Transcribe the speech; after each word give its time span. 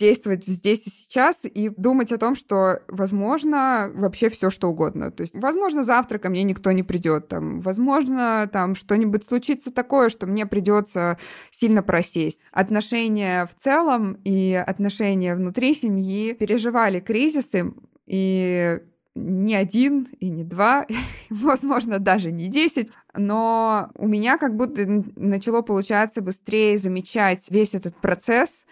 действовать 0.00 0.46
здесь 0.46 0.86
и 0.86 0.90
сейчас 0.90 1.42
и 1.44 1.68
думать 1.68 2.10
о 2.10 2.18
том, 2.18 2.34
что 2.34 2.80
возможно 2.88 3.90
вообще 3.94 4.30
все 4.30 4.48
что 4.48 4.68
угодно. 4.68 5.10
То 5.10 5.20
есть, 5.20 5.34
возможно, 5.34 5.84
завтра 5.84 6.18
ко 6.18 6.30
мне 6.30 6.42
никто 6.42 6.72
не 6.72 6.82
придет, 6.82 7.28
там, 7.28 7.60
возможно, 7.60 8.48
там 8.50 8.74
что-нибудь 8.74 9.24
случится 9.24 9.70
такое, 9.70 10.08
что 10.08 10.26
мне 10.26 10.46
придется 10.46 11.18
сильно 11.50 11.82
просесть. 11.82 12.40
Отношения 12.52 13.46
в 13.46 13.62
целом 13.62 14.18
и 14.24 14.54
отношения 14.54 15.34
внутри 15.34 15.74
семьи 15.74 16.32
переживали 16.32 17.00
кризисы, 17.00 17.74
и 18.06 18.80
не 19.14 19.54
один 19.54 20.08
и 20.18 20.30
не 20.30 20.44
два, 20.44 20.86
возможно, 21.30 21.98
даже 21.98 22.32
не 22.32 22.48
десять, 22.48 22.88
но 23.14 23.90
у 23.96 24.08
меня 24.08 24.38
как 24.38 24.56
будто 24.56 24.86
начало 25.16 25.62
получаться 25.62 26.22
быстрее 26.22 26.78
замечать 26.78 27.46
весь 27.50 27.74
этот 27.74 27.96
процесс, 27.96 28.64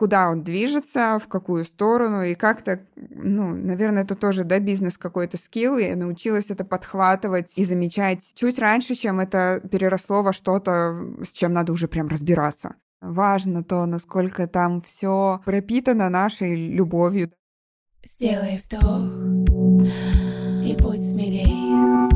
куда 0.00 0.30
он 0.30 0.42
движется, 0.42 1.18
в 1.22 1.28
какую 1.28 1.66
сторону, 1.66 2.22
и 2.22 2.34
как-то, 2.34 2.80
ну, 2.96 3.54
наверное, 3.54 4.04
это 4.04 4.14
тоже, 4.14 4.44
да, 4.44 4.58
бизнес 4.58 4.96
какой-то 4.96 5.36
скилл, 5.36 5.76
я 5.76 5.94
научилась 5.94 6.48
это 6.48 6.64
подхватывать 6.64 7.58
и 7.58 7.66
замечать 7.66 8.32
чуть 8.34 8.58
раньше, 8.58 8.94
чем 8.94 9.20
это 9.20 9.60
переросло 9.70 10.22
во 10.22 10.32
что-то, 10.32 11.04
с 11.22 11.32
чем 11.32 11.52
надо 11.52 11.72
уже 11.72 11.86
прям 11.86 12.08
разбираться. 12.08 12.76
Важно 13.02 13.62
то, 13.62 13.84
насколько 13.84 14.46
там 14.46 14.80
все 14.80 15.42
пропитано 15.44 16.08
нашей 16.08 16.56
любовью. 16.56 17.30
Сделай 18.02 18.58
вдох 18.64 19.04
и 20.64 20.76
будь 20.82 21.06
смелей. 21.06 22.09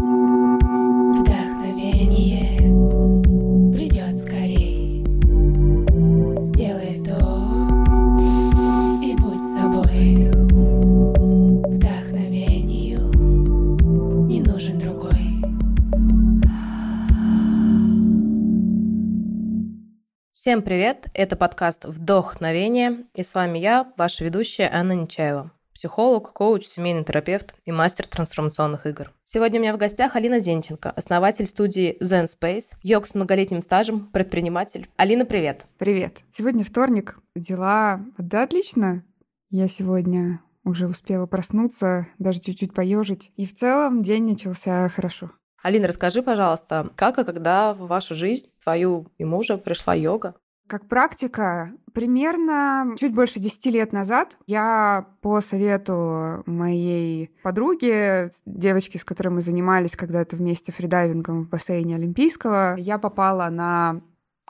Всем 20.45 20.61
привет! 20.61 21.07
Это 21.15 21.37
подкаст 21.37 21.87
«Вдохновение» 21.87 23.07
и 23.15 23.23
с 23.23 23.35
вами 23.35 23.59
я, 23.59 23.91
ваша 23.97 24.27
ведущая 24.27 24.71
Анна 24.71 24.93
Нечаева 24.93 25.51
психолог, 25.73 26.35
коуч, 26.35 26.67
семейный 26.67 27.03
терапевт 27.03 27.55
и 27.65 27.73
мастер 27.73 28.07
трансформационных 28.07 28.85
игр. 28.85 29.11
Сегодня 29.25 29.59
у 29.59 29.63
меня 29.63 29.73
в 29.73 29.79
гостях 29.79 30.17
Алина 30.17 30.41
Зенченко, 30.41 30.91
основатель 30.91 31.47
студии 31.47 31.97
Zen 32.03 32.27
Space, 32.27 32.75
йог 32.83 33.07
с 33.07 33.15
многолетним 33.15 33.63
стажем, 33.63 34.11
предприниматель. 34.13 34.91
Алина, 34.97 35.25
привет! 35.25 35.65
Привет! 35.79 36.19
Сегодня 36.31 36.63
вторник, 36.63 37.19
дела, 37.35 38.03
да, 38.19 38.43
отлично. 38.43 39.03
Я 39.49 39.67
сегодня 39.67 40.43
уже 40.63 40.87
успела 40.89 41.25
проснуться, 41.25 42.07
даже 42.19 42.41
чуть-чуть 42.41 42.75
поежить. 42.75 43.33
И 43.39 43.47
в 43.47 43.57
целом 43.57 44.03
день 44.03 44.25
начался 44.25 44.91
хорошо. 44.91 45.31
Алина, 45.65 45.89
расскажи, 45.89 46.23
пожалуйста, 46.23 46.91
как 46.95 47.19
и 47.19 47.25
когда 47.25 47.73
в 47.73 47.87
вашу 47.87 48.15
жизнь, 48.15 48.51
твою 48.63 49.07
и 49.17 49.25
мужа, 49.25 49.57
пришла 49.57 49.95
йога? 49.95 50.35
Как 50.67 50.87
практика, 50.89 51.73
примерно 51.95 52.95
чуть 52.99 53.15
больше 53.15 53.41
10 53.41 53.65
лет 53.67 53.93
назад 53.95 54.37
я 54.47 55.07
по 55.23 55.41
совету 55.41 56.43
моей 56.45 57.31
подруги, 57.43 58.31
девочки, 58.45 58.99
с 58.99 59.05
которой 59.05 59.29
мы 59.29 59.41
занимались 59.41 59.97
когда-то 59.97 60.37
вместе 60.37 60.71
фридайвингом 60.71 61.45
в 61.45 61.49
бассейне 61.49 61.97
Олимпийского, 61.97 62.77
я 62.77 62.99
попала 62.99 63.49
на 63.49 64.03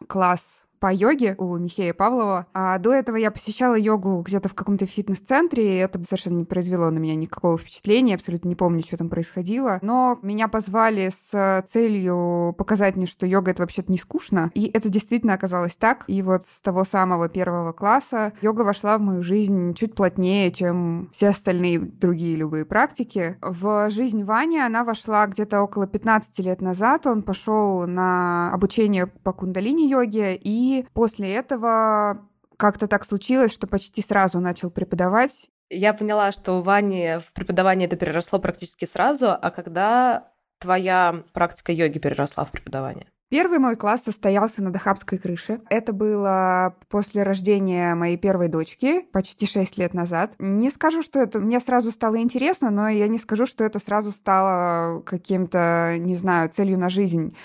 класс 0.09 0.64
по 0.85 0.93
йоге 0.93 1.35
у 1.39 1.57
Михея 1.57 1.95
Павлова. 1.95 2.47
А 2.53 2.79
до 2.79 2.93
этого 2.93 3.17
я 3.17 3.31
посещала 3.31 3.75
йогу 3.75 4.21
где-то 4.21 4.51
в 4.51 4.55
каком-то 4.55 4.85
фитнес-центре, 4.85 5.77
и 5.77 5.79
это 5.79 5.99
совершенно 6.05 6.37
не 6.37 6.45
произвело 6.45 6.91
на 6.91 6.99
меня 6.99 7.15
никакого 7.15 7.57
впечатления, 7.57 8.17
абсолютно 8.17 8.49
не 8.49 8.55
помню, 8.55 8.83
что 8.83 8.99
там 8.99 9.09
происходило. 9.09 9.79
Но 9.81 10.19
меня 10.21 10.47
позвали 10.47 11.11
с 11.11 11.65
целью 11.71 12.55
показать 12.59 12.97
мне, 12.97 13.07
что 13.07 13.25
йога— 13.25 13.51
это 13.53 13.63
вообще-то 13.63 13.91
не 13.91 13.97
скучно. 13.97 14.51
И 14.53 14.67
это 14.67 14.91
действительно 14.91 15.33
оказалось 15.33 15.75
так. 15.75 16.05
И 16.07 16.21
вот 16.21 16.45
с 16.45 16.61
того 16.61 16.85
самого 16.85 17.31
первого 17.31 17.73
класса 17.73 18.35
йога 18.43 18.61
вошла 18.61 18.99
в 18.99 19.01
мою 19.01 19.25
жизнь 19.25 19.73
чуть 19.73 19.95
плотнее, 19.95 20.51
чем 20.51 21.09
все 21.13 21.29
остальные 21.29 21.79
другие 21.81 22.37
любые 22.37 22.67
практики. 22.67 23.39
В 23.41 23.89
жизнь 23.89 24.23
Вани 24.23 24.59
она 24.59 24.85
вошла 24.85 25.27
где-то 25.29 25.63
около 25.63 25.87
15 25.87 26.39
лет 26.41 26.61
назад. 26.61 27.07
Он 27.07 27.23
пошел 27.23 27.87
на 27.87 28.53
обучение 28.53 29.07
по 29.07 29.33
кундалини-йоге 29.33 30.37
и 30.37 30.74
после 30.83 31.33
этого 31.35 32.29
как-то 32.57 32.87
так 32.87 33.05
случилось, 33.05 33.53
что 33.53 33.67
почти 33.67 34.03
сразу 34.03 34.41
начал 34.41 34.71
преподавать. 34.71 35.33
Я 35.71 35.95
поняла, 35.95 36.33
что 36.33 36.55
у 36.55 36.63
Вани 36.63 37.19
в 37.21 37.33
преподавании 37.33 37.87
это 37.87 37.97
переросло 37.97 38.39
практически 38.39 38.85
сразу, 38.85 39.31
а 39.31 39.51
когда 39.51 40.29
твоя 40.59 41.25
практика 41.33 41.73
йоги 41.73 41.99
переросла 41.99 42.45
в 42.45 42.51
преподавание? 42.51 43.07
Первый 43.31 43.59
мой 43.59 43.75
класс 43.75 44.05
состоялся 44.05 44.63
на 44.63 44.71
Дахабской 44.71 45.19
крыше. 45.19 45.61
Это 45.69 45.93
было 45.93 46.77
после 46.89 47.25
рождения 47.25 47.95
моей 47.95 48.17
первой 48.17 48.49
дочки, 48.49 49.01
почти 49.13 49.47
6 49.47 49.77
лет 49.79 49.93
назад. 49.93 50.35
Не 50.39 50.71
скажу, 50.71 51.03
что 51.03 51.19
это 51.19 51.41
мне 51.41 51.59
сразу 51.59 51.91
стало 51.91 52.21
интересно, 52.21 52.71
но 52.71 52.89
я 52.89 53.09
не 53.09 53.19
скажу, 53.19 53.47
что 53.47 53.65
это 53.65 53.81
сразу 53.81 54.13
стало 54.13 55.01
каким-то, 55.01 55.97
не 55.99 56.15
знаю, 56.15 56.51
целью 56.51 56.79
на 56.79 56.91
жизнь. 56.91 57.37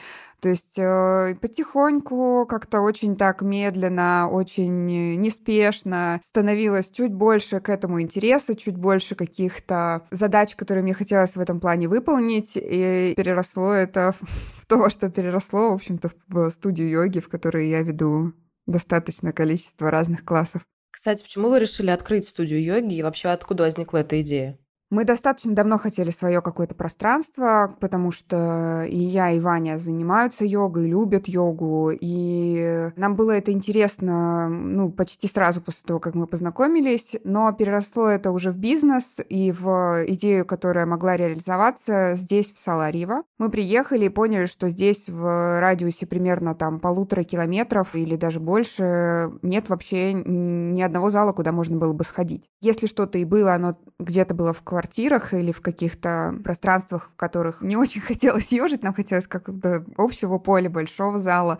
То 0.41 0.49
есть 0.49 0.77
э, 0.77 1.35
потихоньку, 1.41 2.45
как-то 2.47 2.81
очень 2.81 3.15
так 3.15 3.41
медленно, 3.41 4.29
очень 4.31 4.85
неспешно 5.17 6.21
становилось 6.23 6.89
чуть 6.89 7.13
больше 7.13 7.59
к 7.59 7.69
этому 7.69 8.01
интереса, 8.01 8.55
чуть 8.55 8.77
больше 8.77 9.15
каких-то 9.15 10.07
задач, 10.11 10.55
которые 10.55 10.83
мне 10.83 10.93
хотелось 10.93 11.35
в 11.35 11.39
этом 11.39 11.59
плане 11.59 11.87
выполнить, 11.87 12.53
и 12.55 13.13
переросло 13.15 13.73
это 13.73 14.13
в 14.21 14.65
то, 14.65 14.89
что 14.89 15.09
переросло, 15.09 15.71
в 15.71 15.73
общем-то, 15.73 16.11
в 16.27 16.49
студию 16.51 16.89
йоги, 16.89 17.19
в 17.19 17.27
которой 17.27 17.69
я 17.69 17.81
веду 17.81 18.33
достаточное 18.65 19.33
количество 19.33 19.91
разных 19.91 20.23
классов. 20.23 20.61
Кстати, 20.91 21.23
почему 21.23 21.49
вы 21.49 21.59
решили 21.59 21.89
открыть 21.89 22.25
студию 22.25 22.63
йоги 22.63 22.95
и 22.95 23.03
вообще 23.03 23.29
откуда 23.29 23.63
возникла 23.63 23.99
эта 23.99 24.21
идея? 24.21 24.57
Мы 24.89 25.05
достаточно 25.05 25.53
давно 25.53 25.77
хотели 25.77 26.09
свое 26.09 26.41
какое-то 26.41 26.73
пространство, 26.73 27.75
потому 27.79 28.11
что 28.11 28.83
и 28.89 28.97
я, 28.97 29.29
и 29.29 29.39
Ваня 29.39 29.77
занимаются 29.77 30.45
йогой, 30.45 30.87
любят 30.87 31.27
йогу, 31.27 31.91
и 31.91 32.89
нам 32.95 33.15
было 33.15 33.31
это 33.31 33.51
интересно, 33.51 34.49
ну, 34.49 34.91
почти 34.91 35.27
сразу 35.27 35.61
после 35.61 35.85
того, 35.85 35.99
как 35.99 36.15
мы 36.15 36.25
познакомились, 36.25 37.15
но 37.23 37.51
переросло 37.51 38.07
это 38.07 38.31
уже 38.31 38.49
в 38.51 38.57
бизнес 38.57 39.17
и 39.29 39.51
в 39.51 40.05
идею, 40.07 40.43
которая 40.43 40.87
могла 40.87 41.17
реализоваться 41.17 42.15
здесь, 42.15 42.51
в 42.51 42.57
Саларьево. 42.57 43.23
Мы 43.37 43.51
приехали 43.51 44.05
и 44.05 44.09
поняли, 44.09 44.47
что 44.47 44.69
здесь 44.69 45.07
в 45.07 45.59
радиусе 45.59 46.07
примерно 46.07 46.55
там 46.55 46.79
полутора 46.79 47.23
километров 47.23 47.93
или 47.93 48.15
даже 48.15 48.39
больше 48.39 49.31
нет 49.43 49.69
вообще 49.69 50.13
ни 50.13 50.81
одного 50.81 51.11
зала, 51.11 51.31
куда 51.31 51.51
можно 51.51 51.77
было 51.77 51.93
бы 51.93 52.03
сходить. 52.03 52.49
Если 52.59 52.87
что-то 52.87 53.19
и 53.19 53.25
было, 53.25 53.53
оно 53.53 53.77
где-то 53.99 54.33
было 54.33 54.51
в 54.51 54.63
квартире, 54.63 54.78
квартирах 54.79 55.33
или 55.33 55.51
в 55.51 55.61
каких-то 55.61 56.33
пространствах, 56.41 57.11
в 57.13 57.17
которых 57.17 57.61
не 57.61 57.75
очень 57.75 57.99
хотелось 58.09 58.51
ежить, 58.53 58.81
нам 58.81 58.93
хотелось 58.93 59.27
какого-то 59.27 59.83
общего 59.97 60.37
поля, 60.37 60.69
большого 60.69 61.19
зала 61.19 61.59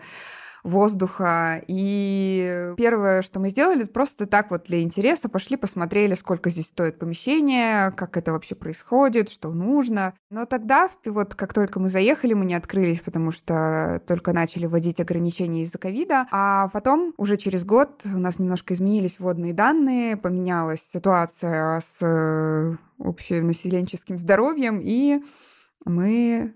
воздуха. 0.62 1.62
И 1.66 2.74
первое, 2.76 3.22
что 3.22 3.40
мы 3.40 3.50
сделали, 3.50 3.84
просто 3.84 4.26
так 4.26 4.50
вот 4.50 4.64
для 4.64 4.82
интереса 4.82 5.28
пошли, 5.28 5.56
посмотрели, 5.56 6.14
сколько 6.14 6.50
здесь 6.50 6.66
стоит 6.66 6.98
помещение, 6.98 7.90
как 7.92 8.16
это 8.16 8.32
вообще 8.32 8.54
происходит, 8.54 9.28
что 9.28 9.50
нужно. 9.52 10.14
Но 10.30 10.46
тогда, 10.46 10.88
вот 11.04 11.34
как 11.34 11.54
только 11.54 11.80
мы 11.80 11.88
заехали, 11.88 12.34
мы 12.34 12.44
не 12.44 12.54
открылись, 12.54 13.00
потому 13.00 13.32
что 13.32 14.02
только 14.06 14.32
начали 14.32 14.66
вводить 14.66 15.00
ограничения 15.00 15.62
из-за 15.64 15.78
ковида. 15.78 16.26
А 16.30 16.68
потом, 16.68 17.14
уже 17.16 17.36
через 17.36 17.64
год, 17.64 18.02
у 18.04 18.18
нас 18.18 18.38
немножко 18.38 18.74
изменились 18.74 19.18
вводные 19.18 19.54
данные, 19.54 20.16
поменялась 20.16 20.82
ситуация 20.92 21.80
с 21.80 22.04
э, 22.04 22.76
общим 22.98 23.46
населенческим 23.46 24.18
здоровьем, 24.18 24.80
и 24.82 25.22
мы 25.84 26.54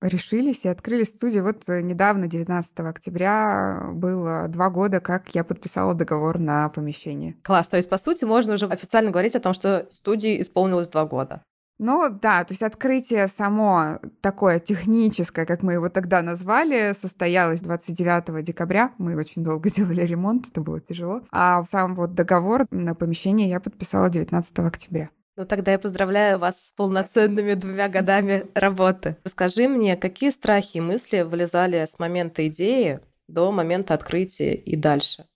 решились 0.00 0.64
и 0.64 0.68
открыли 0.68 1.04
студию. 1.04 1.44
Вот 1.44 1.68
э, 1.68 1.82
недавно, 1.82 2.26
19 2.26 2.80
октября, 2.80 3.90
было 3.92 4.46
два 4.48 4.70
года, 4.70 5.00
как 5.00 5.34
я 5.34 5.44
подписала 5.44 5.94
договор 5.94 6.38
на 6.38 6.68
помещение. 6.68 7.36
Класс. 7.42 7.68
То 7.68 7.76
есть, 7.76 7.90
по 7.90 7.98
сути, 7.98 8.24
можно 8.24 8.54
уже 8.54 8.66
официально 8.66 9.10
говорить 9.10 9.34
о 9.34 9.40
том, 9.40 9.52
что 9.52 9.86
студии 9.90 10.40
исполнилось 10.40 10.88
два 10.88 11.04
года. 11.04 11.42
Ну 11.82 12.10
да, 12.10 12.44
то 12.44 12.52
есть 12.52 12.62
открытие 12.62 13.26
само 13.26 14.00
такое 14.20 14.58
техническое, 14.58 15.46
как 15.46 15.62
мы 15.62 15.72
его 15.72 15.88
тогда 15.88 16.20
назвали, 16.20 16.92
состоялось 16.92 17.62
29 17.62 18.44
декабря. 18.44 18.92
Мы 18.98 19.16
очень 19.16 19.42
долго 19.42 19.70
делали 19.74 20.02
ремонт, 20.02 20.48
это 20.48 20.60
было 20.60 20.78
тяжело. 20.78 21.22
А 21.30 21.64
сам 21.64 21.94
вот 21.94 22.14
договор 22.14 22.66
на 22.70 22.94
помещение 22.94 23.48
я 23.48 23.60
подписала 23.60 24.10
19 24.10 24.58
октября. 24.58 25.08
Ну 25.36 25.46
тогда 25.46 25.72
я 25.72 25.78
поздравляю 25.78 26.38
вас 26.38 26.68
с 26.68 26.72
полноценными 26.72 27.54
двумя 27.54 27.88
годами 27.88 28.46
работы. 28.54 29.16
Расскажи 29.24 29.68
мне, 29.68 29.96
какие 29.96 30.30
страхи 30.30 30.78
и 30.78 30.80
мысли 30.80 31.22
вылезали 31.22 31.84
с 31.86 31.98
момента 31.98 32.46
идеи 32.48 33.00
до 33.28 33.52
момента 33.52 33.94
открытия 33.94 34.54
и 34.54 34.76
дальше? 34.76 35.26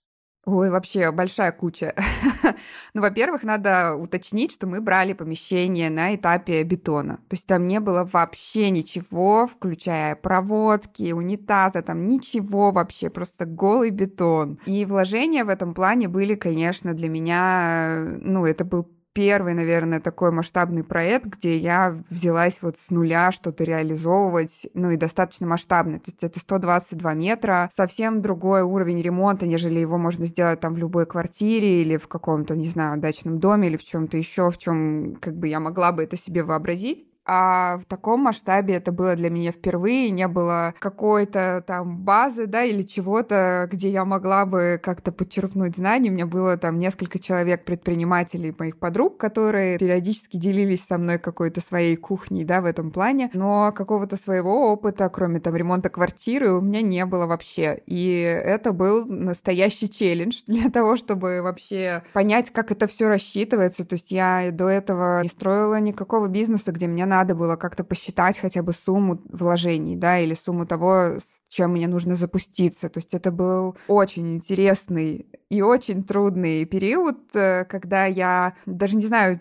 Ой, 0.45 0.69
вообще 0.69 1.11
большая 1.11 1.51
куча. 1.51 1.95
ну, 2.93 3.01
во-первых, 3.01 3.41
надо 3.41 3.95
уточнить, 3.95 4.51
что 4.51 4.67
мы 4.67 4.79
брали 4.79 5.13
помещение 5.13 5.89
на 5.89 6.13
этапе 6.13 6.61
бетона. 6.61 7.15
То 7.29 7.35
есть 7.35 7.47
там 7.47 7.65
не 7.67 7.79
было 7.79 8.03
вообще 8.03 8.69
ничего, 8.69 9.47
включая 9.47 10.15
проводки, 10.15 11.13
унитаза, 11.13 11.81
там 11.81 12.07
ничего 12.07 12.71
вообще, 12.71 13.09
просто 13.09 13.45
голый 13.45 13.89
бетон. 13.89 14.59
И 14.67 14.85
вложения 14.85 15.45
в 15.45 15.49
этом 15.49 15.73
плане 15.73 16.09
были, 16.09 16.35
конечно, 16.35 16.93
для 16.93 17.09
меня, 17.09 18.19
ну, 18.21 18.45
это 18.45 18.63
был 18.63 18.83
первый, 19.15 19.53
наверное, 19.53 20.01
такой 20.01 20.31
масштабный 20.31 20.83
проект, 20.83 21.37
где 21.37 21.57
я 21.57 21.97
взялась 22.09 22.59
вот 22.61 22.77
с 22.77 22.89
нуля 22.91 23.31
что-то 23.31 23.63
реализовывать, 23.63 24.67
ну 24.73 24.91
и 24.91 24.97
достаточно 24.97 25.47
масштабно. 25.47 25.99
То 25.99 26.11
есть 26.11 26.21
это 26.23 26.39
122 26.39 27.13
метра, 27.13 27.71
совсем 27.73 28.21
другой 28.21 28.61
уровень 28.61 29.01
ремонта, 29.01 29.47
нежели 29.47 29.79
его 29.79 29.97
можно 29.97 30.25
сделать 30.25 30.59
там 30.59 30.73
в 30.73 30.77
любой 30.77 31.05
квартире 31.05 31.81
или 31.81 31.95
в 31.95 32.09
каком-то, 32.09 32.55
не 32.57 32.67
знаю, 32.67 32.99
дачном 32.99 33.39
доме 33.39 33.69
или 33.69 33.77
в 33.77 33.85
чем-то 33.85 34.17
еще, 34.17 34.51
в 34.51 34.57
чем 34.57 35.15
как 35.21 35.37
бы 35.37 35.47
я 35.47 35.61
могла 35.61 35.93
бы 35.93 36.03
это 36.03 36.17
себе 36.17 36.43
вообразить. 36.43 37.07
А 37.25 37.79
в 37.79 37.85
таком 37.85 38.21
масштабе 38.21 38.75
это 38.75 38.91
было 38.91 39.15
для 39.15 39.29
меня 39.29 39.51
впервые, 39.51 40.11
не 40.11 40.27
было 40.27 40.75
какой-то 40.79 41.63
там 41.65 41.97
базы, 41.97 42.45
да, 42.45 42.63
или 42.63 42.83
чего-то, 42.83 43.67
где 43.71 43.89
я 43.89 44.05
могла 44.05 44.45
бы 44.45 44.79
как-то 44.81 45.11
подчеркнуть 45.11 45.75
знания. 45.75 46.11
У 46.11 46.13
меня 46.13 46.27
было 46.27 46.55
там 46.57 46.77
несколько 46.77 47.17
человек, 47.17 47.65
предпринимателей, 47.65 48.53
моих 48.57 48.77
подруг, 48.77 49.17
которые 49.17 49.79
периодически 49.79 50.37
делились 50.37 50.85
со 50.85 50.99
мной 50.99 51.17
какой-то 51.17 51.61
своей 51.61 51.95
кухней, 51.95 52.45
да, 52.45 52.61
в 52.61 52.65
этом 52.65 52.91
плане. 52.91 53.31
Но 53.33 53.71
какого-то 53.71 54.17
своего 54.17 54.71
опыта, 54.71 55.09
кроме 55.09 55.39
там 55.39 55.55
ремонта 55.55 55.89
квартиры, 55.89 56.51
у 56.51 56.61
меня 56.61 56.83
не 56.83 57.05
было 57.05 57.25
вообще. 57.25 57.81
И 57.87 58.17
это 58.19 58.71
был 58.71 59.05
настоящий 59.05 59.89
челлендж 59.89 60.43
для 60.47 60.69
того, 60.69 60.95
чтобы 60.95 61.41
вообще 61.41 62.03
понять, 62.13 62.51
как 62.51 62.71
это 62.71 62.85
все 62.85 63.07
рассчитывается. 63.07 63.83
То 63.83 63.95
есть 63.95 64.11
я 64.11 64.49
до 64.51 64.69
этого 64.69 65.23
не 65.23 65.29
строила 65.29 65.79
никакого 65.79 66.27
бизнеса, 66.27 66.71
где 66.71 66.85
мне 66.85 67.05
надо 67.05 67.14
было 67.23 67.55
как-то 67.55 67.83
посчитать 67.83 68.37
хотя 68.37 68.61
бы 68.61 68.73
сумму 68.73 69.21
вложений, 69.29 69.95
да, 69.95 70.19
или 70.19 70.33
сумму 70.33 70.65
того, 70.65 71.19
с 71.19 71.49
чем 71.49 71.71
мне 71.71 71.87
нужно 71.87 72.15
запуститься. 72.15 72.89
То 72.89 72.99
есть 72.99 73.13
это 73.13 73.31
был 73.31 73.77
очень 73.87 74.35
интересный 74.35 75.27
и 75.49 75.61
очень 75.61 76.03
трудный 76.03 76.65
период, 76.65 77.35
э, 77.35 77.65
когда 77.65 78.05
я 78.05 78.55
даже 78.65 78.97
не 78.97 79.05
знаю, 79.05 79.39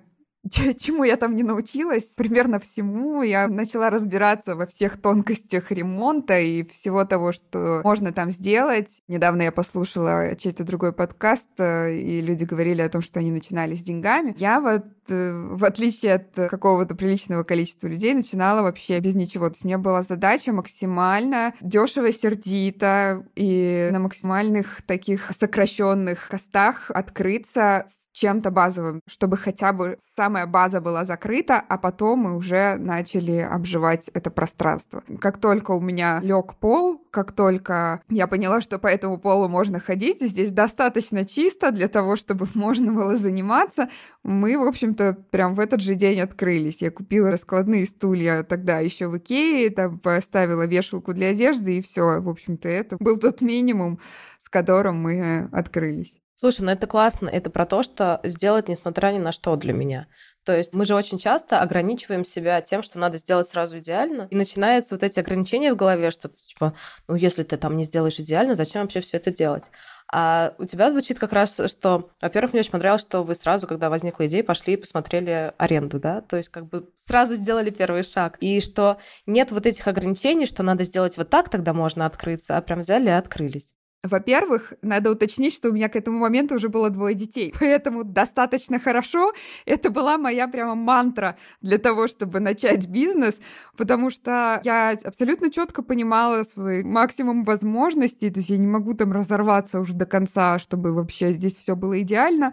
чему 0.51 1.05
я 1.05 1.17
там 1.17 1.35
не 1.35 1.43
научилась, 1.43 2.05
примерно 2.17 2.59
всему. 2.59 3.23
Я 3.23 3.49
начала 3.49 3.91
разбираться 3.91 4.57
во 4.57 4.67
всех 4.67 5.01
тонкостях 5.01 5.71
ремонта 5.71 6.39
и 6.39 6.63
всего 6.65 7.05
того, 7.05 7.33
что 7.33 7.81
можно 7.85 8.13
там 8.13 8.31
сделать. 8.31 9.03
Недавно 9.09 9.43
я 9.43 9.53
послушала 9.53 10.37
чей-то 10.37 10.65
другой 10.65 10.93
подкаст, 10.93 11.49
э, 11.59 11.95
и 11.95 12.21
люди 12.21 12.45
говорили 12.45 12.83
о 12.83 12.89
том, 12.89 13.03
что 13.03 13.21
они 13.21 13.31
начинали 13.31 13.75
с 13.75 13.83
деньгами. 13.83 14.35
Я 14.39 14.61
вот, 14.61 14.85
э, 15.09 15.33
в 15.33 15.65
отличие 15.65 16.15
от 16.15 16.35
какого-то 16.35 16.95
приличного 16.95 17.43
количества 17.43 17.87
людей, 17.87 18.15
начинала 18.15 18.63
вообще 18.63 19.01
без 19.01 19.15
ничего. 19.15 19.49
То 19.49 19.55
есть 19.55 19.65
у 19.65 19.69
меня 19.69 19.79
была 19.79 20.03
задача 20.03 20.53
максимально 20.53 21.55
дешево, 21.61 22.13
сердито 22.13 23.27
и 23.35 23.89
на 23.93 23.99
максимальных 23.99 24.83
таких 24.87 25.31
сокращенных 25.39 26.29
костах 26.29 26.91
открыться 26.91 27.87
с 27.89 28.05
чем-то 28.15 28.51
базовым, 28.51 29.01
чтобы 29.07 29.37
хотя 29.37 29.73
бы 29.73 29.99
самая 30.35 30.47
база 30.47 30.81
была 30.81 31.05
закрыта, 31.05 31.63
а 31.69 31.79
потом 31.79 32.19
мы 32.19 32.37
уже 32.37 32.75
начали 32.77 33.39
обживать 33.39 34.09
это 34.15 34.33
пространство. 34.33 35.05
Как 35.21 35.39
только 35.39 35.71
у 35.71 35.81
меня 35.81 36.19
лег 36.25 36.57
пол, 36.57 36.99
как 37.13 37.31
только 37.31 38.03
я 38.09 38.27
поняла, 38.27 38.61
что 38.61 38.81
по 38.81 38.89
этому 38.89 39.17
полу 39.17 39.47
можно 39.47 39.79
ходить, 39.79 40.21
здесь 40.21 40.51
достаточно 40.51 41.25
чисто 41.25 41.71
для 41.71 41.87
того, 41.87 42.17
чтобы 42.17 42.49
можно 42.55 42.93
было 42.93 43.15
заниматься, 43.15 43.89
мы, 44.25 44.59
в 44.59 44.67
общем-то, 44.67 45.17
прям 45.31 45.55
в 45.55 45.61
этот 45.61 45.81
же 45.81 45.95
день 45.95 46.21
открылись. 46.21 46.83
Я 46.83 46.91
купила 46.91 47.31
раскладные 47.31 47.87
стулья 47.87 48.43
тогда 48.43 48.81
еще 48.81 49.07
в 49.07 49.17
Икее, 49.17 49.71
там 49.71 50.01
поставила 50.01 50.67
вешалку 50.67 51.15
для 51.15 51.29
одежды, 51.29 51.79
и 51.79 51.81
все. 51.81 52.21
В 52.21 52.29
общем-то, 52.29 52.69
это 52.69 52.97
был 52.99 53.19
тот 53.19 53.41
минимум, 53.41 54.01
с 54.41 54.49
которым 54.49 55.01
мы 55.01 55.49
открылись. 55.53 56.24
Слушай, 56.37 56.63
ну 56.63 56.73
это 56.73 56.87
классно. 56.87 57.29
Это 57.29 57.49
про 57.49 57.65
то, 57.65 57.83
что 57.83 58.21
сделать 58.25 58.69
несмотря 58.69 59.13
ни 59.13 59.19
на 59.19 59.33
что 59.33 59.57
для 59.57 59.73
меня. 59.73 60.09
То 60.45 60.55
есть 60.55 60.75
мы 60.75 60.85
же 60.85 60.95
очень 60.95 61.19
часто 61.19 61.61
ограничиваем 61.61 62.25
себя 62.25 62.61
тем, 62.61 62.83
что 62.83 62.99
надо 62.99 63.19
сделать 63.19 63.49
сразу 63.49 63.79
идеально. 63.79 64.27
И 64.31 64.37
начинаются 64.37 64.95
вот 64.95 65.03
эти 65.03 65.21
ограничения 65.21 65.73
в 65.73 65.77
голове, 65.77 66.11
что 66.11 66.29
типа, 66.29 66.75
ну 67.09 67.15
если 67.15 67.45
ты 67.45 67.57
там 67.57 67.77
не 67.77 67.85
сделаешь 67.85 68.19
идеально, 68.19 68.55
зачем 68.55 68.83
вообще 68.83 69.01
все 69.01 69.17
это 69.17 69.31
делать? 69.31 69.71
А 70.13 70.55
у 70.59 70.65
тебя 70.65 70.91
звучит 70.91 71.19
как 71.19 71.33
раз, 71.33 71.59
что, 71.67 72.11
во-первых, 72.21 72.53
мне 72.53 72.61
очень 72.61 72.73
понравилось, 72.73 73.01
что 73.01 73.23
вы 73.23 73.35
сразу, 73.35 73.67
когда 73.67 73.89
возникла 73.89 74.27
идея, 74.27 74.45
пошли 74.45 74.75
и 74.75 74.77
посмотрели 74.77 75.55
аренду, 75.57 75.99
да, 75.99 76.21
то 76.21 76.37
есть 76.37 76.51
как 76.51 76.69
бы 76.69 76.91
сразу 76.95 77.35
сделали 77.35 77.71
первый 77.71 78.03
шаг. 78.03 78.37
И 78.41 78.61
что 78.61 78.99
нет 79.27 79.51
вот 79.51 79.67
этих 79.67 79.87
ограничений, 79.89 80.47
что 80.47 80.63
надо 80.63 80.85
сделать 80.85 81.17
вот 81.17 81.31
так, 81.31 81.49
тогда 81.49 81.73
можно 81.73 82.05
открыться, 82.05 82.57
а 82.57 82.61
прям 82.61 82.81
взяли 82.81 83.07
и 83.07 83.13
открылись. 83.13 83.75
Во-первых, 84.05 84.75
надо 84.83 85.11
уточнить, 85.11 85.55
что 85.55 85.71
у 85.71 85.73
меня 85.73 85.89
к 85.89 85.97
этому 85.97 86.19
моменту 86.19 86.57
уже 86.57 86.69
было 86.69 86.91
двое 86.91 87.15
детей, 87.15 87.55
поэтому 87.59 88.05
достаточно 88.05 88.79
хорошо. 88.79 89.33
Это 89.65 89.89
была 89.89 90.19
моя 90.19 90.47
прямо 90.47 90.75
мантра 90.75 91.39
для 91.63 91.79
того, 91.79 92.07
чтобы 92.07 92.39
начать 92.39 92.87
бизнес, 92.87 93.41
потому 93.79 94.11
что 94.11 94.61
я 94.63 94.91
абсолютно 95.05 95.51
четко 95.51 95.83
понимала 95.83 96.43
свой 96.43 96.85
максимум 96.85 97.45
возможностей, 97.45 98.29
то 98.29 98.41
есть 98.41 98.51
я 98.51 98.59
не 98.59 98.67
могу 98.67 98.93
там 98.93 99.11
разорваться 99.11 99.81
уже 99.81 99.95
до 99.95 100.05
конца, 100.05 100.59
чтобы 100.59 100.93
вообще 100.93 101.33
здесь 101.33 101.57
все 101.57 101.75
было 101.75 101.99
идеально. 102.03 102.53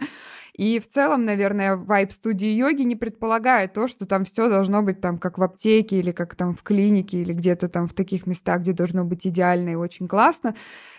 И 0.54 0.78
в 0.80 0.88
целом, 0.88 1.24
наверное, 1.24 1.76
вайп 1.76 2.12
студии 2.12 2.48
йоги 2.48 2.82
не 2.82 2.94
предполагает 2.94 3.72
то, 3.72 3.88
что 3.88 4.06
там 4.06 4.24
все 4.26 4.50
должно 4.50 4.82
быть 4.82 5.00
там 5.00 5.18
как 5.18 5.38
в 5.38 5.42
аптеке 5.42 5.98
или 5.98 6.12
как 6.12 6.34
там 6.34 6.54
в 6.54 6.62
клинике 6.62 7.22
или 7.22 7.32
где-то 7.32 7.68
там 7.68 7.86
в 7.86 7.94
таких 7.94 8.26
местах, 8.26 8.60
где 8.60 8.72
должно 8.72 9.04
быть 9.04 9.26
идеально 9.26 9.70
и 9.70 9.74
очень 9.76 10.08
классно. 10.08 10.54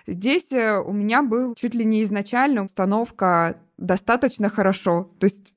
Здесь 0.08 0.52
э, 0.52 0.80
у 0.80 0.92
меня 0.92 1.22
был 1.22 1.54
чуть 1.54 1.76
ли 1.76 1.86
не 1.86 2.02
изначально 2.02 2.66
установка 2.66 3.58
достаточно 3.78 4.50
хорошо. 4.50 5.12
То 5.20 5.26
есть 5.26 5.54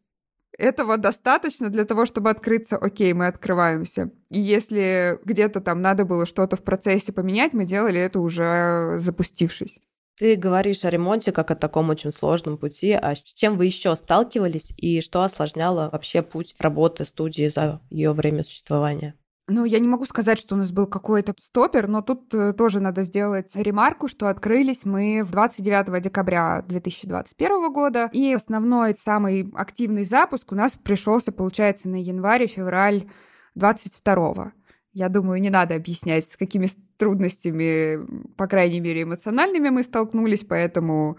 этого 0.59 0.99
достаточно 0.99 1.71
для 1.71 1.87
того, 1.87 2.05
чтобы 2.05 2.29
открыться, 2.31 2.77
окей, 2.77 3.15
мы 3.15 3.27
открываемся. 3.29 4.11
И 4.31 4.41
если 4.41 5.19
где-то 5.25 5.61
там 5.63 5.81
надо 5.81 6.05
было 6.05 6.27
что-то 6.27 6.57
в 6.57 6.63
процессе 6.63 7.13
поменять, 7.13 7.55
мы 7.55 7.65
делали 7.65 8.01
это 8.01 8.21
уже 8.21 8.99
запустившись. 8.99 9.81
Ты 10.19 10.37
говоришь 10.37 10.85
о 10.85 10.91
ремонте 10.91 11.31
как 11.31 11.51
о 11.51 11.55
таком 11.55 11.91
очень 11.91 12.11
сложном 12.11 12.57
пути, 12.57 12.93
а 12.93 13.15
с 13.15 13.23
чем 13.23 13.57
вы 13.57 13.67
еще 13.67 13.95
сталкивались 13.97 14.73
и 14.79 15.03
что 15.03 15.23
осложняло 15.23 15.90
вообще 15.93 16.23
путь 16.23 16.55
работы 16.59 17.05
студии 17.05 17.49
за 17.49 17.83
ее 17.90 18.12
время 18.12 18.43
существования? 18.43 19.14
Ну, 19.49 19.64
я 19.64 19.79
не 19.79 19.87
могу 19.87 20.07
сказать, 20.07 20.40
что 20.40 20.57
у 20.57 20.59
нас 20.59 20.73
был 20.73 20.87
какой-то 20.87 21.35
стопер, 21.40 21.87
но 21.87 22.02
тут 22.02 22.35
э, 22.35 22.52
тоже 22.52 22.81
надо 22.81 23.05
сделать 23.05 23.55
ремарку, 23.55 24.09
что 24.09 24.29
открылись 24.29 24.85
мы 24.85 25.23
в 25.23 25.31
29 25.31 26.02
декабря 26.02 26.64
2021 26.67 27.73
года, 27.73 28.11
и 28.12 28.33
основной, 28.33 28.97
самый 29.00 29.49
активный 29.55 30.05
запуск 30.05 30.50
у 30.50 30.57
нас 30.57 30.73
пришелся, 30.73 31.31
получается, 31.31 31.88
на 31.88 32.02
январь-февраль 32.02 33.09
22 33.55 34.52
я 34.97 35.11
думаю, 35.11 35.43
не 35.43 35.50
надо 35.50 35.75
объяснять, 35.75 36.25
с 36.25 36.38
какими 36.38 36.67
трудностями, 36.97 37.99
по 38.37 38.47
крайней 38.47 38.81
мере, 38.81 39.03
эмоциональными 39.03 39.69
мы 39.69 39.83
столкнулись, 39.83 40.43
поэтому 40.49 41.19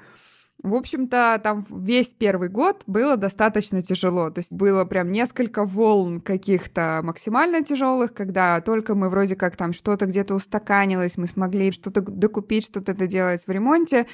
в 0.63 0.73
общем-то, 0.73 1.39
там 1.43 1.67
весь 1.69 2.15
первый 2.15 2.49
год 2.49 2.81
было 2.87 3.15
достаточно 3.15 3.83
тяжело. 3.83 4.31
То 4.31 4.39
есть 4.39 4.53
было 4.53 4.85
прям 4.85 5.11
несколько 5.11 5.63
волн 5.63 6.19
каких-то 6.19 7.01
максимально 7.03 7.63
тяжелых, 7.63 8.15
когда 8.15 8.59
только 8.61 8.95
мы 8.95 9.09
вроде 9.09 9.35
как 9.35 9.55
там 9.55 9.71
что-то 9.73 10.07
где-то 10.07 10.33
устаканилось, 10.33 11.15
мы 11.15 11.27
смогли 11.27 11.71
что-то 11.71 12.01
докупить, 12.01 12.65
что-то 12.65 12.95
доделать 12.95 13.45
в 13.45 13.51
ремонте. 13.51 14.07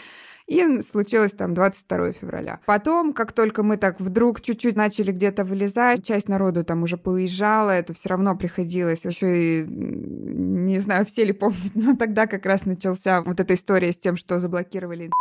И 0.48 0.82
случилось 0.82 1.32
там 1.34 1.54
22 1.54 2.14
февраля. 2.14 2.60
Потом, 2.66 3.14
как 3.14 3.32
только 3.32 3.64
мы 3.64 3.78
так 3.78 4.00
вдруг 4.00 4.42
чуть-чуть 4.42 4.76
начали 4.76 5.12
где-то 5.12 5.46
вылезать, 5.46 6.06
часть 6.06 6.30
народу 6.30 6.64
там 6.64 6.84
уже 6.84 6.98
поуезжала, 6.98 7.72
это 7.72 7.94
все 7.94 8.10
равно 8.10 8.36
приходилось. 8.36 9.06
Еще 9.06 9.62
и, 9.62 9.66
не 9.68 10.80
знаю, 10.80 11.06
все 11.06 11.24
ли 11.24 11.34
помнят, 11.34 11.76
но 11.76 11.96
тогда 11.96 12.28
как 12.28 12.46
раз 12.46 12.66
начался 12.66 13.22
вот 13.22 13.40
эта 13.40 13.54
история 13.54 13.92
с 13.92 13.98
тем, 13.98 14.16
что 14.16 14.40
заблокировали 14.40 15.12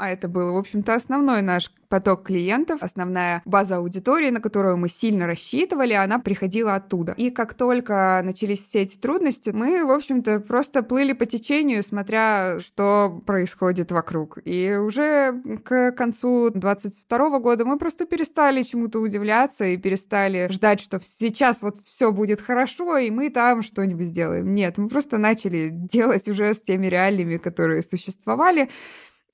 а 0.00 0.08
это 0.08 0.28
был, 0.28 0.54
в 0.54 0.56
общем-то, 0.56 0.94
основной 0.94 1.42
наш 1.42 1.70
поток 1.90 2.22
клиентов, 2.22 2.82
основная 2.82 3.42
база 3.44 3.76
аудитории, 3.76 4.30
на 4.30 4.40
которую 4.40 4.76
мы 4.76 4.88
сильно 4.88 5.26
рассчитывали, 5.26 5.92
она 5.92 6.20
приходила 6.20 6.76
оттуда. 6.76 7.14
И 7.16 7.30
как 7.30 7.54
только 7.54 8.20
начались 8.24 8.62
все 8.62 8.82
эти 8.82 8.96
трудности, 8.96 9.50
мы, 9.50 9.84
в 9.84 9.90
общем-то, 9.90 10.40
просто 10.40 10.82
плыли 10.82 11.12
по 11.12 11.26
течению, 11.26 11.82
смотря, 11.82 12.60
что 12.60 13.20
происходит 13.26 13.90
вокруг. 13.90 14.38
И 14.44 14.72
уже 14.72 15.42
к 15.64 15.92
концу 15.92 16.50
22 16.50 17.38
года 17.40 17.64
мы 17.64 17.76
просто 17.76 18.06
перестали 18.06 18.62
чему-то 18.62 19.00
удивляться 19.00 19.64
и 19.64 19.76
перестали 19.76 20.48
ждать, 20.50 20.80
что 20.80 21.00
сейчас 21.02 21.60
вот 21.60 21.76
все 21.78 22.12
будет 22.12 22.40
хорошо, 22.40 22.98
и 22.98 23.10
мы 23.10 23.30
там 23.30 23.62
что-нибудь 23.62 24.06
сделаем. 24.06 24.54
Нет, 24.54 24.78
мы 24.78 24.88
просто 24.88 25.18
начали 25.18 25.68
делать 25.70 26.28
уже 26.28 26.54
с 26.54 26.62
теми 26.62 26.86
реалиями, 26.86 27.36
которые 27.36 27.82
существовали, 27.82 28.70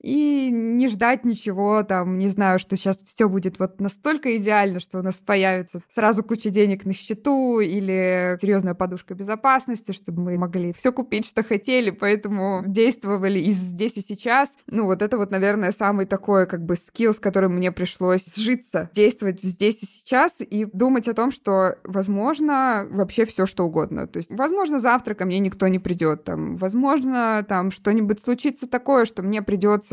и 0.01 0.49
не 0.51 0.87
ждать 0.87 1.25
ничего, 1.25 1.83
там, 1.83 2.19
не 2.19 2.27
знаю, 2.27 2.59
что 2.59 2.75
сейчас 2.77 2.99
все 3.05 3.27
будет 3.27 3.59
вот 3.59 3.81
настолько 3.81 4.35
идеально, 4.37 4.79
что 4.79 4.99
у 4.99 5.01
нас 5.01 5.15
появится 5.15 5.81
сразу 5.89 6.23
куча 6.23 6.49
денег 6.49 6.85
на 6.85 6.93
счету 6.93 7.59
или 7.59 8.37
серьезная 8.41 8.73
подушка 8.73 9.15
безопасности, 9.15 9.91
чтобы 9.91 10.21
мы 10.21 10.37
могли 10.37 10.73
все 10.73 10.91
купить, 10.91 11.27
что 11.27 11.43
хотели, 11.43 11.89
поэтому 11.89 12.63
действовали 12.65 13.39
и 13.39 13.51
здесь, 13.51 13.97
и 13.97 14.01
сейчас. 14.01 14.55
Ну, 14.67 14.85
вот 14.85 15.01
это 15.01 15.17
вот, 15.17 15.31
наверное, 15.31 15.71
самый 15.71 16.05
такой 16.05 16.45
как 16.45 16.63
бы 16.63 16.75
скилл, 16.75 17.13
с 17.13 17.19
которым 17.19 17.55
мне 17.55 17.71
пришлось 17.71 18.25
сжиться, 18.35 18.89
действовать 18.93 19.41
здесь 19.41 19.81
и 19.83 19.85
сейчас 19.85 20.37
и 20.39 20.65
думать 20.65 21.07
о 21.07 21.13
том, 21.13 21.31
что, 21.31 21.77
возможно, 21.83 22.87
вообще 22.89 23.25
все 23.25 23.45
что 23.45 23.65
угодно. 23.65 24.07
То 24.07 24.17
есть, 24.17 24.29
возможно, 24.31 24.79
завтра 24.79 25.13
ко 25.13 25.25
мне 25.25 25.39
никто 25.39 25.67
не 25.67 25.79
придет, 25.79 26.23
там, 26.23 26.55
возможно, 26.55 27.45
там 27.47 27.71
что-нибудь 27.71 28.21
случится 28.21 28.67
такое, 28.67 29.05
что 29.05 29.23
мне 29.23 29.41
придется 29.41 29.86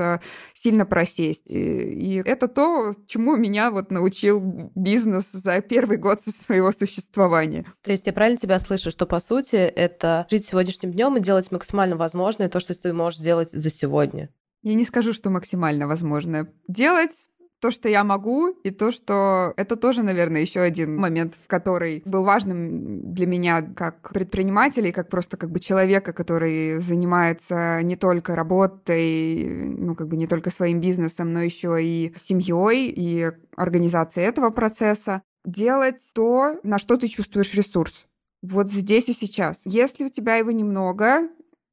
сильно 0.54 0.86
просесть. 0.86 1.50
И, 1.50 1.58
и 1.58 2.22
это 2.24 2.48
то, 2.48 2.92
чему 3.06 3.36
меня 3.36 3.70
вот 3.70 3.90
научил 3.90 4.40
бизнес 4.74 5.30
за 5.32 5.60
первый 5.60 5.96
год 5.96 6.22
своего 6.22 6.72
существования. 6.72 7.66
То 7.82 7.92
есть 7.92 8.06
я 8.06 8.12
правильно 8.12 8.38
тебя 8.38 8.58
слышу, 8.58 8.90
что 8.90 9.06
по 9.06 9.20
сути 9.20 9.56
это 9.56 10.26
жить 10.30 10.46
сегодняшним 10.46 10.92
днем 10.92 11.16
и 11.16 11.20
делать 11.20 11.50
максимально 11.50 11.96
возможное 11.96 12.48
то, 12.48 12.60
что 12.60 12.74
ты 12.74 12.92
можешь 12.92 13.18
сделать 13.18 13.50
за 13.50 13.70
сегодня? 13.70 14.30
Я 14.62 14.72
не 14.72 14.84
скажу, 14.84 15.12
что 15.12 15.28
максимально 15.28 15.86
возможное. 15.86 16.50
Делать 16.68 17.28
то, 17.64 17.71
что 17.71 17.88
я 17.88 18.04
могу, 18.04 18.50
и 18.62 18.71
то, 18.71 18.90
что 18.90 19.54
это 19.56 19.76
тоже, 19.76 20.02
наверное, 20.02 20.42
еще 20.42 20.61
один 20.61 20.97
момент, 20.99 21.37
который 21.47 22.02
был 22.04 22.23
важным 22.23 23.14
для 23.14 23.26
меня 23.26 23.62
как 23.62 24.11
предпринимателя 24.12 24.90
и 24.90 24.92
как 24.92 25.09
просто 25.09 25.38
как 25.38 25.50
бы 25.50 25.61
человека, 25.61 26.12
который 26.12 26.76
занимается 26.80 27.80
не 27.83 27.97
только 27.97 28.37
работой, 28.37 29.47
ну 29.78 29.94
как 29.94 30.09
бы 30.09 30.16
не 30.18 30.26
только 30.26 30.50
своим 30.50 30.83
бизнесом, 30.83 31.33
но 31.33 31.40
еще 31.40 31.83
и 31.83 32.12
семьей 32.18 32.92
и 32.94 33.33
организацией 33.56 34.26
этого 34.26 34.50
процесса. 34.50 35.23
Делать 35.47 36.02
то, 36.14 36.61
на 36.64 36.78
что 36.78 36.99
ты 36.99 37.09
чувствуешь 37.09 37.54
ресурс. 37.54 38.04
Вот 38.42 38.71
здесь 38.71 39.09
и 39.09 39.14
сейчас. 39.14 39.62
Если 39.64 40.04
у 40.04 40.11
тебя 40.11 40.37
его 40.37 40.50
немного, 40.50 41.30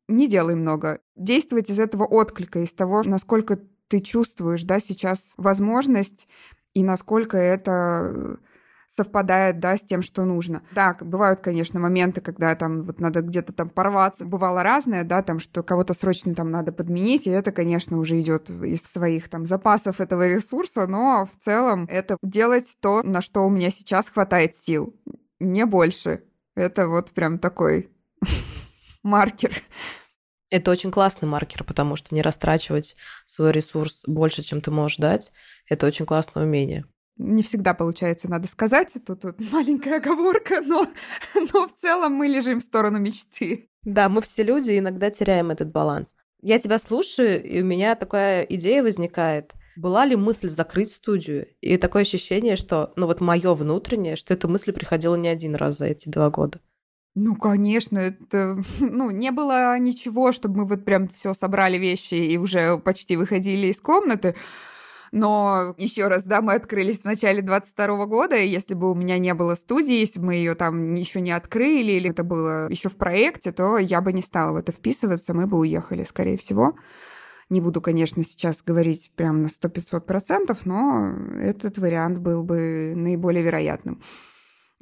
не 0.07 0.29
делай 0.29 0.55
много. 0.55 1.00
Действовать 1.17 1.69
из 1.69 1.81
этого 1.81 2.05
отклика, 2.05 2.60
из 2.60 2.71
того, 2.71 3.03
насколько 3.03 3.60
ты 3.91 4.00
чувствуешь, 4.00 4.63
да, 4.63 4.79
сейчас 4.79 5.33
возможность 5.36 6.29
и 6.74 6.81
насколько 6.81 7.38
это 7.38 8.39
совпадает, 8.88 9.60
да, 9.60 9.75
с 9.75 9.81
тем, 9.81 10.01
что 10.01 10.24
нужно. 10.24 10.63
Да, 10.71 10.98
бывают, 11.00 11.41
конечно, 11.41 11.77
моменты, 11.79 12.21
когда 12.21 12.55
там 12.55 12.83
вот 12.83 13.01
надо 13.01 13.21
где-то 13.21 13.51
там 13.51 13.69
порваться. 13.69 14.24
Бывало 14.24 14.63
разное, 14.63 15.03
да, 15.03 15.21
там, 15.24 15.39
что 15.39 15.62
кого-то 15.62 15.93
срочно 15.93 16.33
там 16.36 16.51
надо 16.51 16.71
подменить, 16.71 17.27
и 17.27 17.31
это, 17.31 17.51
конечно, 17.51 17.98
уже 17.98 18.19
идет 18.21 18.50
из 18.50 18.81
своих 18.83 19.29
там 19.29 19.45
запасов 19.45 20.00
этого 20.00 20.25
ресурса, 20.25 20.88
но 20.88 21.27
в 21.33 21.43
целом 21.43 21.86
это 21.89 22.17
делать 22.24 22.77
то, 22.79 23.03
на 23.03 23.21
что 23.21 23.45
у 23.45 23.50
меня 23.50 23.71
сейчас 23.71 24.07
хватает 24.07 24.55
сил, 24.55 24.95
не 25.39 25.65
больше. 25.65 26.24
Это 26.55 26.88
вот 26.88 27.12
прям 27.12 27.39
такой 27.39 27.89
маркер. 29.03 29.51
Это 30.51 30.70
очень 30.70 30.91
классный 30.91 31.29
маркер, 31.29 31.63
потому 31.63 31.96
что 31.96 32.13
не 32.13 32.22
растрачивать 32.22 32.98
свой 33.25 33.53
ресурс 33.53 34.03
больше, 34.05 34.43
чем 34.43 34.62
ты 34.62 34.70
можешь 34.70 34.98
дать, 34.98 35.31
это 35.67 35.88
очень 35.88 36.05
классное 36.05 36.43
умение. 36.43 36.86
Не 37.17 37.41
всегда 37.41 37.74
получается, 37.74 38.29
надо 38.29 38.48
сказать. 38.48 38.93
Тут, 39.05 39.22
тут 39.22 39.39
маленькая 39.51 39.98
оговорка, 39.98 40.62
но, 40.62 40.88
но 41.53 41.67
в 41.67 41.75
целом 41.77 42.13
мы 42.13 42.27
лежим 42.27 42.60
в 42.60 42.63
сторону 42.63 43.00
мечты. 43.00 43.70
Да, 43.84 44.10
мы 44.10 44.22
все 44.22 44.43
люди 44.43 44.77
иногда 44.77 45.10
теряем 45.10 45.51
этот 45.51 45.72
баланс. 45.72 46.15
Я 46.41 46.60
тебя 46.60 46.79
слушаю, 46.79 47.41
и 47.43 47.62
у 47.62 47.65
меня 47.65 47.96
такая 47.96 48.43
идея 48.43 48.84
возникает. 48.84 49.53
Была 49.77 50.05
ли 50.05 50.17
мысль 50.17 50.50
закрыть 50.50 50.91
студию? 50.91 51.48
И 51.62 51.77
такое 51.77 52.01
ощущение, 52.01 52.58
что, 52.58 52.91
ну 52.98 53.05
вот 53.08 53.22
мое 53.22 53.53
внутреннее, 53.53 54.17
что 54.17 54.34
эта 54.34 54.50
мысль 54.50 54.74
приходила 54.74 55.15
не 55.15 55.29
один 55.29 55.55
раз 55.55 55.77
за 55.77 55.86
эти 55.86 56.10
два 56.10 56.29
года. 56.29 56.60
Ну, 57.13 57.35
конечно, 57.35 57.99
это, 57.99 58.57
ну, 58.79 59.11
не 59.11 59.31
было 59.31 59.77
ничего, 59.79 60.31
чтобы 60.31 60.59
мы 60.59 60.65
вот 60.65 60.85
прям 60.85 61.09
все 61.09 61.33
собрали 61.33 61.77
вещи 61.77 62.13
и 62.15 62.37
уже 62.37 62.77
почти 62.77 63.17
выходили 63.17 63.67
из 63.67 63.81
комнаты. 63.81 64.35
Но 65.11 65.75
еще 65.77 66.07
раз, 66.07 66.23
да, 66.23 66.41
мы 66.41 66.53
открылись 66.53 67.01
в 67.01 67.05
начале 67.05 67.41
22 67.41 68.05
года, 68.05 68.37
и 68.37 68.47
если 68.47 68.75
бы 68.75 68.89
у 68.89 68.95
меня 68.95 69.17
не 69.17 69.33
было 69.33 69.55
студии, 69.55 69.95
если 69.95 70.19
бы 70.19 70.27
мы 70.27 70.35
ее 70.35 70.55
там 70.55 70.95
еще 70.95 71.19
не 71.19 71.31
открыли, 71.31 71.91
или 71.91 72.11
это 72.11 72.23
было 72.23 72.69
еще 72.69 72.87
в 72.87 72.95
проекте, 72.95 73.51
то 73.51 73.77
я 73.77 73.99
бы 73.99 74.13
не 74.13 74.21
стала 74.21 74.53
в 74.53 74.55
это 74.55 74.71
вписываться, 74.71 75.33
мы 75.33 75.47
бы 75.47 75.57
уехали, 75.59 76.05
скорее 76.05 76.37
всего. 76.37 76.75
Не 77.49 77.59
буду, 77.59 77.81
конечно, 77.81 78.23
сейчас 78.23 78.63
говорить 78.63 79.11
прям 79.13 79.43
на 79.43 79.47
100-500%, 79.47 80.57
но 80.63 81.13
этот 81.41 81.77
вариант 81.77 82.19
был 82.19 82.45
бы 82.45 82.93
наиболее 82.95 83.43
вероятным. 83.43 84.01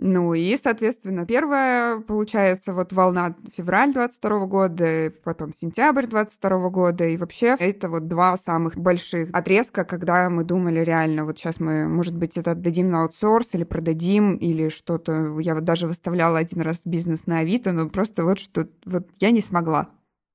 Ну 0.02 0.34
и, 0.34 0.56
соответственно, 0.56 1.26
первая, 1.26 2.00
получается, 2.00 2.74
вот 2.74 2.94
волна 2.94 3.36
февраль 3.54 3.92
22 3.92 4.46
года, 4.46 5.12
потом 5.26 5.54
сентябрь 5.54 6.08
22 6.08 6.70
года, 6.70 7.06
и 7.06 7.18
вообще 7.18 7.58
это 7.60 7.90
вот 7.90 8.08
два 8.08 8.38
самых 8.38 8.78
больших 8.78 9.30
отрезка, 9.34 9.84
когда 9.84 10.30
мы 10.30 10.46
думали 10.46 10.80
реально, 10.80 11.26
вот 11.26 11.38
сейчас 11.38 11.60
мы, 11.60 11.90
может 11.90 12.16
быть, 12.16 12.38
это 12.38 12.52
отдадим 12.52 12.90
на 12.90 13.02
аутсорс 13.02 13.50
или 13.56 13.66
продадим, 13.66 14.38
или 14.38 14.70
что-то. 14.70 15.38
Я 15.38 15.54
вот 15.54 15.66
даже 15.66 15.86
выставляла 15.86 16.38
один 16.38 16.62
раз 16.62 16.84
бизнес 16.86 17.28
на 17.28 17.40
Авито, 17.40 17.74
но 17.74 17.90
просто 17.90 18.24
вот 18.24 18.40
что, 18.40 18.70
вот 18.86 19.10
я 19.20 19.32
не 19.32 19.42
смогла 19.42 19.90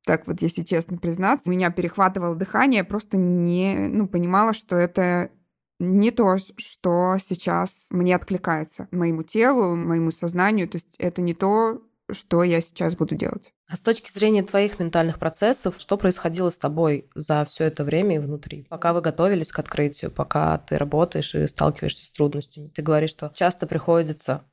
так 0.04 0.26
вот, 0.26 0.42
если 0.42 0.62
честно 0.62 0.98
признаться, 0.98 1.48
меня 1.48 1.70
перехватывало 1.70 2.34
дыхание, 2.34 2.84
просто 2.84 3.16
не, 3.16 3.88
ну, 3.88 4.06
понимала, 4.06 4.52
что 4.52 4.76
это 4.76 5.30
не 5.78 6.10
то, 6.10 6.36
что 6.38 7.16
сейчас 7.18 7.86
мне 7.90 8.14
откликается 8.14 8.88
моему 8.90 9.22
телу, 9.22 9.74
моему 9.74 10.12
сознанию. 10.12 10.68
То 10.68 10.76
есть 10.76 10.94
это 10.98 11.20
не 11.20 11.34
то, 11.34 11.82
что 12.10 12.42
я 12.42 12.60
сейчас 12.60 12.96
буду 12.96 13.14
делать. 13.14 13.52
А 13.66 13.76
с 13.76 13.80
точки 13.80 14.12
зрения 14.12 14.42
твоих 14.42 14.78
ментальных 14.78 15.18
процессов, 15.18 15.76
что 15.78 15.96
происходило 15.96 16.50
с 16.50 16.58
тобой 16.58 17.08
за 17.14 17.44
все 17.46 17.64
это 17.64 17.82
время 17.82 18.16
и 18.16 18.18
внутри? 18.18 18.66
Пока 18.68 18.92
вы 18.92 19.00
готовились 19.00 19.52
к 19.52 19.58
открытию, 19.58 20.10
пока 20.10 20.58
ты 20.58 20.76
работаешь 20.76 21.34
и 21.34 21.46
сталкиваешься 21.46 22.06
с 22.06 22.10
трудностями. 22.10 22.68
Ты 22.68 22.82
говоришь, 22.82 23.10
что 23.10 23.32
часто 23.34 23.66
приходится, 23.66 24.44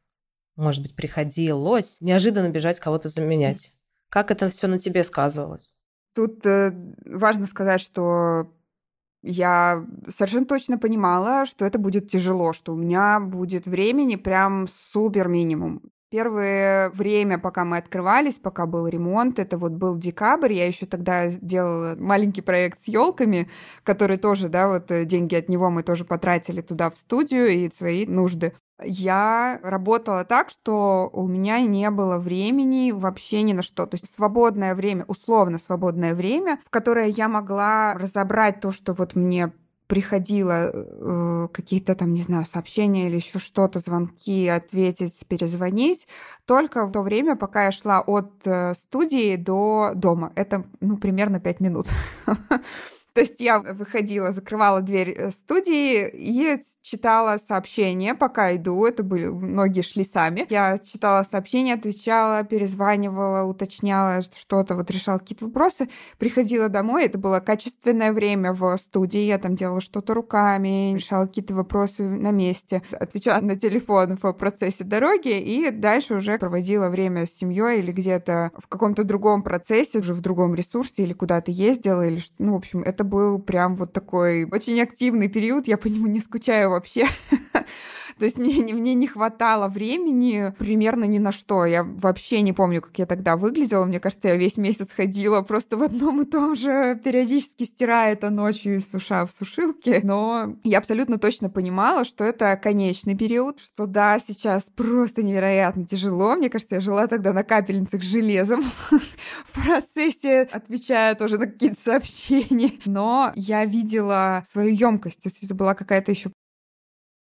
может 0.55 0.81
быть, 0.81 0.95
приходилось 0.95 1.97
неожиданно 1.99 2.49
бежать 2.49 2.79
кого-то 2.79 3.09
заменять. 3.09 3.73
Как 4.09 4.31
это 4.31 4.47
все 4.49 4.67
на 4.67 4.79
тебе 4.79 5.03
сказывалось? 5.03 5.73
Тут 6.13 6.45
э, 6.45 6.73
важно 7.05 7.45
сказать, 7.45 7.81
что 7.81 8.53
я 9.23 9.85
совершенно 10.15 10.45
точно 10.45 10.77
понимала, 10.77 11.45
что 11.45 11.65
это 11.65 11.77
будет 11.77 12.09
тяжело, 12.09 12.53
что 12.53 12.73
у 12.73 12.77
меня 12.77 13.19
будет 13.19 13.67
времени 13.67 14.15
прям 14.15 14.67
супер 14.91 15.27
минимум. 15.27 15.81
Первое 16.09 16.89
время, 16.89 17.39
пока 17.39 17.63
мы 17.63 17.77
открывались, 17.77 18.37
пока 18.37 18.65
был 18.65 18.85
ремонт, 18.85 19.39
это 19.39 19.57
вот 19.57 19.71
был 19.71 19.97
декабрь, 19.97 20.51
я 20.51 20.67
еще 20.67 20.85
тогда 20.85 21.29
делала 21.29 21.95
маленький 21.97 22.41
проект 22.41 22.83
с 22.83 22.89
елками, 22.89 23.49
который 23.83 24.17
тоже, 24.17 24.49
да, 24.49 24.67
вот 24.67 24.91
э, 24.91 25.05
деньги 25.05 25.35
от 25.35 25.47
него 25.47 25.69
мы 25.69 25.83
тоже 25.83 26.03
потратили 26.03 26.59
туда 26.59 26.89
в 26.89 26.97
студию 26.97 27.47
и 27.47 27.71
свои 27.71 28.05
нужды 28.05 28.53
я 28.83 29.59
работала 29.63 30.25
так, 30.25 30.49
что 30.49 31.09
у 31.13 31.27
меня 31.27 31.61
не 31.61 31.89
было 31.89 32.17
времени 32.17 32.91
вообще 32.91 33.41
ни 33.41 33.53
на 33.53 33.61
что. 33.61 33.85
То 33.85 33.95
есть 33.95 34.13
свободное 34.13 34.75
время, 34.75 35.05
условно 35.07 35.59
свободное 35.59 36.15
время, 36.15 36.59
в 36.65 36.69
которое 36.69 37.07
я 37.07 37.27
могла 37.27 37.93
разобрать 37.93 38.59
то, 38.59 38.71
что 38.71 38.93
вот 38.93 39.15
мне 39.15 39.51
приходило 39.91 40.71
э, 40.71 41.47
какие-то 41.51 41.95
там, 41.95 42.13
не 42.13 42.21
знаю, 42.21 42.45
сообщения 42.45 43.07
или 43.07 43.17
еще 43.17 43.39
что-то, 43.39 43.79
звонки, 43.79 44.47
ответить, 44.47 45.19
перезвонить, 45.27 46.07
только 46.45 46.85
в 46.85 46.93
то 46.93 47.01
время, 47.01 47.35
пока 47.35 47.65
я 47.65 47.73
шла 47.73 47.99
от 47.99 48.31
э, 48.45 48.73
студии 48.73 49.35
до 49.35 49.91
дома. 49.93 50.31
Это, 50.35 50.63
ну, 50.79 50.95
примерно 50.95 51.41
пять 51.41 51.59
минут. 51.59 51.87
То 53.13 53.21
есть 53.21 53.41
я 53.41 53.59
выходила, 53.59 54.31
закрывала 54.31 54.81
дверь 54.81 55.11
э, 55.11 55.31
студии 55.31 56.07
и 56.13 56.61
читала 56.81 57.35
сообщения, 57.37 58.15
пока 58.15 58.55
иду. 58.55 58.85
Это 58.85 59.03
были, 59.03 59.27
многие 59.27 59.81
шли 59.81 60.05
сами. 60.05 60.45
Я 60.49 60.79
читала 60.79 61.23
сообщения, 61.23 61.73
отвечала, 61.73 62.43
перезванивала, 62.45 63.43
уточняла 63.43 64.21
что-то, 64.21 64.75
вот 64.75 64.89
решала 64.91 65.17
какие-то 65.17 65.45
вопросы. 65.45 65.89
Приходила 66.19 66.69
домой, 66.69 67.05
это 67.05 67.17
было 67.17 67.41
качественное 67.41 68.13
время 68.13 68.53
в 68.53 68.77
студии. 68.77 69.19
Я 69.19 69.39
там 69.39 69.55
делала 69.55 69.81
что-то 69.81 70.13
руками, 70.13 70.95
решала 70.95 71.25
какие-то 71.25 71.53
вопросы 71.53 72.03
на 72.03 72.31
месте, 72.31 72.81
отвечала 72.91 73.41
на 73.41 73.57
телефон 73.57 74.17
в 74.21 74.31
процессе 74.33 74.85
дороги 74.85 75.37
и 75.37 75.69
дальше 75.69 76.15
уже 76.15 76.37
проводила 76.37 76.87
время 76.87 77.25
с 77.25 77.31
семьей 77.31 77.79
или 77.79 77.91
где-то 77.91 78.51
в 78.57 78.67
каком-то 78.67 79.03
другом 79.03 79.43
процессе, 79.43 79.99
уже 79.99 80.13
в 80.13 80.21
другом 80.21 80.55
ресурсе 80.55 81.03
или 81.03 81.11
куда-то 81.11 81.51
ездила 81.51 82.07
или, 82.07 82.21
ну, 82.39 82.53
в 82.53 82.55
общем, 82.55 82.83
это 82.83 83.00
это 83.01 83.03
был 83.03 83.39
прям 83.39 83.75
вот 83.75 83.93
такой 83.93 84.45
очень 84.45 84.79
активный 84.79 85.27
период, 85.27 85.67
я 85.67 85.77
по 85.77 85.87
нему 85.87 86.07
не 86.07 86.19
скучаю 86.19 86.69
вообще. 86.69 87.07
То 88.17 88.25
есть 88.25 88.37
мне, 88.37 88.73
мне 88.73 88.93
не 88.93 89.07
хватало 89.07 89.67
времени 89.67 90.53
примерно 90.57 91.05
ни 91.05 91.19
на 91.19 91.31
что. 91.31 91.65
Я 91.65 91.83
вообще 91.83 92.41
не 92.41 92.53
помню, 92.53 92.81
как 92.81 92.97
я 92.99 93.05
тогда 93.05 93.37
выглядела. 93.37 93.85
Мне 93.85 93.99
кажется, 93.99 94.29
я 94.29 94.35
весь 94.35 94.57
месяц 94.57 94.91
ходила 94.91 95.41
просто 95.41 95.77
в 95.77 95.83
одном 95.83 96.21
и 96.21 96.25
том 96.25 96.55
же, 96.55 96.99
периодически 97.03 97.63
стирая 97.63 98.13
это 98.13 98.29
ночью 98.29 98.75
и 98.75 98.79
суша 98.79 99.25
в 99.25 99.31
сушилке. 99.31 100.01
Но 100.03 100.55
я 100.63 100.79
абсолютно 100.79 101.17
точно 101.17 101.49
понимала, 101.49 102.05
что 102.05 102.23
это 102.23 102.55
конечный 102.57 103.15
период, 103.15 103.59
что 103.59 103.85
да, 103.85 104.19
сейчас 104.19 104.63
просто 104.75 105.23
невероятно 105.23 105.85
тяжело. 105.85 106.35
Мне 106.35 106.49
кажется, 106.49 106.75
я 106.75 106.81
жила 106.81 107.07
тогда 107.07 107.33
на 107.33 107.43
капельницах 107.43 108.03
с 108.03 108.05
железом 108.05 108.61
в 108.91 109.63
процессе, 109.63 110.41
отвечая 110.51 111.15
тоже 111.15 111.37
на 111.37 111.47
какие-то 111.47 111.81
сообщения. 111.81 112.73
Но 112.85 113.31
я 113.35 113.65
видела 113.65 114.43
свою 114.51 114.73
емкость. 114.73 115.21
То 115.21 115.29
есть 115.29 115.43
это 115.43 115.55
была 115.55 115.73
какая-то 115.73 116.11
еще 116.11 116.31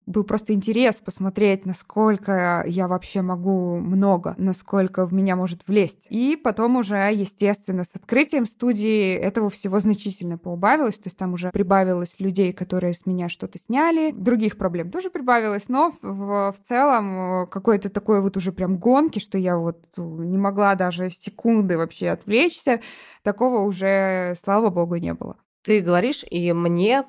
был 0.07 0.23
просто 0.23 0.53
интерес 0.53 0.95
посмотреть, 0.95 1.65
насколько 1.65 2.63
я 2.65 2.87
вообще 2.87 3.21
могу 3.21 3.77
много, 3.77 4.33
насколько 4.37 5.05
в 5.05 5.13
меня 5.13 5.35
может 5.35 5.67
влезть. 5.67 6.07
И 6.09 6.35
потом 6.35 6.77
уже, 6.77 6.95
естественно, 7.13 7.83
с 7.83 7.93
открытием 7.95 8.45
студии 8.45 9.13
этого 9.13 9.49
всего 9.49 9.79
значительно 9.79 10.37
поубавилось, 10.37 10.95
то 10.95 11.07
есть 11.07 11.17
там 11.17 11.33
уже 11.33 11.51
прибавилось 11.51 12.19
людей, 12.19 12.53
которые 12.53 12.93
с 12.93 13.05
меня 13.05 13.27
что-то 13.27 13.59
сняли, 13.59 14.11
других 14.11 14.57
проблем 14.57 14.89
тоже 14.89 15.09
прибавилось, 15.09 15.67
но 15.67 15.93
в, 16.01 16.53
в, 16.53 16.67
целом 16.67 17.43
э, 17.43 17.47
какой-то 17.47 17.89
такой 17.89 18.21
вот 18.21 18.37
уже 18.37 18.53
прям 18.53 18.77
гонки, 18.77 19.19
что 19.19 19.37
я 19.37 19.57
вот 19.57 19.83
не 19.97 20.37
могла 20.37 20.75
даже 20.75 21.09
секунды 21.09 21.77
вообще 21.77 22.09
отвлечься, 22.09 22.79
такого 23.23 23.59
уже, 23.59 24.35
слава 24.41 24.69
богу, 24.69 24.95
не 24.95 25.13
было. 25.13 25.35
Ты 25.63 25.81
говоришь, 25.81 26.23
и 26.29 26.53
мне 26.53 27.03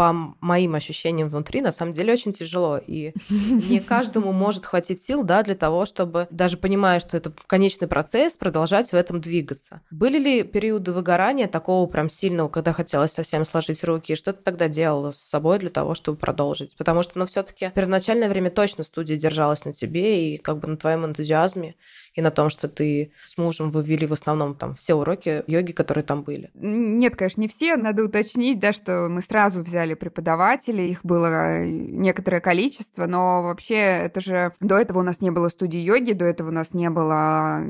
по 0.00 0.14
моим 0.40 0.76
ощущениям 0.76 1.28
внутри, 1.28 1.60
на 1.60 1.72
самом 1.72 1.92
деле 1.92 2.14
очень 2.14 2.32
тяжело. 2.32 2.78
И 2.78 3.12
не 3.28 3.80
каждому 3.80 4.32
может 4.32 4.64
хватить 4.64 5.02
сил, 5.02 5.24
да, 5.24 5.42
для 5.42 5.54
того, 5.54 5.84
чтобы, 5.84 6.26
даже 6.30 6.56
понимая, 6.56 7.00
что 7.00 7.18
это 7.18 7.34
конечный 7.46 7.86
процесс, 7.86 8.38
продолжать 8.38 8.92
в 8.92 8.94
этом 8.94 9.20
двигаться. 9.20 9.82
Были 9.90 10.18
ли 10.18 10.42
периоды 10.42 10.92
выгорания 10.92 11.48
такого 11.48 11.86
прям 11.86 12.08
сильного, 12.08 12.48
когда 12.48 12.72
хотелось 12.72 13.12
совсем 13.12 13.44
сложить 13.44 13.84
руки? 13.84 14.14
Что 14.14 14.32
ты 14.32 14.42
тогда 14.42 14.68
делала 14.68 15.10
с 15.10 15.18
собой 15.18 15.58
для 15.58 15.68
того, 15.68 15.94
чтобы 15.94 16.16
продолжить? 16.16 16.74
Потому 16.78 17.02
что, 17.02 17.18
ну, 17.18 17.26
все 17.26 17.42
таки 17.42 17.70
первоначальное 17.74 18.30
время 18.30 18.50
точно 18.50 18.84
студия 18.84 19.18
держалась 19.18 19.66
на 19.66 19.74
тебе 19.74 20.32
и 20.32 20.38
как 20.38 20.60
бы 20.60 20.68
на 20.68 20.78
твоем 20.78 21.04
энтузиазме 21.04 21.74
и 22.14 22.22
на 22.22 22.30
том, 22.30 22.50
что 22.50 22.68
ты 22.68 23.12
с 23.24 23.38
мужем 23.38 23.70
вы 23.70 23.82
ввели 23.82 24.06
в 24.06 24.12
основном 24.12 24.54
там 24.54 24.74
все 24.74 24.94
уроки 24.94 25.42
йоги, 25.46 25.72
которые 25.72 26.04
там 26.04 26.22
были? 26.22 26.50
Нет, 26.54 27.16
конечно, 27.16 27.40
не 27.40 27.48
все. 27.48 27.76
Надо 27.76 28.04
уточнить, 28.04 28.58
да, 28.58 28.72
что 28.72 29.08
мы 29.08 29.22
сразу 29.22 29.62
взяли 29.62 29.94
преподавателей, 29.94 30.90
их 30.90 31.04
было 31.04 31.64
некоторое 31.64 32.40
количество, 32.40 33.06
но 33.06 33.42
вообще 33.42 33.74
это 33.74 34.20
же 34.20 34.52
до 34.60 34.76
этого 34.78 35.00
у 35.00 35.02
нас 35.02 35.20
не 35.20 35.30
было 35.30 35.48
студии 35.48 35.78
йоги, 35.78 36.12
до 36.12 36.24
этого 36.24 36.48
у 36.48 36.52
нас 36.52 36.74
не 36.74 36.90
было 36.90 37.62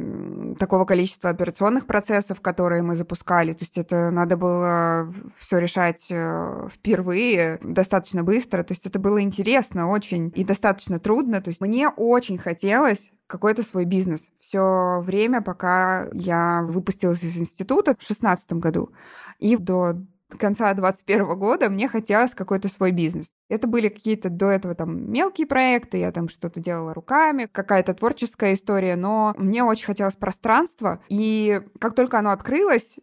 такого 0.59 0.85
количества 0.85 1.30
операционных 1.30 1.87
процессов, 1.87 2.40
которые 2.40 2.82
мы 2.82 2.94
запускали. 2.94 3.52
То 3.52 3.64
есть 3.64 3.78
это 3.78 4.11
надо 4.11 4.37
было 4.37 5.12
все 5.37 5.59
решать 5.59 6.06
э, 6.11 6.68
впервые 6.73 7.59
достаточно 7.62 8.23
быстро. 8.23 8.62
То 8.62 8.73
есть 8.73 8.87
это 8.87 8.99
было 8.99 9.20
интересно 9.20 9.88
очень 9.88 10.32
и 10.35 10.44
достаточно 10.44 10.99
трудно. 10.99 11.40
То 11.40 11.49
есть 11.49 11.61
мне 11.61 11.88
очень 11.88 12.38
хотелось 12.38 13.11
какой-то 13.30 13.62
свой 13.62 13.84
бизнес. 13.84 14.28
Все 14.38 15.00
время, 15.00 15.40
пока 15.40 16.08
я 16.12 16.62
выпустилась 16.68 17.22
из 17.22 17.38
института 17.38 17.96
в 17.99 18.02
шестнадцатом 18.02 18.58
году, 18.58 18.90
и 19.38 19.56
до 19.56 20.02
конца 20.38 20.72
21 20.75 21.38
года 21.38 21.70
мне 21.70 21.88
хотелось 21.88 22.34
какой-то 22.34 22.68
свой 22.68 22.90
бизнес. 22.90 23.32
Это 23.49 23.66
были 23.66 23.88
какие-то 23.88 24.30
до 24.30 24.46
этого 24.46 24.75
там 24.75 25.10
мелкие 25.10 25.46
проекты, 25.46 25.99
я 25.99 26.12
там 26.12 26.28
что-то 26.28 26.60
делала 26.60 26.94
руками, 26.94 27.49
какая-то 27.50 27.94
творческая 27.94 28.54
история, 28.54 28.96
но 28.96 29.34
мне 29.37 29.64
очень 29.64 29.87
хотелось 29.87 30.16
пространства, 30.16 31.00
и 31.08 31.62
как 31.80 31.94
только 31.94 32.18
оно 32.18 32.30
открылось, 32.30 32.99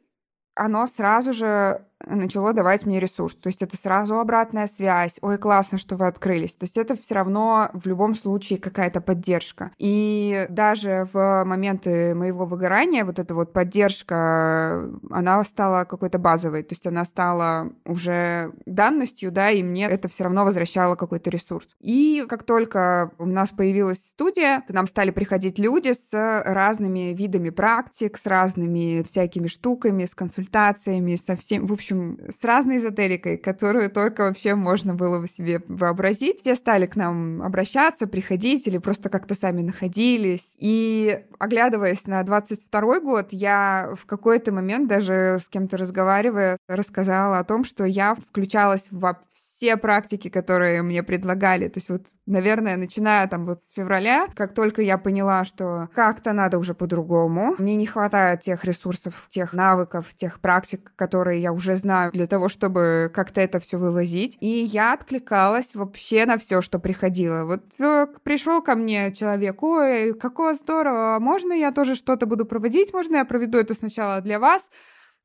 оно 0.55 0.87
сразу 0.87 1.33
же 1.33 1.85
начало 2.05 2.53
давать 2.53 2.85
мне 2.85 2.99
ресурс. 2.99 3.35
То 3.35 3.47
есть 3.47 3.61
это 3.61 3.77
сразу 3.77 4.19
обратная 4.19 4.67
связь. 4.67 5.17
Ой, 5.21 5.37
классно, 5.37 5.77
что 5.77 5.95
вы 5.95 6.07
открылись. 6.07 6.55
То 6.55 6.65
есть 6.65 6.77
это 6.77 6.95
все 6.95 7.15
равно 7.15 7.69
в 7.73 7.85
любом 7.87 8.15
случае 8.15 8.59
какая-то 8.59 9.01
поддержка. 9.01 9.71
И 9.77 10.45
даже 10.49 11.07
в 11.11 11.43
моменты 11.45 12.13
моего 12.15 12.45
выгорания 12.45 13.05
вот 13.05 13.19
эта 13.19 13.33
вот 13.33 13.53
поддержка, 13.53 14.89
она 15.09 15.43
стала 15.43 15.85
какой-то 15.85 16.19
базовой. 16.19 16.63
То 16.63 16.73
есть 16.73 16.85
она 16.87 17.05
стала 17.05 17.71
уже 17.85 18.51
данностью, 18.65 19.31
да, 19.31 19.49
и 19.49 19.63
мне 19.63 19.85
это 19.85 20.07
все 20.07 20.25
равно 20.25 20.45
возвращало 20.45 20.95
какой-то 20.95 21.29
ресурс. 21.29 21.75
И 21.79 22.25
как 22.27 22.43
только 22.43 23.11
у 23.17 23.25
нас 23.25 23.49
появилась 23.49 23.99
студия, 23.99 24.61
к 24.67 24.71
нам 24.71 24.87
стали 24.87 25.11
приходить 25.11 25.59
люди 25.59 25.93
с 25.93 26.11
разными 26.45 27.13
видами 27.13 27.49
практик, 27.49 28.17
с 28.17 28.25
разными 28.25 29.03
всякими 29.03 29.47
штуками, 29.47 30.05
с 30.05 30.15
консультациями, 30.15 31.15
со 31.15 31.35
всем, 31.35 31.65
в 31.65 31.73
общем, 31.73 31.86
общем, 31.87 32.19
с 32.29 32.43
разной 32.43 32.77
эзотерикой, 32.77 33.37
которую 33.37 33.89
только 33.89 34.21
вообще 34.23 34.55
можно 34.55 34.93
было 34.93 35.19
бы 35.19 35.27
себе 35.27 35.61
вообразить. 35.67 36.41
Все 36.41 36.55
стали 36.55 36.85
к 36.85 36.95
нам 36.95 37.41
обращаться, 37.41 38.07
приходить 38.07 38.67
или 38.67 38.77
просто 38.77 39.09
как-то 39.09 39.35
сами 39.35 39.61
находились. 39.61 40.55
И 40.59 41.23
оглядываясь 41.39 42.05
на 42.05 42.23
22 42.23 42.99
год, 42.99 43.27
я 43.31 43.93
в 43.99 44.05
какой-то 44.05 44.51
момент 44.51 44.87
даже 44.87 45.39
с 45.41 45.47
кем-то 45.47 45.77
разговаривая, 45.77 46.57
рассказала 46.67 47.39
о 47.39 47.43
том, 47.43 47.63
что 47.63 47.85
я 47.85 48.15
включалась 48.15 48.87
во 48.91 49.19
все 49.31 49.77
практики, 49.77 50.29
которые 50.29 50.81
мне 50.81 51.03
предлагали. 51.03 51.67
То 51.67 51.77
есть 51.77 51.89
вот, 51.89 52.03
наверное, 52.25 52.77
начиная 52.77 53.27
там 53.27 53.45
вот 53.45 53.63
с 53.63 53.71
февраля, 53.71 54.27
как 54.35 54.53
только 54.53 54.81
я 54.81 54.97
поняла, 54.97 55.45
что 55.45 55.89
как-то 55.93 56.33
надо 56.33 56.57
уже 56.57 56.73
по-другому, 56.73 57.55
мне 57.57 57.75
не 57.75 57.85
хватает 57.85 58.41
тех 58.41 58.65
ресурсов, 58.65 59.27
тех 59.29 59.53
навыков, 59.53 60.07
тех 60.17 60.39
практик, 60.39 60.91
которые 60.95 61.41
я 61.41 61.53
уже 61.53 61.76
знаю, 61.77 62.11
для 62.11 62.27
того, 62.27 62.49
чтобы 62.49 63.11
как-то 63.13 63.41
это 63.41 63.59
все 63.59 63.77
вывозить. 63.77 64.37
И 64.41 64.47
я 64.47 64.93
откликалась 64.93 65.73
вообще 65.73 66.25
на 66.25 66.37
все, 66.37 66.61
что 66.61 66.79
приходило. 66.79 67.45
Вот 67.45 67.63
э, 67.79 68.07
пришел 68.23 68.61
ко 68.61 68.75
мне 68.75 69.13
человек, 69.13 69.61
ой, 69.63 70.13
какое 70.13 70.53
здорово, 70.55 71.17
можно 71.19 71.53
я 71.53 71.71
тоже 71.71 71.95
что-то 71.95 72.25
буду 72.25 72.45
проводить? 72.45 72.93
Можно 72.93 73.17
я 73.17 73.25
проведу 73.25 73.57
это 73.57 73.73
сначала 73.73 74.21
для 74.21 74.39
вас? 74.39 74.69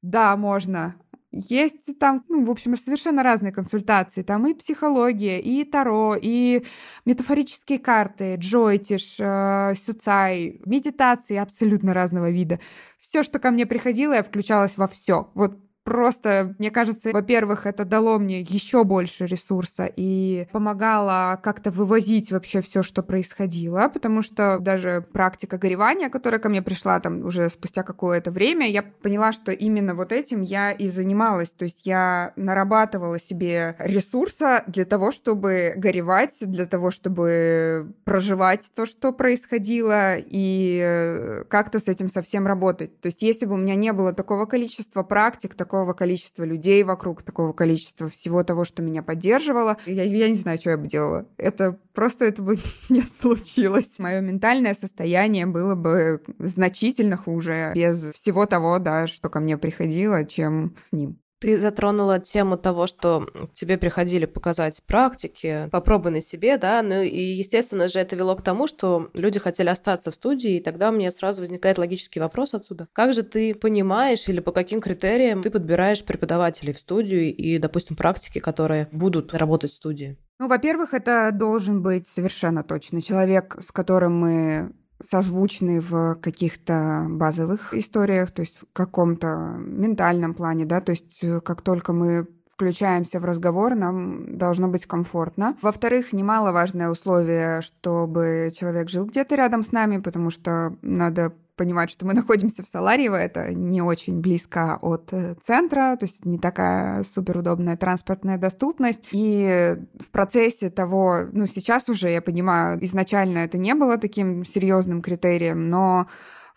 Да, 0.03 0.37
можно. 0.37 0.97
Есть 1.35 1.99
там, 1.99 2.25
ну, 2.29 2.45
в 2.45 2.51
общем, 2.51 2.77
совершенно 2.77 3.23
разные 3.23 3.53
консультации. 3.53 4.23
Там 4.23 4.47
и 4.47 4.53
психология, 4.53 5.41
и 5.41 5.65
таро, 5.65 6.15
и 6.21 6.63
метафорические 7.07 7.79
карты, 7.79 8.35
джойтиш, 8.37 9.17
э, 9.19 9.75
сюцай, 9.75 10.61
медитации 10.67 11.37
абсолютно 11.37 11.95
разного 11.95 12.31
вида. 12.31 12.61
Все, 12.99 13.23
что 13.23 13.39
ко 13.39 13.51
мне 13.51 13.65
приходило, 13.65 14.13
я 14.13 14.23
включалась 14.23 14.77
во 14.77 14.87
все. 14.87 15.31
Вот 15.33 15.59
просто, 15.85 16.55
мне 16.59 16.71
кажется, 16.71 17.11
во-первых, 17.13 17.67
это 17.67 17.85
дало 17.85 18.19
мне 18.19 18.41
еще 18.41 18.85
больше 18.85 19.27
ресурса 19.27 19.91
и 19.95 20.47
помогало 20.53 21.39
как-то 21.43 21.71
вывозить 21.71 22.31
вообще 22.31 22.61
все, 22.61 22.83
что 22.83 23.03
происходило, 23.03 23.89
потому 23.89 24.23
что 24.23 24.59
даже 24.59 25.05
практика 25.13 25.59
горевания, 25.59 26.09
которая 26.09 26.41
ко 26.41 26.49
мне 26.49 26.63
пришла 26.63 27.01
там 27.01 27.25
уже 27.25 27.49
спустя 27.51 27.83
какое-то 27.83 28.31
время, 28.31 28.71
я 28.71 28.83
поняла, 28.83 29.33
что 29.33 29.53
именно 29.53 29.95
вот 29.95 30.13
этим 30.13 30.41
я 30.41 30.73
и 30.73 30.89
занималась, 30.89 31.51
то 31.51 31.65
есть 31.65 31.81
я 31.85 32.33
нарабатывала 32.37 33.19
себе 33.19 33.77
ресурса 33.79 34.65
для 34.67 34.85
того, 34.85 35.11
чтобы 35.11 35.75
горевать, 35.77 36.39
для 36.41 36.67
того, 36.67 36.91
чтобы 36.91 37.93
проживать 38.05 38.71
то, 38.75 38.87
что 38.87 39.13
происходило, 39.13 40.17
и 40.17 40.81
э, 40.83 41.45
как-то 41.49 41.79
с 41.79 41.89
этим 41.89 42.09
совсем 42.09 42.47
работать. 42.47 43.01
То 43.01 43.07
есть 43.07 43.23
если 43.23 43.47
бы 43.47 43.55
у 43.55 43.59
меня 43.59 43.75
не 43.75 43.93
было 43.93 44.13
такого 44.13 44.47
количества 44.47 45.03
практик, 45.03 45.55
такого 45.55 45.72
количества 45.95 46.45
людей 46.45 46.83
вокруг, 46.83 47.23
такого 47.23 47.53
количества 47.53 48.09
всего 48.09 48.45
того, 48.45 48.65
что 48.65 48.83
меня 48.83 49.03
поддерживало. 49.03 49.77
Я, 49.87 50.05
я 50.05 50.29
не 50.29 50.35
знаю, 50.35 50.59
что 50.59 50.71
я 50.71 50.77
бы 50.77 50.87
делала. 50.87 51.27
Это 51.37 51.79
просто 51.95 52.27
это 52.27 52.43
бы 52.43 52.59
не 52.89 53.03
случилось. 53.03 53.99
Мое 53.99 54.21
ментальное 54.21 54.75
состояние 54.75 55.47
было 55.47 55.75
бы 55.75 56.23
значительно 56.39 57.17
хуже 57.17 57.73
без 57.75 58.13
всего 58.13 58.47
того, 58.47 58.79
да, 58.79 59.07
что 59.07 59.29
ко 59.29 59.41
мне 59.41 59.57
приходило, 59.57 60.25
чем 60.25 60.77
с 60.83 60.93
ним. 60.93 61.22
Ты 61.43 61.59
затронула 61.59 62.21
тему 62.21 62.57
того, 62.57 62.87
что 62.87 63.27
тебе 63.53 63.77
приходили 63.77 64.27
показать 64.27 64.81
практики, 64.87 65.69
попробуй 65.73 66.13
на 66.13 66.21
себе, 66.21 66.57
да, 66.57 66.81
ну 66.83 67.03
и, 67.03 67.21
естественно 67.21 67.89
же, 67.89 67.99
это 67.99 68.15
вело 68.15 68.37
к 68.37 68.43
тому, 68.43 68.69
что 68.69 69.11
люди 69.13 69.41
хотели 69.41 69.69
остаться 69.69 70.13
в 70.13 70.15
студии, 70.15 70.59
и 70.59 70.61
тогда 70.61 70.91
у 70.91 70.93
меня 70.93 71.11
сразу 71.11 71.41
возникает 71.41 71.79
логический 71.79 72.21
вопрос 72.21 72.55
отсюда. 72.55 72.87
Как 72.93 73.13
же 73.13 73.25
ты 73.25 73.57
понимаешь 73.57 74.29
или 74.29 74.39
по 74.39 74.53
каким 74.53 74.81
критериям 74.81 75.43
ты 75.43 75.51
подбираешь 75.51 76.05
преподавателей 76.05 76.73
в 76.73 76.79
студию 76.79 77.35
и, 77.35 77.59
допустим, 77.59 77.97
практики, 77.97 78.39
которые 78.39 78.89
будут 78.93 79.35
работать 79.35 79.73
в 79.73 79.75
студии? 79.75 80.17
Ну, 80.39 80.47
во-первых, 80.47 80.95
это 80.95 81.31
должен 81.33 81.83
быть 81.83 82.07
совершенно 82.07 82.63
точно 82.63 83.03
человек, 83.03 83.57
с 83.61 83.73
которым 83.73 84.17
мы 84.17 84.73
созвучны 85.03 85.81
в 85.81 86.17
каких-то 86.17 87.07
базовых 87.09 87.75
историях, 87.75 88.33
то 88.33 88.43
есть 88.43 88.59
в 88.59 88.73
каком-то 88.73 89.57
ментальном 89.59 90.35
плане, 90.35 90.65
да, 90.65 90.81
то 90.81 90.93
есть 90.93 91.19
э, 91.23 91.41
как 91.41 91.63
только 91.63 91.93
мы 91.93 92.27
включаемся 92.53 93.19
в 93.19 93.25
разговор, 93.25 93.75
нам 93.75 94.39
должно 94.39 94.69
быть 94.69 94.87
комфортно. 94.87 95.57
Во-вторых, 95.63 96.13
немаловажное 96.13 96.91
условие, 96.91 97.61
чтобы 97.63 98.53
человек 98.55 98.89
жил 98.89 99.07
где-то 99.07 99.35
рядом 99.35 99.65
с 99.65 99.73
нами, 99.73 99.99
потому 99.99 100.31
что 100.31 100.77
надо 100.83 101.33
понимать, 101.57 101.91
что 101.91 102.07
мы 102.07 102.15
находимся 102.15 102.63
в 102.63 102.69
Саларьево, 102.69 103.17
это 103.17 103.53
не 103.55 103.83
очень 103.83 104.21
близко 104.21 104.79
от 104.81 105.13
э, 105.13 105.35
центра, 105.43 105.97
то 105.99 106.07
есть 106.07 106.25
не 106.25 106.39
такая 106.39 107.05
суперудобная 107.05 107.77
транспортная 107.77 108.39
доступность. 108.39 109.03
И 109.13 109.77
в 109.99 110.11
процессе 110.11 110.71
того, 110.71 111.27
ну 111.33 111.47
сейчас 111.47 111.89
уже 111.89 112.11
я 112.11 112.23
понимаю, 112.23 112.83
изначально 112.85 113.39
это 113.39 113.59
не 113.59 113.75
было 113.75 113.99
таким 113.99 114.45
серьезным 114.45 115.03
критерием, 115.03 115.69
но 115.69 116.07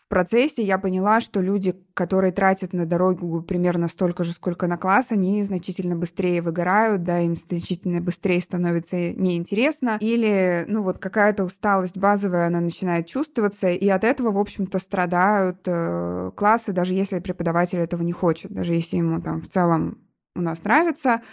в 0.06 0.08
процессе 0.08 0.62
я 0.62 0.78
поняла, 0.78 1.20
что 1.20 1.42
люди, 1.42 1.76
которые 1.96 2.32
тратят 2.32 2.74
на 2.74 2.86
дорогу 2.86 3.42
примерно 3.42 3.88
столько 3.88 4.24
же, 4.24 4.34
сколько 4.34 4.68
на 4.68 4.78
класс, 4.78 5.08
они 5.10 5.44
значительно 5.44 5.96
быстрее 5.96 6.44
выгорают, 6.44 7.02
да, 7.02 7.22
им 7.22 7.36
значительно 7.36 8.02
быстрее 8.02 8.40
становится 8.40 8.96
неинтересно, 8.96 9.98
или, 10.00 10.64
ну, 10.68 10.84
вот 10.84 11.00
какая-то 11.00 11.44
усталость 11.44 11.98
базовая, 11.98 12.48
она 12.48 12.62
начинает 12.62 13.08
чувствоваться, 13.08 13.70
и 13.70 13.88
от 13.90 14.04
этого, 14.04 14.32
в 14.32 14.38
общем-то, 14.38 14.78
страдают 14.78 15.62
э, 15.66 16.32
классы, 16.36 16.72
даже 16.72 16.94
если 16.94 17.18
преподаватель 17.18 17.80
этого 17.80 18.04
не 18.04 18.12
хочет, 18.12 18.52
даже 18.52 18.76
если 18.76 18.98
ему 18.98 19.20
там 19.22 19.42
в 19.42 19.50
целом 19.50 19.98
у 20.36 20.42
нас 20.42 20.64
нравится, 20.64 21.24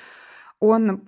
он 0.61 1.03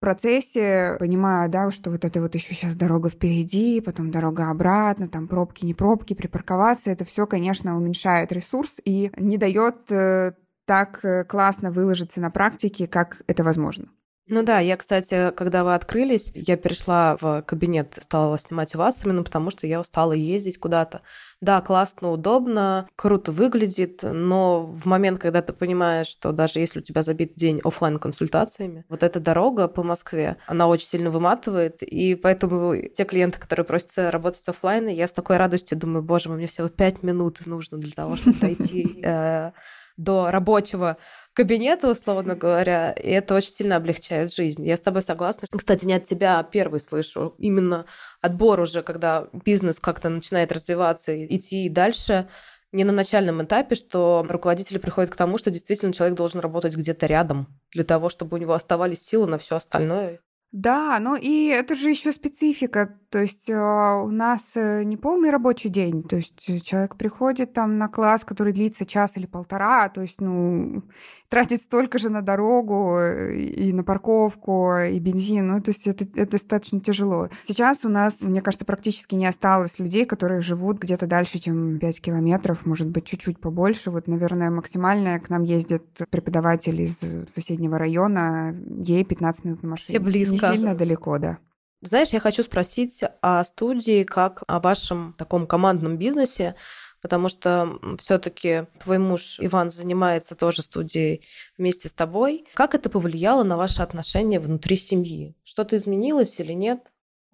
процессе 0.00 0.96
понимаю, 0.98 1.50
да, 1.50 1.70
что 1.70 1.90
вот 1.90 2.04
это 2.04 2.20
вот 2.20 2.34
еще 2.34 2.54
сейчас 2.54 2.74
дорога 2.74 3.10
впереди, 3.10 3.80
потом 3.80 4.10
дорога 4.10 4.50
обратно, 4.50 5.08
там 5.08 5.28
пробки, 5.28 5.64
не 5.64 5.74
пробки, 5.74 6.14
припарковаться, 6.14 6.90
это 6.90 7.04
все, 7.04 7.26
конечно, 7.26 7.76
уменьшает 7.76 8.32
ресурс 8.32 8.80
и 8.84 9.10
не 9.16 9.38
дает 9.38 9.90
э, 9.90 10.32
так 10.66 11.04
э, 11.04 11.24
классно 11.24 11.70
выложиться 11.72 12.20
на 12.20 12.30
практике, 12.30 12.86
как 12.86 13.22
это 13.26 13.42
возможно. 13.42 13.88
Ну 14.30 14.42
да, 14.42 14.58
я, 14.58 14.76
кстати, 14.76 15.32
когда 15.34 15.64
вы 15.64 15.74
открылись, 15.74 16.30
я 16.34 16.58
перешла 16.58 17.16
в 17.18 17.40
кабинет, 17.42 17.98
стала 18.02 18.38
снимать 18.38 18.74
у 18.74 18.78
вас 18.78 19.02
именно 19.02 19.22
потому, 19.22 19.50
что 19.50 19.66
я 19.66 19.80
устала 19.80 20.12
ездить 20.12 20.58
куда-то. 20.58 21.00
Да, 21.40 21.62
классно, 21.62 22.10
удобно, 22.10 22.88
круто 22.94 23.32
выглядит, 23.32 24.00
но 24.02 24.66
в 24.66 24.84
момент, 24.84 25.18
когда 25.18 25.40
ты 25.40 25.54
понимаешь, 25.54 26.08
что 26.08 26.32
даже 26.32 26.60
если 26.60 26.80
у 26.80 26.82
тебя 26.82 27.02
забит 27.02 27.36
день 27.36 27.60
офлайн 27.64 27.98
консультациями, 27.98 28.84
вот 28.90 29.02
эта 29.02 29.18
дорога 29.18 29.66
по 29.66 29.82
Москве, 29.82 30.36
она 30.46 30.68
очень 30.68 30.88
сильно 30.88 31.10
выматывает, 31.10 31.82
и 31.82 32.14
поэтому 32.14 32.74
те 32.88 33.04
клиенты, 33.04 33.40
которые 33.40 33.64
просят 33.64 33.92
работать 33.96 34.46
офлайн, 34.46 34.88
я 34.88 35.08
с 35.08 35.12
такой 35.12 35.38
радостью 35.38 35.78
думаю, 35.78 36.02
боже 36.02 36.28
мой, 36.28 36.36
мне 36.36 36.48
всего 36.48 36.68
пять 36.68 37.02
минут 37.02 37.46
нужно 37.46 37.78
для 37.78 37.92
того, 37.92 38.16
чтобы 38.16 38.36
дойти 38.38 39.00
э, 39.04 39.52
до 39.98 40.30
рабочего 40.30 40.96
кабинета, 41.34 41.90
условно 41.90 42.34
говоря, 42.34 42.92
и 42.92 43.10
это 43.10 43.34
очень 43.34 43.50
сильно 43.50 43.76
облегчает 43.76 44.32
жизнь. 44.32 44.66
Я 44.66 44.76
с 44.76 44.80
тобой 44.80 45.02
согласна. 45.02 45.46
Кстати, 45.54 45.84
не 45.84 45.92
от 45.92 46.04
тебя 46.04 46.42
первый 46.42 46.80
слышу. 46.80 47.34
Именно 47.38 47.84
отбор 48.22 48.60
уже, 48.60 48.82
когда 48.82 49.28
бизнес 49.32 49.78
как-то 49.78 50.08
начинает 50.08 50.52
развиваться, 50.52 51.26
идти 51.26 51.68
дальше, 51.68 52.28
не 52.72 52.84
на 52.84 52.92
начальном 52.92 53.42
этапе, 53.42 53.74
что 53.74 54.24
руководители 54.28 54.78
приходят 54.78 55.10
к 55.10 55.16
тому, 55.16 55.38
что 55.38 55.50
действительно 55.50 55.92
человек 55.92 56.16
должен 56.16 56.40
работать 56.40 56.76
где-то 56.76 57.06
рядом 57.06 57.58
для 57.72 57.84
того, 57.84 58.08
чтобы 58.08 58.36
у 58.36 58.40
него 58.40 58.52
оставались 58.52 59.02
силы 59.02 59.26
на 59.26 59.38
все 59.38 59.56
остальное. 59.56 60.20
Да, 60.50 60.98
ну 60.98 61.14
и 61.14 61.48
это 61.48 61.74
же 61.74 61.90
еще 61.90 62.12
специфика. 62.12 62.98
То 63.10 63.20
есть 63.20 63.48
э, 63.48 63.54
у 63.54 64.10
нас 64.10 64.42
э, 64.54 64.82
не 64.82 64.98
полный 64.98 65.30
рабочий 65.30 65.70
день. 65.70 66.02
То 66.02 66.16
есть 66.16 66.44
э, 66.46 66.58
человек 66.58 66.96
приходит 66.96 67.54
там 67.54 67.78
на 67.78 67.88
класс, 67.88 68.22
который 68.22 68.52
длится 68.52 68.84
час 68.84 69.16
или 69.16 69.24
полтора, 69.24 69.88
то 69.88 70.02
есть, 70.02 70.20
ну, 70.20 70.82
тратит 71.30 71.62
столько 71.62 71.98
же 71.98 72.10
на 72.10 72.20
дорогу 72.20 73.00
и 73.00 73.72
на 73.72 73.82
парковку, 73.82 74.74
и 74.90 74.98
бензин. 74.98 75.48
Ну, 75.48 75.62
то 75.62 75.70
есть 75.70 75.86
это, 75.86 76.04
это 76.04 76.32
достаточно 76.32 76.80
тяжело. 76.80 77.30
Сейчас 77.46 77.82
у 77.86 77.88
нас, 77.88 78.20
мне 78.20 78.42
кажется, 78.42 78.66
практически 78.66 79.14
не 79.14 79.26
осталось 79.26 79.78
людей, 79.78 80.04
которые 80.04 80.42
живут 80.42 80.78
где-то 80.78 81.06
дальше, 81.06 81.38
чем 81.38 81.78
5 81.78 82.00
километров, 82.02 82.66
может 82.66 82.88
быть, 82.88 83.06
чуть-чуть 83.06 83.40
побольше. 83.40 83.90
Вот, 83.90 84.06
наверное, 84.06 84.50
максимальное 84.50 85.18
к 85.18 85.30
нам 85.30 85.44
ездит 85.44 85.84
преподаватель 86.10 86.78
из 86.82 86.98
соседнего 87.34 87.78
района, 87.78 88.54
ей 88.84 89.02
15 89.02 89.44
минут 89.44 89.62
на 89.62 89.70
машине. 89.70 89.98
Все 89.98 90.04
близко. 90.04 90.34
Не 90.34 90.38
сильно 90.52 90.74
далеко, 90.74 91.16
да. 91.18 91.38
Знаешь, 91.80 92.08
я 92.08 92.18
хочу 92.18 92.42
спросить 92.42 93.02
о 93.22 93.44
студии 93.44 94.02
как 94.02 94.42
о 94.48 94.58
вашем 94.58 95.14
таком 95.16 95.46
командном 95.46 95.96
бизнесе, 95.96 96.56
потому 97.00 97.28
что 97.28 97.78
все-таки 97.98 98.66
твой 98.82 98.98
муж 98.98 99.36
Иван 99.38 99.70
занимается 99.70 100.34
тоже 100.34 100.64
студией 100.64 101.24
вместе 101.56 101.88
с 101.88 101.92
тобой. 101.92 102.46
Как 102.54 102.74
это 102.74 102.90
повлияло 102.90 103.44
на 103.44 103.56
ваши 103.56 103.82
отношения 103.82 104.40
внутри 104.40 104.74
семьи? 104.76 105.36
Что-то 105.44 105.76
изменилось 105.76 106.40
или 106.40 106.52
нет? 106.52 106.80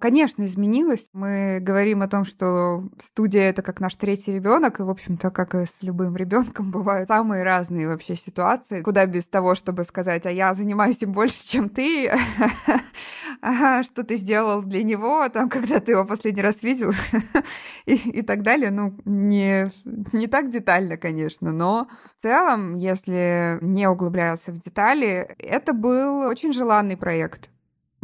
Конечно, 0.04 0.44
изменилось. 0.44 1.08
Мы 1.14 1.60
говорим 1.62 2.02
о 2.02 2.08
том, 2.08 2.26
что 2.26 2.84
студия 3.02 3.48
это 3.48 3.62
как 3.62 3.80
наш 3.80 3.94
третий 3.94 4.34
ребенок, 4.34 4.78
и, 4.78 4.82
в 4.82 4.90
общем-то, 4.90 5.30
как 5.30 5.54
и 5.54 5.64
с 5.64 5.82
любым 5.82 6.14
ребенком, 6.14 6.70
бывают 6.72 7.08
самые 7.08 7.42
разные 7.42 7.88
вообще 7.88 8.14
ситуации. 8.14 8.82
Куда 8.82 9.06
без 9.06 9.26
того, 9.28 9.54
чтобы 9.54 9.82
сказать, 9.84 10.26
а 10.26 10.30
я 10.30 10.52
занимаюсь 10.52 11.00
им 11.00 11.12
больше, 11.12 11.48
чем 11.48 11.70
ты, 11.70 12.12
что 13.40 14.04
ты 14.04 14.16
сделал 14.16 14.60
для 14.60 14.82
него, 14.82 15.26
там, 15.30 15.48
когда 15.48 15.80
ты 15.80 15.92
его 15.92 16.04
последний 16.04 16.42
раз 16.42 16.62
видел, 16.62 16.92
и 17.86 18.20
так 18.20 18.42
далее. 18.42 18.70
Ну, 18.70 18.94
не, 19.06 19.70
не 20.12 20.26
так 20.26 20.50
детально, 20.50 20.98
конечно, 20.98 21.50
но 21.50 21.88
в 22.18 22.22
целом, 22.22 22.74
если 22.74 23.56
не 23.62 23.88
углубляться 23.88 24.52
в 24.52 24.58
детали, 24.58 25.34
это 25.38 25.72
был 25.72 26.28
очень 26.28 26.52
желанный 26.52 26.98
проект. 26.98 27.48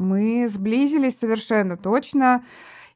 Мы 0.01 0.49
сблизились 0.49 1.19
совершенно 1.19 1.77
точно, 1.77 2.45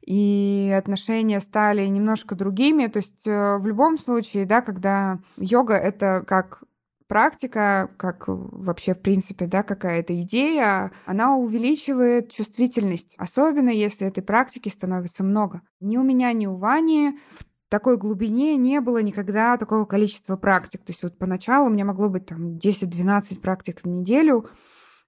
и 0.01 0.73
отношения 0.75 1.39
стали 1.39 1.85
немножко 1.85 2.35
другими. 2.35 2.87
То 2.87 2.97
есть 2.97 3.27
э, 3.27 3.57
в 3.57 3.65
любом 3.65 3.97
случае, 3.97 4.45
да, 4.45 4.61
когда 4.61 5.19
йога— 5.37 5.73
это 5.75 6.23
как 6.27 6.63
практика, 7.07 7.91
как 7.97 8.23
вообще, 8.27 8.93
в 8.93 9.01
принципе, 9.01 9.45
да, 9.45 9.61
какая-то 9.63 10.19
идея, 10.21 10.91
она 11.05 11.35
увеличивает 11.35 12.31
чувствительность, 12.31 13.13
особенно 13.17 13.69
если 13.69 14.07
этой 14.07 14.23
практики 14.23 14.69
становится 14.69 15.23
много. 15.23 15.61
Ни 15.79 15.97
у 15.97 16.03
меня, 16.03 16.33
ни 16.33 16.47
у 16.47 16.55
Вани 16.55 17.19
в 17.37 17.45
такой 17.69 17.97
глубине 17.97 18.55
не 18.57 18.81
было 18.81 19.01
никогда 19.01 19.57
такого 19.57 19.85
количества 19.85 20.37
практик. 20.37 20.83
То 20.83 20.91
есть 20.91 21.03
вот 21.03 21.17
поначалу 21.17 21.67
у 21.67 21.69
меня 21.69 21.85
могло 21.85 22.09
быть 22.09 22.25
там 22.25 22.57
10-12 22.57 23.39
практик 23.39 23.81
в 23.83 23.87
неделю, 23.87 24.49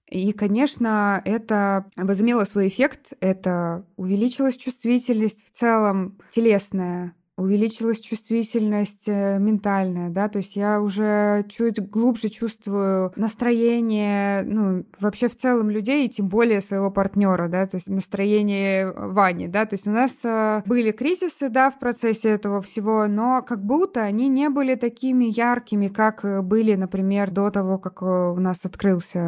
и, 0.09 0.31
конечно, 0.31 1.21
это 1.25 1.85
возымело 1.95 2.45
свой 2.45 2.69
эффект. 2.69 3.13
Это 3.19 3.85
увеличилась 3.97 4.55
чувствительность 4.55 5.45
в 5.45 5.51
целом 5.51 6.17
телесная, 6.31 7.13
увеличилась 7.37 7.99
чувствительность 7.99 9.07
э, 9.07 9.37
ментальная, 9.37 10.09
да, 10.09 10.27
то 10.27 10.39
есть 10.39 10.55
я 10.55 10.81
уже 10.81 11.45
чуть 11.49 11.79
глубже 11.79 12.29
чувствую 12.29 13.13
настроение, 13.15 14.41
ну, 14.41 14.85
вообще 14.99 15.29
в 15.29 15.37
целом 15.37 15.69
людей, 15.69 16.07
и 16.07 16.09
тем 16.09 16.29
более 16.29 16.61
своего 16.61 16.89
партнера, 16.89 17.47
да, 17.47 17.67
то 17.67 17.77
есть 17.77 17.89
настроение 17.89 18.91
Вани, 18.91 19.47
да, 19.47 19.67
то 19.67 19.75
есть 19.75 19.87
у 19.87 19.91
нас 19.91 20.17
э, 20.23 20.63
были 20.65 20.91
кризисы, 20.91 21.49
да, 21.49 21.69
в 21.69 21.77
процессе 21.77 22.29
этого 22.29 22.63
всего, 22.63 23.05
но 23.05 23.43
как 23.43 23.63
будто 23.63 24.01
они 24.01 24.27
не 24.29 24.49
были 24.49 24.73
такими 24.73 25.25
яркими, 25.25 25.89
как 25.89 26.43
были, 26.43 26.73
например, 26.73 27.29
до 27.29 27.51
того, 27.51 27.77
как 27.77 28.01
у 28.01 28.39
нас 28.39 28.57
открылся 28.63 29.19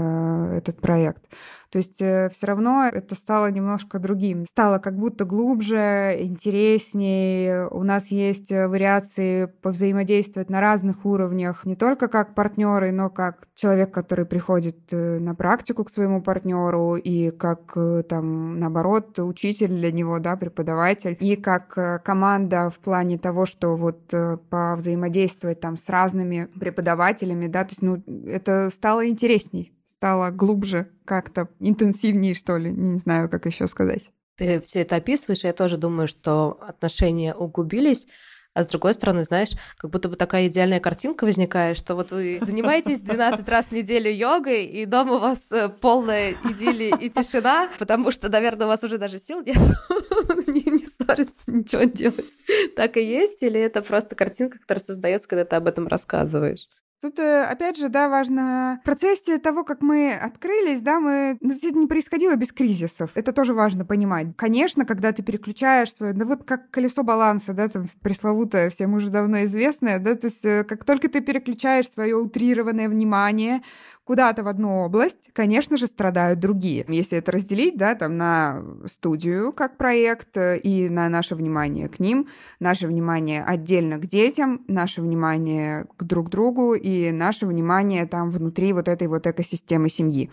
этот 0.56 0.82
проект. 0.82 1.22
То 1.72 1.78
есть 1.78 2.02
э, 2.02 2.30
все 2.30 2.48
равно 2.48 2.90
это 2.92 3.14
стало 3.14 3.52
немножко 3.52 4.00
другим. 4.00 4.46
Стало 4.48 4.80
как 4.80 4.98
будто 4.98 5.26
глубже, 5.26 6.18
интереснее. 6.20 7.68
У 7.70 7.84
нас 7.84 8.08
есть 8.08 8.52
э, 8.52 8.68
вариации 8.68 9.46
повзаимодействовать 9.46 10.50
на 10.50 10.62
разных 10.62 11.06
уровнях, 11.06 11.66
не 11.66 11.76
только 11.76 12.08
как 12.08 12.34
партнеры, 12.34 12.92
но 12.92 13.10
как 13.10 13.48
человек, 13.56 13.94
который 13.94 14.26
приходит 14.26 14.78
э, 14.92 15.20
на 15.20 15.36
практику 15.36 15.84
к 15.84 15.92
своему 15.92 16.24
партнеру, 16.24 16.96
и 16.96 17.30
как 17.30 17.78
там, 18.08 18.60
наоборот, 18.60 19.20
учитель 19.20 19.70
для 19.70 19.92
него, 19.92 20.20
да, 20.20 20.36
преподаватель, 20.38 21.18
и 21.20 21.36
как 21.36 22.04
команда 22.04 22.70
в 22.70 22.80
плане 22.80 23.18
того, 23.18 23.46
что 23.46 23.76
вот 23.76 24.12
повзаимодействовать 24.50 25.60
там 25.60 25.78
с 25.78 25.88
разными 25.90 26.50
преподавателями, 26.60 27.48
да, 27.48 27.64
то 27.64 27.70
есть, 27.70 27.82
ну, 27.82 28.04
это 28.28 28.70
стало 28.72 29.08
интересней 29.08 29.74
стало 30.00 30.32
глубже, 30.32 30.88
как-то 31.04 31.50
интенсивнее, 31.60 32.34
что 32.34 32.56
ли, 32.56 32.72
не 32.72 32.98
знаю, 32.98 33.30
как 33.30 33.46
еще 33.46 33.68
сказать. 33.68 34.12
Ты 34.38 34.62
все 34.62 34.80
это 34.80 34.96
описываешь, 34.96 35.44
и 35.44 35.48
я 35.48 35.52
тоже 35.52 35.76
думаю, 35.76 36.08
что 36.08 36.58
отношения 36.66 37.36
углубились. 37.36 38.08
А 38.54 38.64
с 38.64 38.68
другой 38.68 38.94
стороны, 38.94 39.26
знаешь, 39.26 39.52
как 39.78 39.92
будто 39.92 40.08
бы 40.08 40.16
такая 40.16 40.48
идеальная 40.48 40.80
картинка 40.80 41.26
возникает, 41.26 41.78
что 41.78 41.96
вот 41.96 42.12
вы 42.12 42.40
занимаетесь 42.46 43.02
12 43.02 43.48
раз 43.50 43.68
в 43.68 43.72
неделю 43.74 44.10
йогой, 44.10 44.64
и 44.64 44.86
дома 44.86 45.16
у 45.16 45.20
вас 45.20 45.52
э, 45.52 45.68
полная 45.68 46.34
идиллия 46.46 46.96
и 46.96 47.10
тишина, 47.10 47.68
потому 47.78 48.12
что, 48.12 48.30
наверное, 48.30 48.68
у 48.68 48.70
вас 48.70 48.82
уже 48.86 48.98
даже 48.98 49.20
сил 49.20 49.42
нет 49.42 49.58
не, 50.48 50.64
не 50.64 50.86
ссориться, 50.86 51.52
ничего 51.52 51.84
делать. 51.84 52.38
Так 52.78 52.96
и 52.96 53.02
есть? 53.02 53.44
Или 53.44 53.60
это 53.60 53.82
просто 53.82 54.16
картинка, 54.16 54.60
которая 54.60 54.82
создается, 54.82 55.28
когда 55.28 55.44
ты 55.44 55.58
об 55.58 55.68
этом 55.68 55.88
рассказываешь? 55.88 56.70
Тут, 57.02 57.18
э, 57.18 57.44
опять 57.46 57.78
же, 57.78 57.88
да, 57.88 58.10
важно 58.10 58.80
в 58.82 58.86
процессе 58.86 59.38
того, 59.38 59.64
как 59.64 59.82
мы 59.82 60.14
открылись, 60.14 60.82
да, 60.82 61.00
мы... 61.00 61.38
Ну, 61.40 61.52
это 61.52 61.72
не 61.72 61.88
происходило 61.88 62.36
без 62.36 62.52
кризисов. 62.52 63.12
Это 63.16 63.32
тоже 63.32 63.54
важно 63.54 63.86
понимать. 63.86 64.36
Конечно, 64.36 64.86
когда 64.86 65.14
ты 65.14 65.24
переключаешь 65.24 65.94
свое... 65.94 66.12
Да 66.12 66.26
вот 66.26 66.44
как 66.44 66.70
колесо 66.72 67.04
баланса, 67.04 67.54
да, 67.54 67.70
там 67.70 67.86
пресловутое, 68.02 68.70
всем 68.70 68.96
уже 68.96 69.10
давно 69.10 69.46
известное, 69.46 70.00
да, 70.00 70.16
то 70.16 70.28
есть 70.28 70.44
э, 70.44 70.66
как 70.66 70.84
только 70.84 71.08
ты 71.08 71.22
переключаешь 71.22 71.90
свое 71.90 72.16
утрированное 72.16 72.90
внимание 72.90 73.62
куда-то 74.10 74.42
в 74.42 74.48
одну 74.48 74.86
область, 74.86 75.30
конечно 75.34 75.78
же, 75.78 75.86
страдают 75.86 76.40
другие. 76.40 76.84
Если 76.88 77.20
это 77.20 77.32
разделить, 77.32 77.78
да, 77.78 77.94
там 77.94 78.18
на 78.18 78.64
студию 78.88 79.54
как 79.54 79.78
проект 79.78 80.36
э, 80.36 80.58
и 80.58 80.90
на 80.90 81.10
наше 81.10 81.36
внимание 81.36 81.88
к 81.90 82.00
ним, 82.00 82.28
наше 82.60 82.88
внимание 82.88 83.44
отдельно 83.44 84.00
к 84.00 84.08
детям, 84.08 84.66
наше 84.68 85.04
внимание 85.04 85.86
к 85.96 86.04
друг 86.06 86.32
другу 86.32 86.74
и 86.74 87.12
наше 87.12 87.46
внимание 87.46 88.08
там 88.08 88.32
внутри 88.32 88.74
вот 88.74 88.88
этой 88.88 89.08
вот 89.08 89.28
экосистемы 89.28 89.90
семьи 89.90 90.32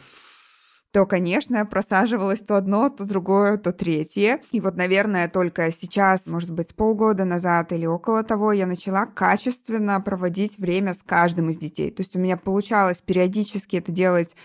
то, 0.97 1.05
конечно, 1.05 1.67
просаживалось 1.67 2.41
то 2.41 2.57
одно, 2.57 2.89
то 2.89 3.05
другое, 3.05 3.59
то 3.59 3.71
третье. 3.71 4.41
И 4.51 4.61
вот, 4.61 4.77
наверное, 4.77 5.29
только 5.29 5.71
сейчас, 5.71 6.27
может 6.27 6.51
быть, 6.53 6.75
полгода 6.75 7.27
назад 7.27 7.71
или 7.75 7.85
около 7.85 8.23
того, 8.25 8.53
я 8.53 8.67
начала 8.67 9.05
качественно 9.05 10.01
проводить 10.01 10.59
время 10.59 10.95
с 10.95 11.03
каждым 11.03 11.51
из 11.51 11.59
детей. 11.59 11.91
То 11.91 12.01
есть 12.01 12.17
у 12.17 12.19
меня 12.19 12.39
получалось 12.39 13.03
периодически 13.05 13.77
это 13.77 13.93
делать 13.93 14.37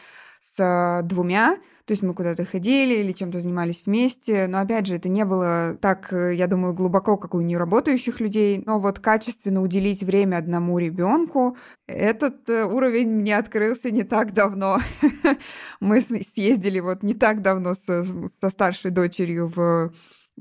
с 0.41 0.99
двумя, 1.05 1.55
то 1.91 1.93
есть 1.93 2.03
мы 2.03 2.13
куда-то 2.13 2.45
ходили 2.45 2.99
или 3.01 3.11
чем-то 3.11 3.41
занимались 3.41 3.81
вместе. 3.85 4.47
Но 4.47 4.61
опять 4.61 4.85
же, 4.85 4.95
это 4.95 5.09
не 5.09 5.25
было 5.25 5.77
так, 5.81 6.13
э, 6.13 6.33
я 6.35 6.47
думаю, 6.47 6.73
глубоко, 6.73 7.17
как 7.17 7.33
у 7.33 7.41
неработающих 7.41 8.21
людей. 8.21 8.63
Но 8.65 8.79
вот 8.79 8.99
качественно 8.99 9.61
уделить 9.61 10.01
время 10.01 10.37
одному 10.37 10.79
ребенку, 10.79 11.57
этот 11.87 12.49
э, 12.49 12.63
уровень 12.63 13.09
мне 13.09 13.37
открылся 13.37 13.91
не 13.91 14.03
так 14.03 14.33
давно. 14.33 14.79
Мы 15.81 15.99
съездили 15.99 16.79
вот 16.79 17.03
не 17.03 17.13
так 17.13 17.41
давно 17.41 17.73
со, 17.73 18.05
со 18.39 18.49
старшей 18.49 18.91
дочерью 18.91 19.51
в 19.53 19.91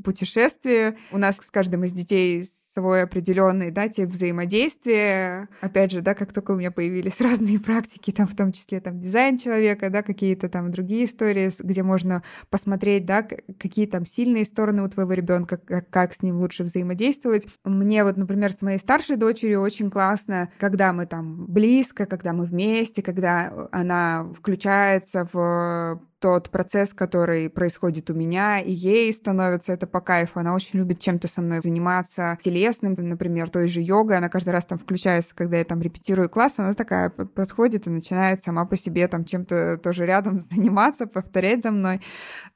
путешествие. 0.04 0.98
У 1.10 1.18
нас 1.18 1.38
с 1.38 1.50
каждым 1.50 1.82
из 1.82 1.90
детей 1.90 2.44
свой 2.72 3.02
определенный, 3.02 3.70
да, 3.70 3.88
тип 3.88 4.11
взаимодействия. 4.11 5.48
Опять 5.61 5.90
же, 5.90 6.02
да, 6.02 6.14
как 6.14 6.33
только 6.33 6.52
у 6.52 6.56
меня 6.56 6.70
появились 6.70 7.20
разные 7.20 7.59
практики, 7.59 8.12
там 8.12 8.26
в 8.26 8.37
том 8.37 8.52
числе 8.52 8.80
там 8.80 9.00
дизайн 9.00 9.38
человека, 9.38 9.90
да, 9.90 10.02
какие-то 10.02 10.48
там 10.48 10.70
другие 10.70 11.06
истории, 11.06 11.50
где 11.59 11.83
можно 11.83 12.22
посмотреть, 12.48 13.04
да, 13.04 13.22
какие 13.22 13.87
там 13.87 14.06
сильные 14.06 14.44
стороны 14.44 14.83
у 14.83 14.88
твоего 14.88 15.12
ребенка, 15.12 15.56
как, 15.56 15.90
как 15.90 16.14
с 16.14 16.22
ним 16.22 16.37
лучше 16.37 16.64
взаимодействовать. 16.64 17.46
Мне 17.64 18.04
вот, 18.04 18.16
например, 18.16 18.52
с 18.52 18.62
моей 18.62 18.78
старшей 18.78 19.16
дочерью 19.16 19.61
очень 19.61 19.90
классно, 19.90 20.50
когда 20.59 20.92
мы 20.92 21.06
там 21.06 21.46
близко, 21.46 22.06
когда 22.06 22.33
мы 22.33 22.44
вместе, 22.44 23.02
когда 23.02 23.68
она 23.72 24.33
включается 24.38 25.28
в 25.33 26.00
тот 26.20 26.50
процесс, 26.50 26.92
который 26.92 27.48
происходит 27.48 28.11
у 28.11 28.14
меня, 28.14 28.61
и 28.61 28.70
ей 28.70 29.12
становится 29.12 29.72
это 29.72 29.87
по 29.87 30.00
кайфу. 30.00 30.38
Она 30.40 30.54
очень 30.54 30.78
любит 30.78 31.00
чем-то 31.00 31.26
со 31.28 31.40
мной 31.40 31.61
заниматься 31.61 32.38
телесным, 32.42 32.94
например, 32.96 33.48
той 33.48 33.68
же 33.68 33.80
йогой. 33.80 34.18
Она 34.18 34.28
каждый 34.28 34.50
раз 34.50 34.66
там 34.66 34.78
включается, 34.78 35.35
когда 35.35 35.56
я 35.56 35.64
там 35.64 35.80
репетирую 35.80 36.28
класс, 36.28 36.54
она 36.59 36.74
такая 36.74 37.09
подходит 37.09 37.87
и 37.87 37.90
начинает 37.90 38.42
сама 38.42 38.66
по 38.66 38.76
себе 38.76 39.09
там 39.09 39.24
чем-то 39.24 39.78
тоже 39.78 40.04
рядом 40.04 40.40
заниматься, 40.42 41.06
повторять 41.06 41.62
за 41.62 41.70
мной. 41.70 42.02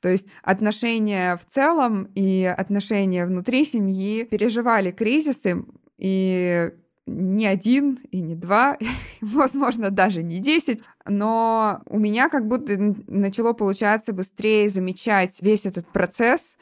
То 0.01 0.11
есть 0.11 0.29
отношения 0.43 1.37
в 1.37 1.53
целом 1.53 2.11
и 2.15 2.45
отношения 2.45 3.25
внутри 3.27 3.65
семьи 3.65 4.25
переживали 4.25 4.91
кризисы, 4.91 5.65
и 5.97 6.71
не 7.07 7.47
один 7.47 7.99
и 8.11 8.21
не 8.21 8.35
два, 8.35 8.79
возможно, 9.21 9.91
даже 9.91 10.23
не 10.23 10.39
десять, 10.39 10.81
но 11.07 11.83
у 11.87 11.99
меня 11.99 12.29
как 12.29 12.47
будто 12.47 12.77
начало 13.07 13.53
получаться 13.53 14.13
быстрее 14.13 14.69
замечать 14.69 15.37
весь 15.41 15.67
этот 15.67 15.87
процесс, 15.89 16.57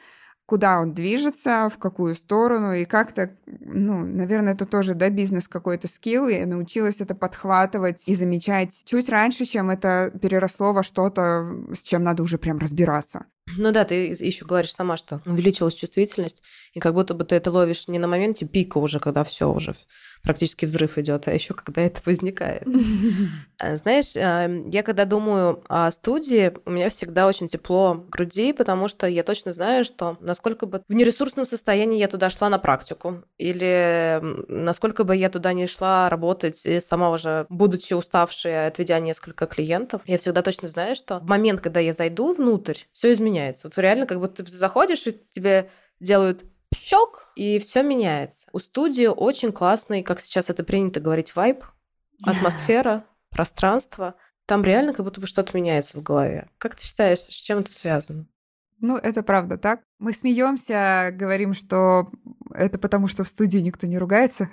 куда 0.45 0.79
он 0.81 0.93
движется, 0.93 1.69
в 1.73 1.77
какую 1.77 2.15
сторону, 2.15 2.73
и 2.73 2.85
как-то, 2.85 3.35
ну, 3.45 4.05
наверное, 4.05 4.53
это 4.53 4.65
тоже, 4.65 4.93
да, 4.93 5.09
бизнес 5.09 5.47
какой-то 5.47 5.87
скилл, 5.87 6.27
я 6.27 6.45
научилась 6.45 6.99
это 6.99 7.15
подхватывать 7.15 8.07
и 8.07 8.15
замечать 8.15 8.83
чуть 8.85 9.09
раньше, 9.09 9.45
чем 9.45 9.69
это 9.69 10.11
переросло 10.21 10.73
во 10.73 10.83
что-то, 10.83 11.55
с 11.73 11.81
чем 11.81 12.03
надо 12.03 12.23
уже 12.23 12.37
прям 12.37 12.57
разбираться. 12.57 13.25
Ну 13.57 13.71
да, 13.71 13.83
ты 13.83 14.07
еще 14.07 14.45
говоришь 14.45 14.73
сама, 14.73 14.97
что 14.97 15.21
увеличилась 15.25 15.73
чувствительность, 15.73 16.41
и 16.73 16.79
как 16.79 16.93
будто 16.93 17.13
бы 17.13 17.23
ты 17.25 17.35
это 17.35 17.51
ловишь 17.51 17.87
не 17.87 17.99
на 17.99 18.07
моменте 18.07 18.45
пика 18.45 18.77
уже, 18.77 18.99
когда 18.99 19.23
все 19.23 19.51
уже 19.51 19.75
практически 20.23 20.65
взрыв 20.65 20.97
идет, 20.97 21.27
а 21.27 21.33
еще 21.33 21.53
когда 21.53 21.81
это 21.81 22.01
возникает. 22.05 22.63
А, 23.59 23.77
знаешь, 23.77 24.13
эм, 24.15 24.69
я 24.71 24.83
когда 24.83 25.05
думаю 25.05 25.63
о 25.69 25.89
студии, 25.91 26.51
у 26.65 26.71
меня 26.71 26.89
всегда 26.89 27.27
очень 27.27 27.47
тепло 27.47 27.93
в 27.93 28.09
груди, 28.09 28.51
потому 28.51 28.89
что 28.89 29.07
я 29.07 29.23
точно 29.23 29.53
знаю, 29.53 29.85
что 29.85 30.17
насколько 30.19 30.65
бы 30.65 30.81
в 30.89 30.93
нересурсном 30.93 31.45
состоянии 31.45 31.97
я 31.97 32.09
туда 32.09 32.29
шла 32.29 32.49
на 32.49 32.57
практику, 32.57 33.23
или 33.37 34.19
насколько 34.49 35.05
бы 35.05 35.15
я 35.15 35.29
туда 35.29 35.53
не 35.53 35.67
шла 35.67 36.09
работать, 36.09 36.65
и 36.65 36.81
сама 36.81 37.09
уже 37.11 37.45
будучи 37.47 37.93
уставшей, 37.93 38.67
отведя 38.67 38.99
несколько 38.99 39.45
клиентов, 39.45 40.01
я 40.07 40.17
всегда 40.17 40.41
точно 40.41 40.67
знаю, 40.67 40.95
что 40.95 41.19
в 41.19 41.25
момент, 41.25 41.61
когда 41.61 41.79
я 41.79 41.93
зайду 41.93 42.33
внутрь, 42.33 42.79
все 42.91 43.13
изменяется. 43.33 43.67
Вот 43.67 43.77
реально, 43.77 44.05
как 44.05 44.19
будто 44.19 44.43
ты 44.43 44.51
заходишь, 44.51 45.07
и 45.07 45.19
тебе 45.29 45.69
делают 45.99 46.45
щелк, 46.75 47.27
и 47.35 47.59
все 47.59 47.83
меняется. 47.83 48.47
У 48.51 48.59
студии 48.59 49.05
очень 49.05 49.51
классный, 49.51 50.03
как 50.03 50.21
сейчас 50.21 50.49
это 50.49 50.63
принято 50.63 50.99
говорить, 50.99 51.35
вайб, 51.35 51.63
атмосфера, 52.23 53.05
пространство. 53.29 54.15
Там 54.45 54.63
реально 54.63 54.93
как 54.93 55.05
будто 55.05 55.21
бы 55.21 55.27
что-то 55.27 55.55
меняется 55.55 55.97
в 55.97 56.03
голове. 56.03 56.49
Как 56.57 56.75
ты 56.75 56.83
считаешь, 56.83 57.19
с 57.19 57.29
чем 57.29 57.59
это 57.59 57.71
связано? 57.71 58.27
Ну, 58.79 58.97
это 58.97 59.23
правда 59.23 59.57
так. 59.57 59.81
Мы 59.99 60.11
смеемся, 60.11 61.11
говорим, 61.13 61.53
что 61.53 62.11
это 62.53 62.77
потому, 62.77 63.07
что 63.07 63.23
в 63.23 63.29
студии 63.29 63.59
никто 63.59 63.87
не 63.87 63.97
ругается, 63.97 64.49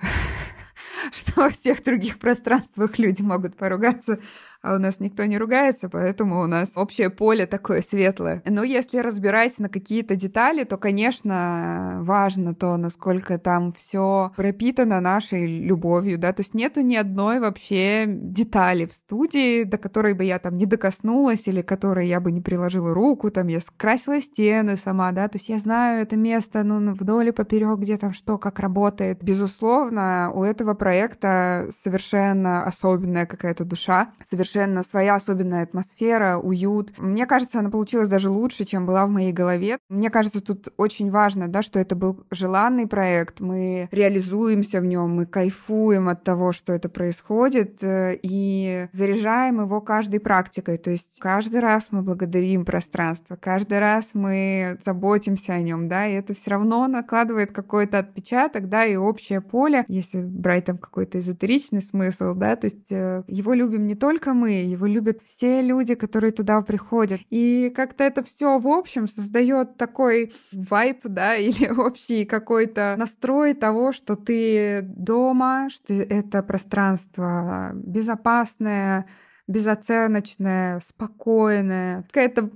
что 1.12 1.42
во 1.42 1.50
всех 1.50 1.82
других 1.82 2.20
пространствах 2.20 2.98
люди 2.98 3.22
могут 3.22 3.56
поругаться 3.56 4.20
а 4.62 4.74
у 4.74 4.78
нас 4.78 5.00
никто 5.00 5.24
не 5.24 5.38
ругается, 5.38 5.88
поэтому 5.88 6.40
у 6.40 6.46
нас 6.46 6.72
общее 6.74 7.10
поле 7.10 7.46
такое 7.46 7.82
светлое. 7.82 8.42
Но 8.46 8.62
если 8.62 8.98
разбирать 8.98 9.58
на 9.58 9.68
какие-то 9.68 10.16
детали, 10.16 10.64
то, 10.64 10.76
конечно, 10.76 11.98
важно 12.02 12.54
то, 12.54 12.76
насколько 12.76 13.38
там 13.38 13.72
все 13.72 14.32
пропитано 14.36 15.00
нашей 15.00 15.46
любовью, 15.46 16.18
да, 16.18 16.32
то 16.32 16.40
есть 16.40 16.54
нету 16.54 16.82
ни 16.82 16.96
одной 16.96 17.40
вообще 17.40 18.04
детали 18.06 18.84
в 18.84 18.92
студии, 18.92 19.64
до 19.64 19.78
которой 19.78 20.12
бы 20.14 20.24
я 20.24 20.38
там 20.38 20.58
не 20.58 20.66
докоснулась 20.66 21.46
или 21.46 21.62
которой 21.62 22.06
я 22.06 22.20
бы 22.20 22.30
не 22.30 22.40
приложила 22.40 22.92
руку, 22.92 23.30
там 23.30 23.48
я 23.48 23.60
скрасила 23.60 24.20
стены 24.20 24.76
сама, 24.76 25.12
да, 25.12 25.28
то 25.28 25.38
есть 25.38 25.48
я 25.48 25.58
знаю 25.58 26.02
это 26.02 26.16
место, 26.16 26.62
ну, 26.64 26.92
вдоль 26.92 27.28
и 27.28 27.32
поперек, 27.32 27.78
где 27.78 27.96
там 27.96 28.12
что, 28.12 28.38
как 28.38 28.58
работает. 28.58 29.22
Безусловно, 29.22 30.30
у 30.34 30.44
этого 30.44 30.74
проекта 30.74 31.68
совершенно 31.82 32.64
особенная 32.64 33.26
какая-то 33.26 33.64
душа, 33.64 34.12
совершенно 34.24 34.49
совершенно 34.50 34.82
своя 34.82 35.14
особенная 35.14 35.62
атмосфера, 35.62 36.38
уют. 36.38 36.92
Мне 36.98 37.26
кажется, 37.26 37.60
она 37.60 37.70
получилась 37.70 38.08
даже 38.08 38.30
лучше, 38.30 38.64
чем 38.64 38.86
была 38.86 39.06
в 39.06 39.10
моей 39.10 39.32
голове. 39.32 39.78
Мне 39.88 40.10
кажется, 40.10 40.40
тут 40.40 40.72
очень 40.76 41.10
важно, 41.10 41.48
да, 41.48 41.62
что 41.62 41.78
это 41.78 41.94
был 41.94 42.24
желанный 42.30 42.86
проект, 42.86 43.40
мы 43.40 43.88
реализуемся 43.92 44.80
в 44.80 44.86
нем, 44.86 45.10
мы 45.10 45.26
кайфуем 45.26 46.08
от 46.08 46.24
того, 46.24 46.52
что 46.52 46.72
это 46.72 46.88
происходит, 46.88 47.82
э, 47.82 48.18
и 48.22 48.88
заряжаем 48.92 49.60
его 49.60 49.80
каждой 49.80 50.20
практикой. 50.20 50.78
То 50.78 50.90
есть 50.90 51.18
каждый 51.20 51.60
раз 51.60 51.88
мы 51.90 52.02
благодарим 52.02 52.64
пространство, 52.64 53.36
каждый 53.36 53.78
раз 53.78 54.10
мы 54.14 54.78
заботимся 54.84 55.52
о 55.52 55.60
нем, 55.60 55.88
да, 55.88 56.06
и 56.06 56.14
это 56.14 56.34
все 56.34 56.50
равно 56.50 56.86
накладывает 56.88 57.52
какой-то 57.52 57.98
отпечаток, 57.98 58.68
да, 58.68 58.84
и 58.84 58.96
общее 58.96 59.40
поле, 59.40 59.84
если 59.88 60.22
брать 60.22 60.64
там 60.64 60.78
какой-то 60.78 61.18
эзотеричный 61.18 61.82
смысл, 61.82 62.34
да, 62.34 62.56
то 62.56 62.66
есть 62.66 62.90
э, 62.90 63.22
его 63.28 63.54
любим 63.54 63.86
не 63.86 63.94
только 63.94 64.34
мы, 64.34 64.39
его 64.46 64.86
любят 64.86 65.20
все 65.20 65.62
люди, 65.62 65.94
которые 65.94 66.32
туда 66.32 66.60
приходят. 66.62 67.20
И 67.30 67.72
как-то 67.74 68.04
это 68.04 68.22
все 68.22 68.58
в 68.58 68.68
общем 68.68 69.08
создает 69.08 69.76
такой 69.76 70.32
вайп, 70.52 71.00
да, 71.04 71.36
или 71.36 71.68
общий 71.68 72.24
какой-то 72.24 72.94
настрой 72.98 73.54
того, 73.54 73.92
что 73.92 74.16
ты 74.16 74.82
дома, 74.82 75.68
что 75.70 75.94
это 75.94 76.42
пространство 76.42 77.72
безопасное, 77.74 79.06
безоценочное, 79.46 80.80
спокойное. 80.80 82.02
Какая-то 82.02 82.50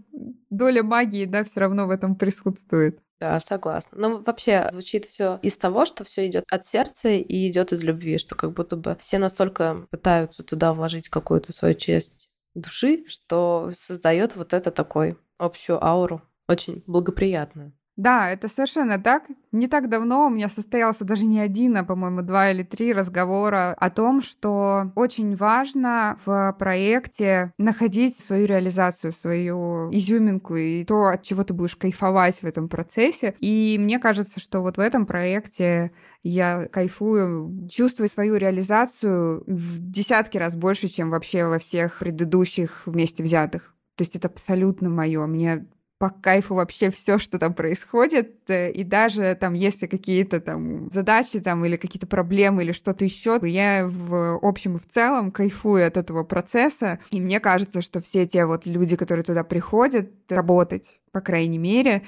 доля 0.51 0.83
магии, 0.83 1.25
да, 1.25 1.45
все 1.45 1.61
равно 1.61 1.87
в 1.87 1.91
этом 1.91 2.15
присутствует. 2.15 3.01
Да, 3.25 3.41
согласна. 3.41 3.97
Но 3.99 4.19
вообще 4.19 4.69
звучит 4.71 5.07
все 5.07 5.39
из 5.41 5.57
того, 5.57 5.87
что 5.87 6.05
все 6.05 6.27
идет 6.27 6.45
от 6.51 6.67
сердца 6.67 7.09
и 7.09 7.49
идет 7.49 7.73
из 7.73 7.83
любви, 7.83 8.19
что 8.19 8.35
как 8.35 8.53
будто 8.53 8.77
бы 8.77 8.99
все 9.01 9.17
настолько 9.17 9.87
пытаются 9.91 10.43
туда 10.43 10.75
вложить 10.75 11.09
какую-то 11.09 11.55
свою 11.55 11.75
часть 11.75 12.29
души, 12.55 13.07
что 13.09 13.71
создает 13.75 14.37
вот 14.37 14.53
это 14.53 14.71
такой 14.71 15.17
общую 15.39 15.83
ауру, 15.83 16.21
очень 16.49 16.85
благоприятную. 16.87 17.73
Да, 17.97 18.29
это 18.31 18.49
совершенно 18.49 18.99
так. 18.99 19.23
Не 19.53 19.69
так 19.69 19.89
давно 19.89 20.27
у 20.27 20.31
меня 20.31 20.49
состоялся 20.49 21.05
даже 21.05 21.27
не 21.27 21.39
один, 21.39 21.77
а, 21.77 21.85
по-моему, 21.85 22.23
два 22.23 22.51
или 22.51 22.65
три 22.65 22.93
разговора 22.93 23.73
о 23.79 23.89
том, 23.89 24.21
что 24.21 24.91
очень 24.97 25.37
важно 25.37 26.19
в 26.27 26.57
проекте 26.59 27.53
находить 27.57 28.19
свою 28.19 28.47
реализацию, 28.47 29.13
свою 29.13 29.91
изюминку 29.93 30.57
и 30.57 30.85
то, 30.85 31.05
от 31.05 31.23
чего 31.23 31.45
ты 31.45 31.55
будешь 31.55 31.77
кайфовать 31.77 32.43
в 32.43 32.45
этом 32.45 32.69
процессе. 32.69 33.37
И 33.39 33.77
мне 33.79 34.01
кажется, 34.01 34.41
что 34.41 34.61
вот 34.61 34.77
в 34.77 34.81
этом 34.81 35.07
проекте 35.07 35.93
я 36.25 36.67
кайфую, 36.73 37.69
чувствую 37.71 38.09
свою 38.09 38.35
реализацию 38.37 39.45
в 39.47 39.79
десятки 39.79 40.37
раз 40.37 40.57
больше, 40.57 40.89
чем 40.89 41.11
вообще 41.11 41.45
во 41.47 41.61
всех 41.61 42.01
предыдущих 42.01 42.83
вместе 42.87 43.23
взятых. 43.23 43.73
То 43.97 44.03
есть 44.03 44.17
это 44.17 44.27
абсолютно 44.27 44.91
мое. 44.91 45.25
Мне 45.27 45.67
по 45.99 46.11
кайфу 46.11 46.55
вообще 46.55 46.91
все, 46.91 47.19
что 47.19 47.39
там 47.39 47.55
происходит, 47.55 48.51
э, 48.51 48.71
и 48.73 48.85
даже 48.85 49.37
там, 49.41 49.55
если 49.55 49.87
какие-то 49.87 50.41
там 50.41 50.91
задачи 50.91 51.41
там 51.41 51.65
или 51.65 51.77
какие-то 51.77 52.07
проблемы 52.07 52.63
или 52.65 52.73
что-то 52.73 53.05
еще, 53.05 53.39
я 53.43 53.87
в 53.87 54.39
общем 54.43 54.77
и 54.77 54.81
в 54.81 54.89
целом 54.89 55.31
кайфую 55.31 55.87
от 55.87 55.97
этого 55.97 56.25
процесса, 56.25 56.99
и 57.11 57.21
мне 57.21 57.41
кажется, 57.41 57.81
что 57.81 58.01
все 58.03 58.27
те 58.27 58.45
вот 58.45 58.67
люди, 58.67 58.97
которые 58.97 59.25
туда 59.25 59.45
приходят 59.45 60.11
работать, 60.29 61.01
по 61.13 61.21
крайней 61.21 61.59
мере, 61.59 62.03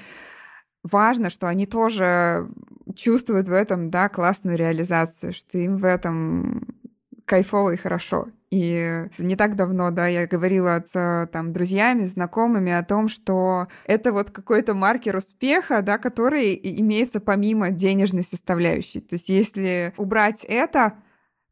важно, 0.83 1.29
что 1.29 1.47
они 1.47 1.65
тоже 1.65 2.47
чувствуют 2.95 3.47
в 3.47 3.53
этом, 3.53 3.89
да, 3.89 4.09
классную 4.09 4.57
реализацию, 4.57 5.33
что 5.33 5.57
им 5.57 5.77
в 5.77 5.85
этом 5.85 6.61
кайфово 7.27 7.71
и 7.71 7.77
хорошо. 7.77 8.29
И 8.49 9.07
не 9.17 9.35
так 9.35 9.57
давно, 9.57 9.91
да, 9.91 10.07
я 10.07 10.25
говорила 10.25 10.83
с 10.89 11.29
там, 11.33 11.51
друзьями, 11.51 12.05
знакомыми 12.05 12.71
о 12.71 12.83
том, 12.83 13.09
что 13.09 13.67
это 13.85 14.13
вот 14.13 14.31
какой-то 14.31 14.73
маркер 14.73 15.17
успеха, 15.17 15.81
да, 15.81 15.97
который 15.97 16.57
имеется 16.79 17.19
помимо 17.19 17.71
денежной 17.71 18.23
составляющей. 18.23 19.01
То 19.01 19.15
есть 19.15 19.27
если 19.27 19.93
убрать 19.97 20.45
это, 20.47 20.93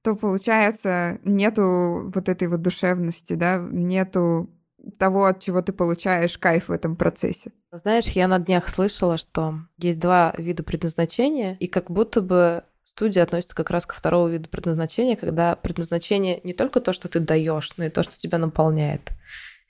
то 0.02 0.16
получается 0.16 1.20
нету 1.26 2.10
вот 2.14 2.30
этой 2.30 2.48
вот 2.48 2.62
душевности, 2.62 3.34
да, 3.34 3.58
нету 3.58 4.50
того, 4.98 5.26
от 5.26 5.42
чего 5.42 5.62
ты 5.62 5.74
получаешь 5.74 6.38
кайф 6.38 6.70
в 6.70 6.72
этом 6.72 6.96
процессе. 6.96 7.52
Знаешь, 7.72 8.08
я 8.10 8.28
на 8.30 8.40
днях 8.40 8.70
слышала, 8.70 9.18
что 9.18 9.56
есть 9.78 10.00
два 10.00 10.34
вида 10.38 10.64
предназначения, 10.64 11.58
и 11.60 11.68
как 11.68 11.92
будто 11.92 12.22
бы 12.22 12.64
студия 12.86 13.24
относится 13.24 13.56
как 13.56 13.71
раз 13.71 13.86
ко 13.86 13.95
второму 13.95 14.30
виду 14.30 14.48
предназначения, 14.48 15.15
когда 15.15 15.56
предназначение 15.56 16.39
не 16.43 16.54
только 16.54 16.80
то, 16.80 16.93
что 16.93 17.10
ты 17.10 17.19
даешь, 17.19 17.71
но 17.78 17.86
и 17.86 17.89
то, 17.89 18.04
что 18.04 18.17
тебя 18.17 18.38
наполняет. 18.38 19.10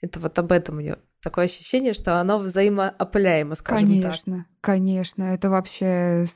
Это 0.00 0.20
вот 0.20 0.38
об 0.38 0.52
этом 0.52 0.76
мне 0.76 0.96
такое 1.22 1.46
ощущение, 1.46 1.94
что 1.94 2.20
оно 2.20 2.38
взаимоопыляемо, 2.38 3.54
скажем 3.54 3.88
конечно, 3.88 4.02
так. 4.02 4.20
Конечно, 4.22 4.46
конечно, 4.60 5.22
это 5.24 5.50
вообще 5.50 6.26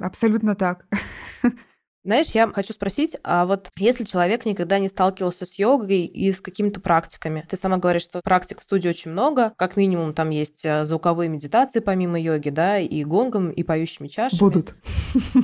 абсолютно 0.00 0.54
так. 0.54 0.86
Знаешь, 2.08 2.28
я 2.28 2.50
хочу 2.50 2.72
спросить, 2.72 3.18
а 3.22 3.44
вот 3.44 3.68
если 3.76 4.04
человек 4.04 4.46
никогда 4.46 4.78
не 4.78 4.88
сталкивался 4.88 5.44
с 5.44 5.58
йогой 5.58 6.06
и 6.06 6.32
с 6.32 6.40
какими-то 6.40 6.80
практиками, 6.80 7.44
ты 7.46 7.58
сама 7.58 7.76
говоришь, 7.76 8.00
что 8.00 8.22
практик 8.22 8.60
в 8.60 8.62
студии 8.62 8.88
очень 8.88 9.10
много, 9.10 9.52
как 9.58 9.76
минимум 9.76 10.14
там 10.14 10.30
есть 10.30 10.64
э, 10.64 10.86
звуковые 10.86 11.28
медитации 11.28 11.80
помимо 11.80 12.18
йоги, 12.18 12.48
да, 12.48 12.78
и 12.78 13.04
гонгом, 13.04 13.50
и 13.50 13.62
поющими 13.62 14.08
чашами. 14.08 14.40
Будут. 14.40 14.74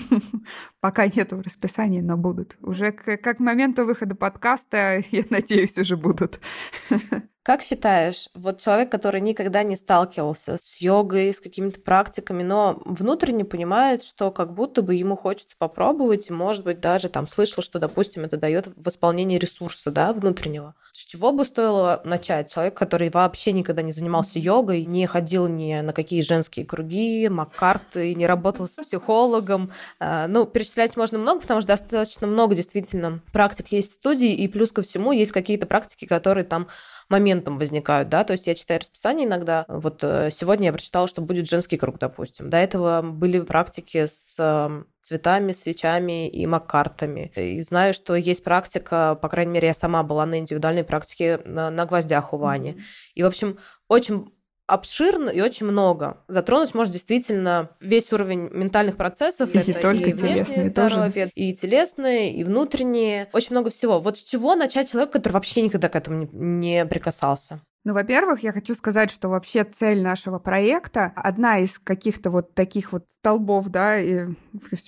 Пока 0.80 1.06
нет 1.06 1.34
в 1.34 1.42
расписании, 1.42 2.00
но 2.00 2.16
будут. 2.16 2.56
Уже 2.62 2.92
к, 2.92 3.14
к 3.18 3.38
моменту 3.40 3.84
выхода 3.84 4.14
подкаста, 4.14 5.04
я 5.10 5.24
надеюсь, 5.28 5.76
уже 5.76 5.98
будут. 5.98 6.40
Как 7.44 7.60
считаешь, 7.60 8.30
вот 8.34 8.62
человек, 8.62 8.90
который 8.90 9.20
никогда 9.20 9.62
не 9.64 9.76
сталкивался 9.76 10.56
с 10.56 10.80
йогой, 10.80 11.34
с 11.34 11.40
какими-то 11.40 11.78
практиками, 11.78 12.42
но 12.42 12.80
внутренне 12.86 13.44
понимает, 13.44 14.02
что 14.02 14.30
как 14.30 14.54
будто 14.54 14.80
бы 14.80 14.94
ему 14.94 15.14
хочется 15.14 15.54
попробовать, 15.58 16.30
и, 16.30 16.32
может 16.32 16.64
быть, 16.64 16.80
даже 16.80 17.10
там 17.10 17.28
слышал, 17.28 17.62
что, 17.62 17.78
допустим, 17.78 18.24
это 18.24 18.38
дает 18.38 18.70
восполнение 18.76 19.38
ресурса, 19.38 19.90
да, 19.90 20.14
внутреннего. 20.14 20.74
С 20.94 21.04
чего 21.04 21.32
бы 21.32 21.44
стоило 21.44 22.00
начать? 22.04 22.50
Человек, 22.50 22.78
который 22.78 23.10
вообще 23.10 23.52
никогда 23.52 23.82
не 23.82 23.92
занимался 23.92 24.38
йогой, 24.38 24.86
не 24.86 25.06
ходил 25.06 25.46
ни 25.46 25.78
на 25.82 25.92
какие 25.92 26.22
женские 26.22 26.64
круги, 26.64 27.28
маккарты, 27.28 28.14
не 28.14 28.26
работал 28.26 28.66
с 28.66 28.76
психологом. 28.76 29.70
А, 30.00 30.28
ну, 30.28 30.46
перечислять 30.46 30.96
можно 30.96 31.18
много, 31.18 31.42
потому 31.42 31.60
что 31.60 31.68
достаточно 31.68 32.26
много 32.26 32.54
действительно 32.54 33.20
практик 33.34 33.68
есть 33.72 33.90
в 33.90 33.94
студии, 33.96 34.32
и 34.32 34.48
плюс 34.48 34.72
ко 34.72 34.80
всему 34.80 35.12
есть 35.12 35.32
какие-то 35.32 35.66
практики, 35.66 36.06
которые 36.06 36.44
там 36.44 36.68
моментом 37.08 37.58
возникают, 37.58 38.08
да, 38.08 38.24
то 38.24 38.32
есть 38.32 38.46
я 38.46 38.54
читаю 38.54 38.80
расписание 38.80 39.26
иногда, 39.26 39.64
вот 39.68 40.02
э, 40.02 40.30
сегодня 40.32 40.66
я 40.66 40.72
прочитала, 40.72 41.08
что 41.08 41.22
будет 41.22 41.48
женский 41.48 41.76
круг, 41.76 41.98
допустим, 41.98 42.50
до 42.50 42.56
этого 42.56 43.02
были 43.02 43.40
практики 43.40 44.06
с 44.06 44.36
эм, 44.38 44.86
цветами, 45.00 45.52
свечами 45.52 46.28
и 46.28 46.46
маккартами. 46.46 47.32
И 47.36 47.60
знаю, 47.62 47.94
что 47.94 48.14
есть 48.14 48.42
практика, 48.42 49.18
по 49.20 49.28
крайней 49.28 49.52
мере, 49.52 49.68
я 49.68 49.74
сама 49.74 50.02
была 50.02 50.24
на 50.26 50.38
индивидуальной 50.38 50.84
практике 50.84 51.40
на, 51.44 51.70
на 51.70 51.84
гвоздях 51.84 52.32
у 52.32 52.38
Вани. 52.38 52.70
Mm-hmm. 52.70 52.82
И, 53.14 53.22
в 53.22 53.26
общем, 53.26 53.58
очень 53.88 54.32
обширно 54.66 55.30
и 55.30 55.40
очень 55.40 55.66
много. 55.66 56.18
Затронуть 56.28 56.74
может 56.74 56.92
действительно 56.92 57.70
весь 57.80 58.12
уровень 58.12 58.48
ментальных 58.50 58.96
процессов. 58.96 59.54
И 59.54 59.58
это 59.58 59.80
только 59.80 60.10
и 60.10 60.12
внешнее 60.12 60.66
здоровье, 60.66 61.24
тоже. 61.24 61.30
и 61.34 61.54
телесные, 61.54 62.34
и 62.34 62.44
внутренние. 62.44 63.28
Очень 63.32 63.52
много 63.52 63.70
всего. 63.70 64.00
Вот 64.00 64.18
с 64.18 64.22
чего 64.22 64.54
начать 64.54 64.90
человек, 64.90 65.12
который 65.12 65.32
вообще 65.34 65.62
никогда 65.62 65.88
к 65.88 65.96
этому 65.96 66.22
не, 66.22 66.28
не 66.32 66.86
прикасался? 66.86 67.60
Ну, 67.84 67.92
во-первых, 67.92 68.42
я 68.42 68.52
хочу 68.52 68.74
сказать, 68.74 69.10
что 69.10 69.28
вообще 69.28 69.62
цель 69.62 70.00
нашего 70.00 70.38
проекта, 70.38 71.12
одна 71.14 71.58
из 71.58 71.78
каких-то 71.78 72.30
вот 72.30 72.54
таких 72.54 72.92
вот 72.92 73.10
столбов, 73.10 73.68
да, 73.68 73.98
и 73.98 74.28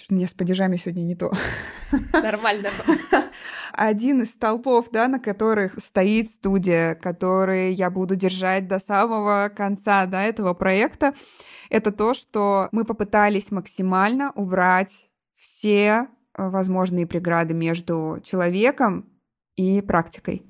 мне 0.08 0.26
с 0.26 0.32
падежами 0.32 0.76
сегодня 0.76 1.02
не 1.02 1.14
то. 1.14 1.30
Нормально. 2.14 2.70
Один 3.72 4.22
из 4.22 4.30
столбов, 4.30 4.90
да, 4.90 5.08
на 5.08 5.20
которых 5.20 5.78
стоит 5.78 6.30
студия, 6.30 6.94
который 6.94 7.74
я 7.74 7.90
буду 7.90 8.16
держать 8.16 8.66
до 8.66 8.78
самого 8.78 9.52
конца, 9.54 10.06
да, 10.06 10.22
этого 10.22 10.54
проекта, 10.54 11.12
это 11.68 11.92
то, 11.92 12.14
что 12.14 12.70
мы 12.72 12.86
попытались 12.86 13.50
максимально 13.50 14.32
убрать 14.32 15.10
все 15.34 16.08
возможные 16.34 17.06
преграды 17.06 17.52
между 17.52 18.22
человеком 18.24 19.06
и 19.54 19.82
практикой. 19.82 20.46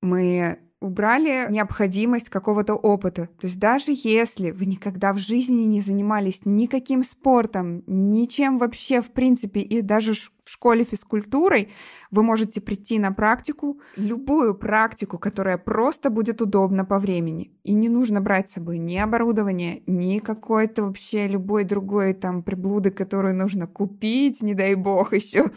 Мы 0.00 0.58
убрали 0.80 1.50
необходимость 1.50 2.28
какого-то 2.28 2.74
опыта. 2.74 3.28
То 3.40 3.46
есть 3.46 3.58
даже 3.58 3.86
если 3.92 4.50
вы 4.52 4.66
никогда 4.66 5.12
в 5.12 5.18
жизни 5.18 5.62
не 5.62 5.80
занимались 5.80 6.42
никаким 6.44 7.02
спортом, 7.02 7.82
ничем 7.86 8.58
вообще 8.58 9.02
в 9.02 9.10
принципе, 9.10 9.60
и 9.60 9.82
даже 9.82 10.14
в 10.14 10.50
школе 10.50 10.84
физкультурой, 10.84 11.70
вы 12.10 12.22
можете 12.22 12.60
прийти 12.60 12.98
на 12.98 13.12
практику, 13.12 13.80
любую 13.96 14.54
практику, 14.54 15.18
которая 15.18 15.58
просто 15.58 16.08
будет 16.08 16.40
удобна 16.40 16.84
по 16.86 16.98
времени. 16.98 17.52
И 17.64 17.74
не 17.74 17.88
нужно 17.88 18.22
брать 18.22 18.48
с 18.48 18.54
собой 18.54 18.78
ни 18.78 18.96
оборудование, 18.96 19.82
ни 19.86 20.20
какой-то 20.20 20.84
вообще 20.84 21.26
любой 21.26 21.64
другой 21.64 22.14
там 22.14 22.42
приблуды, 22.42 22.90
которую 22.90 23.34
нужно 23.34 23.66
купить, 23.66 24.40
не 24.42 24.54
дай 24.54 24.74
бог 24.74 25.12
еще 25.12 25.50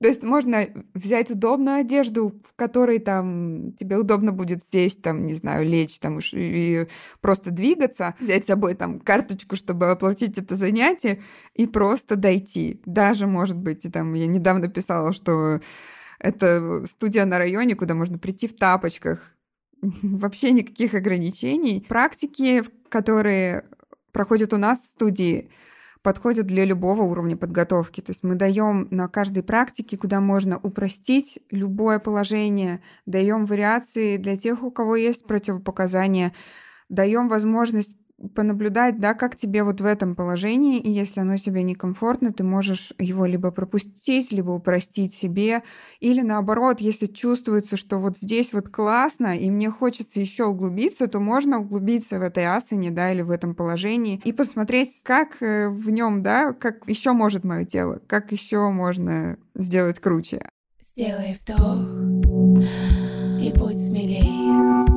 то 0.00 0.06
есть 0.06 0.22
можно 0.22 0.68
взять 0.94 1.30
удобную 1.30 1.78
одежду, 1.78 2.40
в 2.48 2.54
которой 2.54 3.00
там 3.00 3.72
тебе 3.72 3.96
удобно 3.96 4.32
будет 4.32 4.62
сесть, 4.68 5.02
там, 5.02 5.26
не 5.26 5.34
знаю, 5.34 5.66
лечь 5.66 5.98
там 5.98 6.20
и 6.32 6.86
просто 7.20 7.50
двигаться, 7.50 8.14
взять 8.20 8.44
с 8.44 8.46
собой 8.48 8.74
там 8.74 9.00
карточку, 9.00 9.56
чтобы 9.56 9.90
оплатить 9.90 10.38
это 10.38 10.54
занятие, 10.54 11.22
и 11.54 11.66
просто 11.66 12.14
дойти. 12.14 12.80
Даже, 12.86 13.26
может 13.26 13.56
быть, 13.56 13.86
там, 13.92 14.14
я 14.14 14.28
недавно 14.28 14.68
писала, 14.68 15.12
что 15.12 15.60
это 16.20 16.84
студия 16.86 17.24
на 17.24 17.38
районе, 17.38 17.74
куда 17.74 17.94
можно 17.94 18.18
прийти 18.18 18.46
в 18.46 18.56
тапочках. 18.56 19.34
Вообще 19.82 20.52
никаких 20.52 20.94
ограничений. 20.94 21.84
Практики, 21.88 22.62
которые 22.88 23.64
проходят 24.12 24.52
у 24.52 24.58
нас 24.58 24.80
в 24.80 24.86
студии, 24.86 25.50
подходят 26.08 26.46
для 26.46 26.64
любого 26.64 27.02
уровня 27.02 27.36
подготовки. 27.36 28.00
То 28.00 28.12
есть 28.12 28.22
мы 28.22 28.34
даем 28.34 28.88
на 28.90 29.08
каждой 29.08 29.42
практике, 29.42 29.98
куда 29.98 30.20
можно 30.20 30.56
упростить 30.56 31.38
любое 31.50 31.98
положение, 31.98 32.80
даем 33.04 33.44
вариации 33.44 34.16
для 34.16 34.38
тех, 34.38 34.62
у 34.62 34.70
кого 34.70 34.96
есть 34.96 35.26
противопоказания, 35.26 36.32
даем 36.88 37.28
возможность 37.28 37.94
понаблюдать, 38.34 38.98
да, 38.98 39.14
как 39.14 39.36
тебе 39.36 39.62
вот 39.62 39.80
в 39.80 39.84
этом 39.84 40.16
положении, 40.16 40.80
и 40.80 40.90
если 40.90 41.20
оно 41.20 41.36
тебе 41.36 41.62
некомфортно, 41.62 42.32
ты 42.32 42.42
можешь 42.42 42.92
его 42.98 43.26
либо 43.26 43.50
пропустить, 43.50 44.32
либо 44.32 44.50
упростить 44.50 45.14
себе, 45.14 45.62
или 46.00 46.20
наоборот, 46.20 46.80
если 46.80 47.06
чувствуется, 47.06 47.76
что 47.76 47.98
вот 47.98 48.18
здесь 48.18 48.52
вот 48.52 48.68
классно, 48.68 49.36
и 49.36 49.50
мне 49.50 49.70
хочется 49.70 50.20
еще 50.20 50.44
углубиться, 50.44 51.06
то 51.06 51.20
можно 51.20 51.58
углубиться 51.60 52.18
в 52.18 52.22
этой 52.22 52.46
асане, 52.46 52.90
да, 52.90 53.12
или 53.12 53.22
в 53.22 53.30
этом 53.30 53.54
положении, 53.54 54.20
и 54.24 54.32
посмотреть, 54.32 55.00
как 55.04 55.40
э, 55.40 55.68
в 55.68 55.88
нем, 55.90 56.22
да, 56.22 56.52
как 56.52 56.88
еще 56.88 57.12
может 57.12 57.44
мое 57.44 57.64
тело, 57.64 58.00
как 58.06 58.32
еще 58.32 58.70
можно 58.70 59.38
сделать 59.54 60.00
круче. 60.00 60.48
Сделай 60.82 61.38
вдох 61.40 61.78
и 63.40 63.52
будь 63.56 63.78
смелее. 63.78 64.87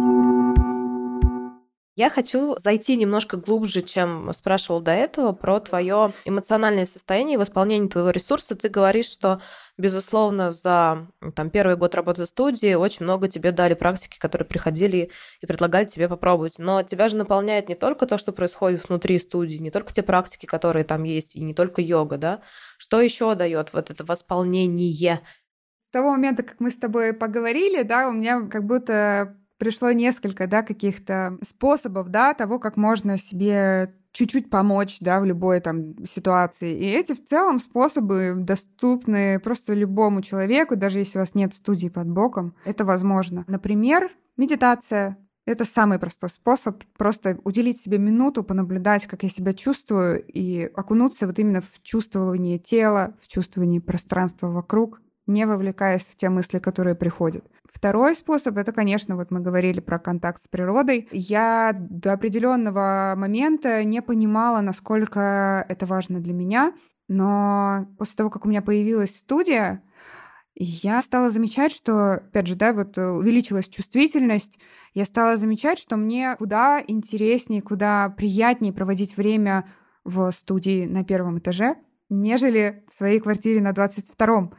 Я 1.98 2.10
хочу 2.10 2.56
зайти 2.58 2.96
немножко 2.96 3.36
глубже, 3.36 3.82
чем 3.82 4.32
спрашивал 4.34 4.80
до 4.80 4.92
этого, 4.92 5.34
про 5.34 5.60
твое 5.60 6.14
эмоциональное 6.24 6.86
состояние 6.86 7.34
и 7.34 7.38
восполнение 7.38 7.90
твоего 7.90 8.12
ресурса. 8.12 8.56
Ты 8.56 8.70
говоришь, 8.70 9.10
что, 9.10 9.42
безусловно, 9.78 10.52
за 10.52 11.10
там, 11.36 11.50
первый 11.50 11.76
год 11.76 11.94
работы 11.94 12.24
в 12.24 12.28
студии 12.28 12.76
очень 12.76 13.04
много 13.04 13.28
тебе 13.28 13.52
дали 13.52 13.74
практики, 13.74 14.18
которые 14.20 14.48
приходили 14.48 15.12
и 15.42 15.46
предлагали 15.46 15.84
тебе 15.84 16.08
попробовать. 16.08 16.60
Но 16.60 16.82
тебя 16.82 17.10
же 17.10 17.18
наполняет 17.18 17.68
не 17.68 17.76
только 17.76 18.06
то, 18.06 18.18
что 18.18 18.32
происходит 18.32 18.88
внутри 18.88 19.20
студии, 19.20 19.58
не 19.58 19.70
только 19.70 19.92
те 19.92 20.02
практики, 20.02 20.46
которые 20.46 20.86
там 20.86 21.04
есть, 21.04 21.36
и 21.36 21.44
не 21.44 21.54
только 21.54 21.82
йога, 21.82 22.18
да? 22.18 22.42
Что 22.78 23.02
еще 23.02 23.36
дает 23.36 23.74
вот 23.74 23.92
это 23.92 24.06
восполнение? 24.06 25.20
С 25.82 25.90
того 25.90 26.12
момента, 26.12 26.44
как 26.44 26.62
мы 26.62 26.72
с 26.72 26.78
тобой 26.78 27.12
поговорили, 27.12 27.84
да, 27.84 28.08
у 28.08 28.14
меня 28.14 28.48
как 28.48 28.64
будто 28.64 29.41
пришло 29.62 29.92
несколько, 29.92 30.48
да, 30.48 30.64
каких-то 30.64 31.38
способов, 31.48 32.10
да, 32.10 32.34
того, 32.34 32.58
как 32.58 32.78
можно 32.78 33.20
себе 33.20 33.94
чуть-чуть 34.12 34.50
помочь, 34.50 34.98
да, 35.02 35.22
в 35.22 35.26
любой 35.26 35.60
там 35.60 36.04
ситуации. 36.04 36.76
И 36.76 36.86
эти 36.90 37.14
в 37.14 37.24
целом 37.28 37.60
способы 37.60 38.34
доступны 38.36 39.40
просто 39.40 39.76
любому 39.76 40.24
человеку, 40.24 40.76
даже 40.76 40.98
если 40.98 41.20
у 41.20 41.22
вас 41.22 41.36
нет 41.36 41.54
студии 41.54 41.90
под 41.90 42.10
боком, 42.10 42.56
это 42.66 42.86
возможно. 42.86 43.46
Например, 43.48 44.10
медитация. 44.36 45.16
Это 45.46 45.64
самый 45.64 46.00
простой 46.00 46.30
способ 46.30 46.84
просто 46.98 47.38
уделить 47.44 47.84
себе 47.84 48.00
минуту, 48.00 48.44
понаблюдать, 48.44 49.06
как 49.06 49.22
я 49.22 49.30
себя 49.30 49.54
чувствую, 49.54 50.24
и 50.26 50.72
окунуться 50.74 51.28
вот 51.28 51.38
именно 51.38 51.62
в 51.62 51.84
чувствование 51.84 52.58
тела, 52.58 53.14
в 53.22 53.28
чувствование 53.28 53.80
пространства 53.80 54.48
вокруг 54.48 55.02
не 55.28 55.46
вовлекаясь 55.46 56.02
в 56.02 56.16
те 56.16 56.30
мысли, 56.30 56.60
которые 56.60 56.96
приходят. 56.96 57.46
Второй 57.72 58.16
способ 58.16 58.58
это, 58.58 58.74
конечно, 58.74 59.16
вот 59.16 59.32
мы 59.32 59.40
говорили 59.40 59.80
про 59.80 59.98
контакт 59.98 60.44
с 60.44 60.48
природой. 60.48 61.08
Я 61.12 61.74
до 61.74 62.14
определенного 62.14 63.14
момента 63.18 63.84
не 63.84 64.02
понимала, 64.02 64.62
насколько 64.62 65.66
это 65.68 65.86
важно 65.86 66.20
для 66.20 66.34
меня, 66.34 66.74
но 67.08 67.88
после 67.98 68.16
того, 68.18 68.30
как 68.30 68.46
у 68.46 68.50
меня 68.50 68.62
появилась 68.62 69.16
студия, 69.16 69.84
я 70.54 71.02
стала 71.02 71.30
замечать, 71.30 71.72
что, 71.72 72.16
опять 72.16 72.48
же, 72.48 72.56
да, 72.56 72.74
вот 72.74 72.98
увеличилась 72.98 73.70
чувствительность, 73.70 74.60
я 74.94 75.06
стала 75.06 75.38
замечать, 75.38 75.80
что 75.80 75.96
мне 75.96 76.36
куда 76.38 76.84
интереснее, 76.86 77.62
куда 77.62 78.10
приятнее 78.10 78.74
проводить 78.74 79.16
время 79.16 79.66
в 80.04 80.30
студии 80.32 80.86
на 80.86 81.06
первом 81.06 81.40
этаже, 81.40 81.78
нежели 82.10 82.84
в 82.92 82.96
своей 82.96 83.22
квартире 83.22 83.62
на 83.62 83.72
22-м 83.72 84.54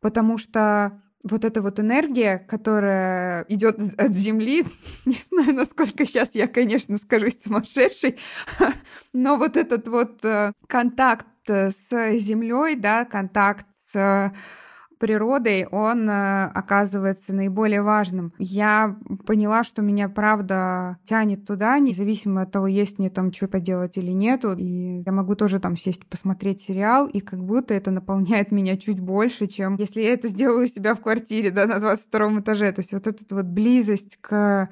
потому 0.00 0.38
что 0.38 1.02
вот 1.30 1.44
эта 1.44 1.62
вот 1.62 1.80
энергия, 1.80 2.38
которая 2.38 3.44
идет 3.48 3.78
от 3.98 4.12
Земли, 4.12 4.64
не 5.04 5.16
знаю, 5.30 5.54
насколько 5.54 6.04
сейчас 6.04 6.34
я, 6.34 6.48
конечно, 6.48 6.98
скажусь 6.98 7.38
сумасшедший, 7.40 8.18
но 9.12 9.36
вот 9.36 9.56
этот 9.56 9.88
вот 9.88 10.24
э, 10.24 10.52
контакт 10.66 11.26
с 11.46 11.88
Землей, 12.18 12.74
да, 12.74 13.04
контакт 13.04 13.66
с 13.76 14.32
природой, 14.98 15.66
он 15.66 16.08
э, 16.08 16.44
оказывается 16.46 17.32
наиболее 17.32 17.82
важным. 17.82 18.32
Я 18.38 18.96
поняла, 19.26 19.64
что 19.64 19.82
меня 19.82 20.08
правда 20.08 20.98
тянет 21.04 21.46
туда, 21.46 21.78
независимо 21.78 22.42
от 22.42 22.52
того, 22.52 22.66
есть 22.66 22.98
мне 22.98 23.10
там 23.10 23.32
что 23.32 23.48
поделать 23.48 23.96
или 23.96 24.10
нету. 24.10 24.54
И 24.56 25.02
я 25.04 25.12
могу 25.12 25.34
тоже 25.34 25.60
там 25.60 25.76
сесть 25.76 26.06
посмотреть 26.06 26.62
сериал, 26.62 27.06
и 27.06 27.20
как 27.20 27.40
будто 27.42 27.74
это 27.74 27.90
наполняет 27.90 28.52
меня 28.52 28.76
чуть 28.76 29.00
больше, 29.00 29.46
чем 29.46 29.76
если 29.76 30.00
я 30.00 30.12
это 30.14 30.28
сделаю 30.28 30.64
у 30.64 30.68
себя 30.68 30.94
в 30.94 31.00
квартире, 31.00 31.50
да, 31.50 31.66
на 31.66 31.78
22 31.78 32.40
этаже. 32.40 32.72
То 32.72 32.80
есть 32.80 32.92
вот 32.92 33.06
эта 33.06 33.34
вот 33.34 33.46
близость 33.46 34.18
к 34.20 34.68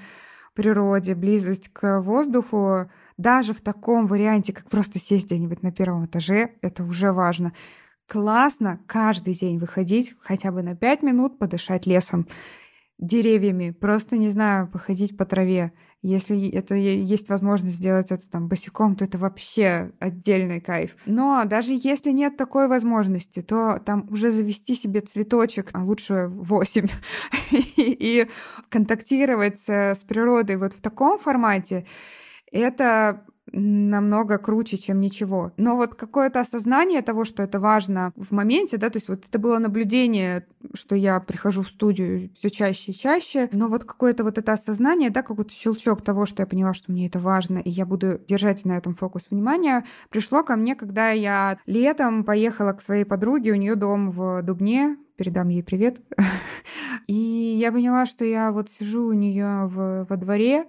природе, 0.55 1.15
близость 1.15 1.69
к 1.73 2.01
воздуху, 2.01 2.89
даже 3.17 3.53
в 3.53 3.61
таком 3.61 4.07
варианте, 4.07 4.53
как 4.53 4.69
просто 4.71 4.99
сесть 4.99 5.27
где-нибудь 5.27 5.63
на 5.63 5.73
первом 5.73 6.07
этаже, 6.07 6.53
это 6.63 6.85
уже 6.85 7.13
важно 7.13 7.53
классно 8.09 8.81
каждый 8.87 9.35
день 9.35 9.59
выходить 9.59 10.15
хотя 10.21 10.53
бы 10.53 10.63
на 10.63 10.77
пять 10.77 11.03
минут 11.03 11.39
подышать 11.39 11.87
лесом, 11.87 12.27
деревьями, 12.99 13.71
просто, 13.71 14.17
не 14.17 14.29
знаю, 14.29 14.69
походить 14.69 15.17
по 15.17 15.25
траве. 15.25 15.73
Если 16.03 16.51
это 16.51 16.75
есть 16.75 17.29
возможность 17.29 17.77
сделать 17.77 18.11
это 18.11 18.29
там 18.31 18.47
босиком, 18.47 18.95
то 18.95 19.05
это 19.07 19.17
вообще 19.17 19.93
отдельный 20.01 20.61
кайф. 20.61 20.97
Но 21.07 21.45
даже 21.47 21.73
если 21.73 22.11
нет 22.11 22.37
такой 22.37 22.69
возможности, 22.69 23.41
то 23.41 23.79
там 23.79 24.07
уже 24.11 24.31
завести 24.31 24.75
себе 24.75 25.01
цветочек, 25.01 25.71
а 25.73 25.83
лучше 25.83 26.29
восемь, 26.29 26.89
и 27.51 28.29
контактировать 28.69 29.61
с 29.67 30.05
природой 30.07 30.57
вот 30.57 30.75
в 30.75 30.81
таком 30.81 31.19
формате, 31.19 31.87
это 32.53 33.25
намного 33.55 34.39
круче, 34.39 34.77
чем 34.77 35.01
ничего. 35.01 35.53
Но 35.57 35.77
вот 35.77 35.95
какое-то 35.95 36.41
осознание 36.41 37.03
того, 37.03 37.25
что 37.25 37.43
это 37.43 37.61
важно 37.61 38.13
в 38.17 38.33
моменте, 38.33 38.77
да, 38.77 38.91
то 38.91 38.97
есть 38.97 39.09
вот 39.09 39.25
это 39.29 39.39
было 39.39 39.59
наблюдение, 39.59 40.47
что 40.75 40.97
я 40.97 41.21
прихожу 41.21 41.63
в 41.63 41.69
студию 41.69 42.31
все 42.35 42.51
чаще 42.51 42.93
и 42.93 42.95
чаще, 42.95 43.49
но 43.53 43.69
вот 43.69 43.85
какое-то 43.85 44.25
вот 44.25 44.39
это 44.39 44.53
осознание, 44.53 45.11
да, 45.11 45.23
какой-то 45.23 45.53
щелчок 45.53 46.03
того, 46.03 46.27
что 46.27 46.43
я 46.43 46.47
поняла, 46.47 46.75
что 46.75 46.91
мне 46.91 47.07
это 47.07 47.19
важно, 47.19 47.59
и 47.59 47.71
я 47.71 47.87
буду 47.87 48.21
держать 48.27 48.65
на 48.65 48.77
этом 48.77 48.95
фокус 48.95 49.27
внимания, 49.31 49.85
пришло 50.11 50.43
ко 50.43 50.57
мне, 50.57 50.75
когда 50.75 51.11
я 51.11 51.59
летом 51.67 52.25
поехала 52.25 52.73
к 52.73 52.83
своей 52.83 53.05
подруге, 53.05 53.53
у 53.53 53.57
нее 53.57 53.77
дом 53.77 54.11
в 54.11 54.43
Дубне, 54.43 54.97
передам 55.17 55.49
ей 55.49 55.63
привет. 55.63 56.01
И 57.07 57.15
я 57.15 57.71
поняла, 57.71 58.07
что 58.07 58.25
я 58.25 58.51
вот 58.51 58.69
сижу 58.71 59.07
у 59.07 59.13
нее 59.13 59.67
во 59.67 60.17
дворе, 60.17 60.65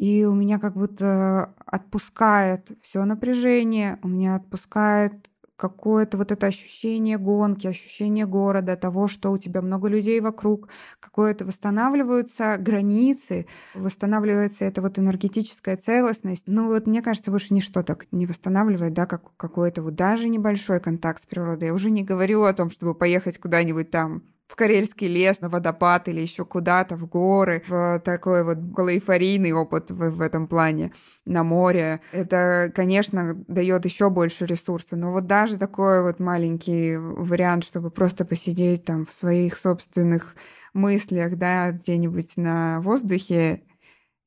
и 0.00 0.24
у 0.24 0.34
меня 0.34 0.58
как 0.58 0.76
будто 0.76 1.54
отпускает 1.66 2.70
все 2.82 3.04
напряжение, 3.04 3.98
у 4.02 4.08
меня 4.08 4.36
отпускает 4.36 5.12
какое-то 5.56 6.16
вот 6.16 6.32
это 6.32 6.46
ощущение 6.46 7.18
гонки, 7.18 7.66
ощущение 7.66 8.24
города, 8.24 8.76
того, 8.76 9.08
что 9.08 9.30
у 9.30 9.36
тебя 9.36 9.60
много 9.60 9.88
людей 9.88 10.20
вокруг, 10.20 10.70
какое-то 11.00 11.44
восстанавливаются 11.44 12.56
границы, 12.58 13.46
восстанавливается 13.74 14.64
эта 14.64 14.80
вот 14.80 14.98
энергетическая 14.98 15.76
целостность. 15.76 16.44
Ну 16.46 16.68
вот 16.68 16.86
мне 16.86 17.02
кажется, 17.02 17.30
больше 17.30 17.52
ничто 17.52 17.82
так 17.82 18.06
не 18.10 18.24
восстанавливает, 18.24 18.94
да, 18.94 19.04
как 19.04 19.36
какой-то 19.36 19.82
вот 19.82 19.96
даже 19.96 20.30
небольшой 20.30 20.80
контакт 20.80 21.22
с 21.22 21.26
природой. 21.26 21.68
Я 21.68 21.74
уже 21.74 21.90
не 21.90 22.04
говорю 22.04 22.44
о 22.44 22.54
том, 22.54 22.70
чтобы 22.70 22.94
поехать 22.94 23.36
куда-нибудь 23.36 23.90
там 23.90 24.22
в 24.50 24.56
Карельский 24.56 25.06
лес, 25.06 25.40
на 25.40 25.48
водопад 25.48 26.08
или 26.08 26.20
еще 26.20 26.44
куда-то, 26.44 26.96
в 26.96 27.06
горы, 27.06 27.62
в 27.68 28.00
такой 28.04 28.42
вот 28.42 28.58
эйфорийный 28.58 29.52
опыт 29.52 29.92
в, 29.92 30.10
в 30.10 30.20
этом 30.20 30.48
плане, 30.48 30.92
на 31.24 31.44
море. 31.44 32.00
Это, 32.10 32.72
конечно, 32.74 33.34
дает 33.46 33.84
еще 33.84 34.10
больше 34.10 34.46
ресурсов, 34.46 34.98
но 34.98 35.12
вот 35.12 35.26
даже 35.28 35.56
такой 35.56 36.02
вот 36.02 36.18
маленький 36.18 36.96
вариант, 36.96 37.62
чтобы 37.62 37.92
просто 37.92 38.24
посидеть 38.24 38.84
там 38.84 39.06
в 39.06 39.12
своих 39.12 39.56
собственных 39.56 40.34
мыслях, 40.74 41.36
да, 41.36 41.70
где-нибудь 41.70 42.36
на 42.36 42.80
воздухе, 42.80 43.62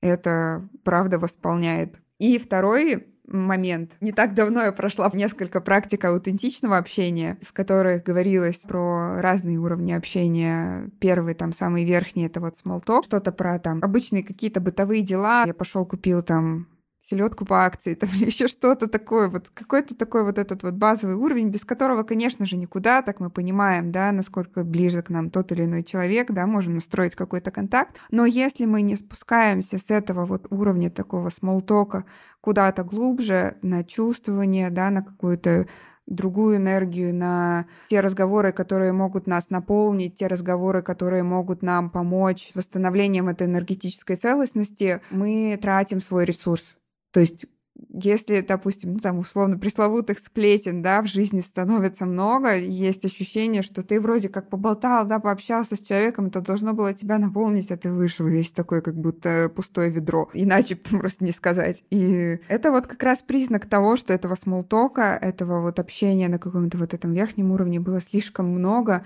это 0.01 0.69
правда 0.86 1.19
восполняет. 1.19 1.97
И 2.17 2.38
второй 2.38 3.12
момент. 3.28 3.91
Не 4.01 4.11
так 4.11 4.34
давно 4.34 4.61
я 4.61 4.71
прошла 4.71 5.09
несколько 5.13 5.61
практик 5.61 6.05
аутентичного 6.05 6.78
общения, 6.78 7.38
в 7.41 7.53
которых 7.53 8.03
говорилось 8.03 8.57
про 8.57 9.21
разные 9.21 9.57
уровни 9.57 9.93
общения. 9.93 10.89
Первый, 10.99 11.34
там, 11.34 11.53
самый 11.53 11.86
верхний, 11.86 12.26
это 12.26 12.39
вот 12.39 12.55
small 12.63 12.84
talk, 12.84 13.03
что-то 13.05 13.32
про 13.32 13.59
там 13.59 13.80
обычные 13.82 14.24
какие-то 14.24 14.59
бытовые 14.59 15.01
дела. 15.01 15.43
Я 15.45 15.53
пошел 15.53 15.86
купил 15.86 16.21
там 16.21 16.67
селедку 17.14 17.45
по 17.45 17.66
акции, 17.66 17.93
там 17.93 18.09
еще 18.14 18.47
что-то 18.47 18.88
такое, 18.88 19.30
вот 19.30 19.49
какой-то 19.49 19.95
такой 19.95 20.24
вот 20.24 20.38
этот 20.38 20.64
вот 20.64 20.74
базовый 20.74 21.16
уровень, 21.16 21.49
без 21.49 21.64
которого, 21.66 22.03
конечно 22.03 22.45
же, 22.45 22.57
никуда, 22.57 23.01
так 23.01 23.20
мы 23.20 23.30
понимаем, 23.30 23.91
да, 23.91 24.11
насколько 24.11 24.64
ближе 24.64 25.01
к 25.01 25.09
нам 25.09 25.30
тот 25.30 25.51
или 25.51 25.64
иной 25.66 25.84
человек, 25.84 26.32
да, 26.32 26.47
можем 26.47 26.76
настроить 26.76 27.16
какой-то 27.16 27.51
контакт, 27.51 27.97
но 28.11 28.26
если 28.26 28.66
мы 28.66 28.82
не 28.82 28.95
спускаемся 28.95 29.78
с 29.78 29.89
этого 29.89 30.26
вот 30.26 30.47
уровня 30.49 30.89
такого 30.89 31.30
смолтока 31.30 32.05
куда-то 32.41 32.84
глубже, 32.84 33.57
на 33.61 33.84
чувствование, 33.84 34.70
да, 34.70 34.89
на 34.89 35.03
какую-то 35.03 35.68
другую 36.07 36.57
энергию, 36.57 37.14
на 37.14 37.66
те 37.88 38.01
разговоры, 38.01 38.51
которые 38.51 38.91
могут 38.91 39.28
нас 39.28 39.49
наполнить, 39.49 40.16
те 40.16 40.28
разговоры, 40.28 40.82
которые 40.82 41.24
могут 41.24 41.61
нам 41.61 41.89
помочь 41.89 42.51
восстановлением 42.55 43.30
этой 43.30 43.47
энергетической 43.47 44.16
целостности, 44.18 45.01
мы 45.11 45.57
тратим 45.61 46.01
свой 46.01 46.26
ресурс. 46.26 46.76
То 47.14 47.22
есть 47.22 47.45
если, 47.89 48.41
допустим, 48.41 48.93
ну, 48.93 48.99
там, 48.99 49.20
условно, 49.20 49.57
пресловутых 49.57 50.20
сплетен, 50.20 50.82
да, 50.82 51.01
в 51.01 51.07
жизни 51.07 51.41
становится 51.41 52.05
много, 52.05 52.55
есть 52.55 53.05
ощущение, 53.05 53.61
что 53.61 53.84
ты 53.84 53.99
вроде 53.99 54.30
как 54.30 54.49
поболтал, 54.49 55.05
да, 55.05 55.20
пообщался 55.20 55.76
с 55.76 55.82
человеком, 55.82 56.28
это 56.28 56.41
должно 56.41 56.74
было 56.74 56.93
тебя 56.93 57.18
наполнить, 57.18 57.72
а 57.72 57.78
ты 57.78 57.91
вышел 57.91 58.28
весь 58.28 58.51
такой, 58.51 58.82
как 58.82 58.95
будто 58.95 59.51
пустое 59.55 59.89
ведро. 59.89 60.30
Иначе 60.34 60.76
просто 60.99 61.24
не 61.24 61.32
сказать. 61.32 61.84
И 61.89 62.39
это 62.47 62.72
вот 62.72 62.88
как 62.88 63.01
раз 63.01 63.22
признак 63.22 63.68
того, 63.68 63.95
что 63.95 64.14
этого 64.14 64.36
смолтока, 64.36 65.18
этого 65.20 65.61
вот 65.61 65.80
общения 65.80 66.30
на 66.30 66.39
каком-то 66.39 66.78
вот 66.78 66.93
этом 66.93 67.14
верхнем 67.14 67.51
уровне 67.51 67.80
было 67.80 68.01
слишком 68.01 68.47
много, 68.49 69.05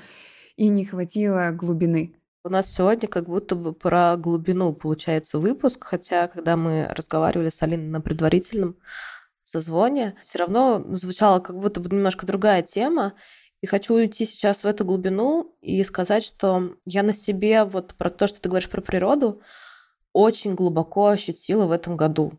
и 0.57 0.69
не 0.69 0.85
хватило 0.85 1.51
глубины. 1.51 2.16
У 2.47 2.49
нас 2.49 2.73
сегодня 2.73 3.09
как 3.09 3.25
будто 3.25 3.55
бы 3.55 3.73
про 3.73 4.15
глубину 4.15 4.71
получается 4.71 5.37
выпуск, 5.37 5.83
хотя 5.83 6.29
когда 6.29 6.55
мы 6.55 6.87
разговаривали 6.95 7.49
с 7.49 7.61
Алиной 7.61 7.89
на 7.89 7.99
предварительном 7.99 8.77
созвоне, 9.43 10.15
все 10.21 10.39
равно 10.39 10.81
звучала 10.95 11.41
как 11.41 11.59
будто 11.59 11.81
бы 11.81 11.93
немножко 11.93 12.25
другая 12.25 12.61
тема. 12.61 13.15
И 13.59 13.67
хочу 13.67 13.95
уйти 13.95 14.25
сейчас 14.25 14.63
в 14.63 14.65
эту 14.65 14.85
глубину 14.85 15.57
и 15.59 15.83
сказать, 15.83 16.23
что 16.23 16.77
я 16.85 17.03
на 17.03 17.11
себе 17.11 17.65
вот 17.65 17.95
про 17.95 18.09
то, 18.09 18.27
что 18.27 18.39
ты 18.39 18.47
говоришь 18.47 18.69
про 18.69 18.79
природу, 18.79 19.41
очень 20.13 20.55
глубоко 20.55 21.07
ощутила 21.07 21.65
в 21.65 21.73
этом 21.73 21.97
году. 21.97 22.31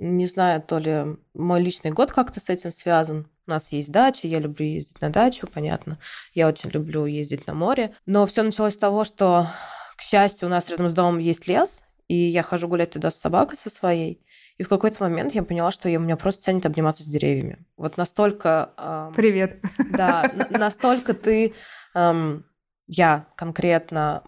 Не 0.00 0.26
знаю, 0.26 0.60
то 0.60 0.78
ли 0.78 1.16
мой 1.34 1.62
личный 1.62 1.92
год 1.92 2.10
как-то 2.10 2.40
с 2.40 2.48
этим 2.48 2.72
связан. 2.72 3.28
У 3.46 3.50
нас 3.50 3.72
есть 3.72 3.90
дача, 3.90 4.28
я 4.28 4.38
люблю 4.38 4.64
ездить 4.64 5.00
на 5.00 5.10
дачу, 5.10 5.48
понятно. 5.52 5.98
Я 6.32 6.48
очень 6.48 6.70
люблю 6.70 7.06
ездить 7.06 7.46
на 7.46 7.54
море. 7.54 7.94
Но 8.06 8.24
все 8.26 8.42
началось 8.42 8.74
с 8.74 8.78
того, 8.78 9.04
что, 9.04 9.48
к 9.96 10.02
счастью, 10.02 10.46
у 10.46 10.50
нас 10.50 10.70
рядом 10.70 10.88
с 10.88 10.92
домом 10.92 11.18
есть 11.18 11.48
лес, 11.48 11.82
и 12.06 12.14
я 12.14 12.42
хожу 12.42 12.68
гулять 12.68 12.92
туда 12.92 13.10
с 13.10 13.18
собакой 13.18 13.56
со 13.56 13.68
своей. 13.68 14.24
И 14.58 14.62
в 14.62 14.68
какой-то 14.68 15.02
момент 15.02 15.34
я 15.34 15.42
поняла, 15.42 15.72
что 15.72 15.88
я, 15.88 15.98
меня 15.98 16.16
просто 16.16 16.44
тянет 16.44 16.66
обниматься 16.66 17.02
с 17.02 17.06
деревьями. 17.06 17.66
Вот 17.76 17.96
настолько... 17.96 18.70
Эм, 18.76 19.14
Привет. 19.14 19.60
Да, 19.92 20.30
настолько 20.50 21.14
ты... 21.14 21.54
Эм, 21.94 22.44
я 22.86 23.26
конкретно 23.36 24.22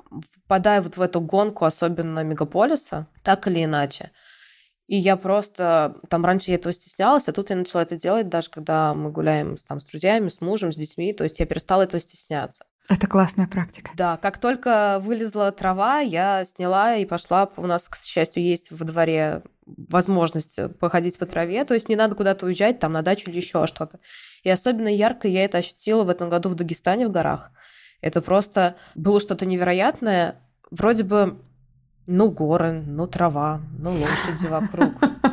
впадаю 0.45 0.83
вот 0.83 0.97
в 0.97 1.01
эту 1.03 1.21
гонку, 1.21 1.67
особенно 1.67 2.25
мегаполиса, 2.25 3.07
так 3.23 3.47
или 3.47 3.65
иначе. 3.65 4.11
И 4.87 4.97
я 4.97 5.17
просто... 5.17 5.97
Там 6.09 6.25
раньше 6.25 6.51
я 6.51 6.57
этого 6.57 6.73
стеснялась, 6.73 7.29
а 7.29 7.33
тут 7.33 7.51
я 7.51 7.57
начала 7.57 7.83
это 7.83 7.97
делать, 7.97 8.29
даже 8.29 8.51
когда 8.51 8.95
мы 8.95 9.11
гуляем 9.11 9.57
там, 9.67 9.81
с 9.81 9.85
друзьями, 9.85 10.29
с 10.29 10.41
мужем, 10.41 10.73
с 10.73 10.77
детьми. 10.77 11.13
То 11.13 11.25
есть 11.25 11.41
я 11.41 11.47
перестала 11.47 11.83
этого 11.83 12.01
стесняться. 12.01 12.65
Это 12.89 13.07
классная 13.07 13.47
практика. 13.47 13.93
Да, 13.97 14.19
как 14.19 14.39
только 14.39 14.99
вылезла 15.01 15.51
трава, 15.53 16.01
я 16.01 16.45
сняла 16.45 16.97
и 16.97 17.07
пошла. 17.07 17.51
У 17.57 17.67
нас, 17.67 17.89
к 17.89 17.97
счастью, 17.97 18.43
есть 18.43 18.71
во 18.71 18.85
дворе 18.85 19.43
возможность 19.67 20.59
походить 20.79 21.19
по 21.19 21.25
траве, 21.25 21.65
то 21.65 21.73
есть 21.73 21.89
не 21.89 21.97
надо 21.97 22.15
куда-то 22.15 22.45
уезжать, 22.45 22.81
там 22.81 22.93
на 22.93 23.01
дачу 23.01 23.31
или 23.31 23.39
еще 23.39 23.67
что-то. 23.67 24.01
И 24.43 24.51
особенно 24.51 24.89
ярко 24.89 25.27
я 25.27 25.45
это 25.45 25.59
ощутила 25.59 26.05
в 26.05 26.11
этом 26.11 26.29
году 26.29 26.51
в 26.51 26.55
Дагестане, 26.55 27.09
в 27.09 27.11
горах. 27.11 27.51
Это 28.03 28.21
просто 28.21 28.77
было 28.95 29.21
что-то 29.21 29.47
невероятное. 29.47 30.43
Вроде 30.71 31.05
бы, 31.05 31.39
ну, 32.07 32.31
горы, 32.31 32.83
ну, 32.87 33.07
трава, 33.07 33.61
ну, 33.79 33.91
лошади 33.91 34.47
вокруг 34.47 34.93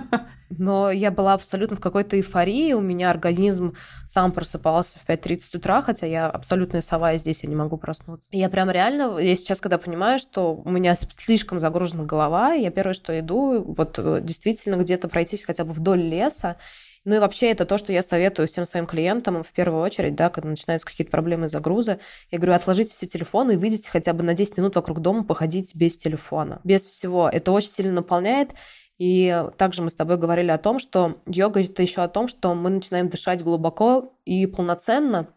но 0.62 0.92
я 0.92 1.10
была 1.12 1.34
абсолютно 1.34 1.76
в 1.76 1.80
какой-то 1.80 2.16
эйфории, 2.18 2.74
у 2.74 2.82
меня 2.82 3.10
организм 3.10 3.74
сам 4.06 4.32
просыпался 4.32 5.00
в 5.00 5.08
5.30 5.08 5.58
утра, 5.58 5.82
хотя 5.82 6.06
я 6.06 6.30
абсолютная 6.30 6.82
сова, 6.82 7.14
и 7.14 7.18
здесь 7.18 7.44
я 7.44 7.50
не 7.50 7.56
могу 7.56 7.78
проснуться. 7.78 8.30
я 8.32 8.48
прям 8.48 8.70
реально, 8.70 9.18
я 9.18 9.36
сейчас, 9.36 9.60
когда 9.60 9.80
понимаю, 9.80 10.20
что 10.20 10.54
у 10.54 10.70
меня 10.70 10.94
слишком 10.96 11.60
загружена 11.60 12.04
голова, 12.04 12.54
я 12.54 12.70
первое, 12.70 12.94
что 12.94 13.18
иду, 13.20 13.64
вот 13.64 13.98
э, 13.98 14.22
действительно 14.22 14.76
где-то 14.76 15.08
пройтись 15.08 15.44
хотя 15.44 15.66
бы 15.66 15.72
вдоль 15.72 16.02
леса, 16.02 16.58
ну 17.04 17.16
и 17.16 17.20
вообще 17.20 17.52
это 17.52 17.66
то, 17.66 17.78
что 17.78 17.92
я 17.92 18.02
советую 18.02 18.48
всем 18.48 18.66
своим 18.66 18.86
клиентам 18.86 19.42
в 19.44 19.52
первую 19.54 19.82
очередь, 19.82 20.16
да, 20.16 20.30
когда 20.30 20.50
начинаются 20.50 20.86
какие-то 20.86 21.12
проблемы 21.12 21.48
загруза. 21.48 22.00
Я 22.30 22.38
говорю, 22.38 22.54
отложите 22.54 22.94
все 22.94 23.08
телефоны 23.08 23.54
и 23.54 23.58
выйдите 23.58 23.90
хотя 23.90 24.14
бы 24.14 24.24
на 24.24 24.34
10 24.34 24.58
минут 24.58 24.76
вокруг 24.76 25.00
дома 25.00 25.24
походить 25.24 25.76
без 25.76 25.98
телефона, 25.98 26.62
без 26.64 26.86
всего. 26.86 27.28
Это 27.28 27.52
очень 27.52 27.72
сильно 27.72 27.94
наполняет. 27.94 28.52
И 29.00 29.46
также 29.58 29.82
мы 29.82 29.90
с 29.90 29.96
тобой 29.96 30.18
говорили 30.18 30.52
о 30.52 30.60
том, 30.60 30.78
что 30.78 31.22
йога 31.26 31.64
это 31.64 31.82
еще 31.82 32.02
о 32.02 32.08
том, 32.08 32.28
что 32.28 32.54
мы 32.54 32.70
начинаем 32.70 33.10
дышать 33.10 33.44
глубоко 33.44 34.14
и 34.26 34.46
полноценно, 34.46 35.28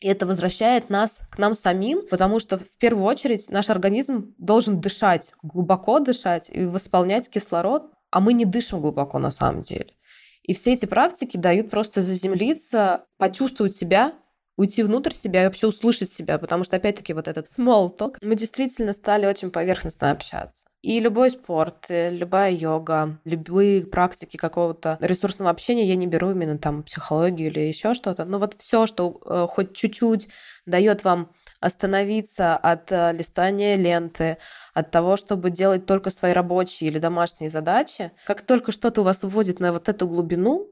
и 0.00 0.08
это 0.08 0.26
возвращает 0.26 0.90
нас 0.90 1.22
к 1.30 1.38
нам 1.38 1.54
самим, 1.54 2.06
потому 2.06 2.38
что 2.38 2.58
в 2.58 2.68
первую 2.78 3.06
очередь 3.06 3.48
наш 3.50 3.70
организм 3.70 4.34
должен 4.36 4.80
дышать, 4.80 5.32
глубоко 5.42 5.98
дышать 6.00 6.50
и 6.52 6.66
восполнять 6.66 7.30
кислород, 7.30 7.90
а 8.10 8.20
мы 8.20 8.34
не 8.34 8.44
дышим 8.44 8.82
глубоко 8.82 9.18
на 9.18 9.30
самом 9.30 9.62
деле. 9.62 9.94
И 10.46 10.54
все 10.54 10.72
эти 10.72 10.86
практики 10.86 11.36
дают 11.36 11.70
просто 11.70 12.02
заземлиться, 12.02 13.04
почувствовать 13.18 13.76
себя 13.76 14.14
уйти 14.56 14.82
внутрь 14.82 15.12
себя 15.12 15.42
и 15.42 15.46
вообще 15.46 15.66
услышать 15.66 16.10
себя, 16.10 16.38
потому 16.38 16.64
что, 16.64 16.76
опять-таки, 16.76 17.12
вот 17.12 17.28
этот 17.28 17.46
small 17.46 17.94
talk, 17.96 18.16
мы 18.22 18.34
действительно 18.34 18.92
стали 18.92 19.26
очень 19.26 19.50
поверхностно 19.50 20.10
общаться. 20.10 20.66
И 20.82 20.98
любой 21.00 21.30
спорт, 21.30 21.86
э, 21.88 22.10
любая 22.10 22.52
йога, 22.52 23.20
любые 23.24 23.84
практики 23.86 24.36
какого-то 24.36 24.98
ресурсного 25.00 25.50
общения, 25.50 25.86
я 25.86 25.96
не 25.96 26.06
беру 26.06 26.30
именно 26.30 26.58
там 26.58 26.82
психологию 26.82 27.48
или 27.50 27.60
еще 27.60 27.94
что-то, 27.94 28.24
но 28.24 28.38
вот 28.38 28.54
все, 28.54 28.86
что 28.86 29.20
э, 29.26 29.46
хоть 29.50 29.74
чуть-чуть 29.74 30.28
дает 30.64 31.04
вам 31.04 31.30
остановиться 31.60 32.56
от 32.56 32.92
э, 32.92 33.12
листания 33.12 33.76
ленты, 33.76 34.38
от 34.74 34.90
того, 34.90 35.16
чтобы 35.16 35.50
делать 35.50 35.86
только 35.86 36.10
свои 36.10 36.32
рабочие 36.32 36.90
или 36.90 36.98
домашние 36.98 37.50
задачи. 37.50 38.12
Как 38.24 38.42
только 38.42 38.72
что-то 38.72 39.00
у 39.00 39.04
вас 39.04 39.24
уводит 39.24 39.60
на 39.60 39.72
вот 39.72 39.88
эту 39.88 40.06
глубину, 40.06 40.70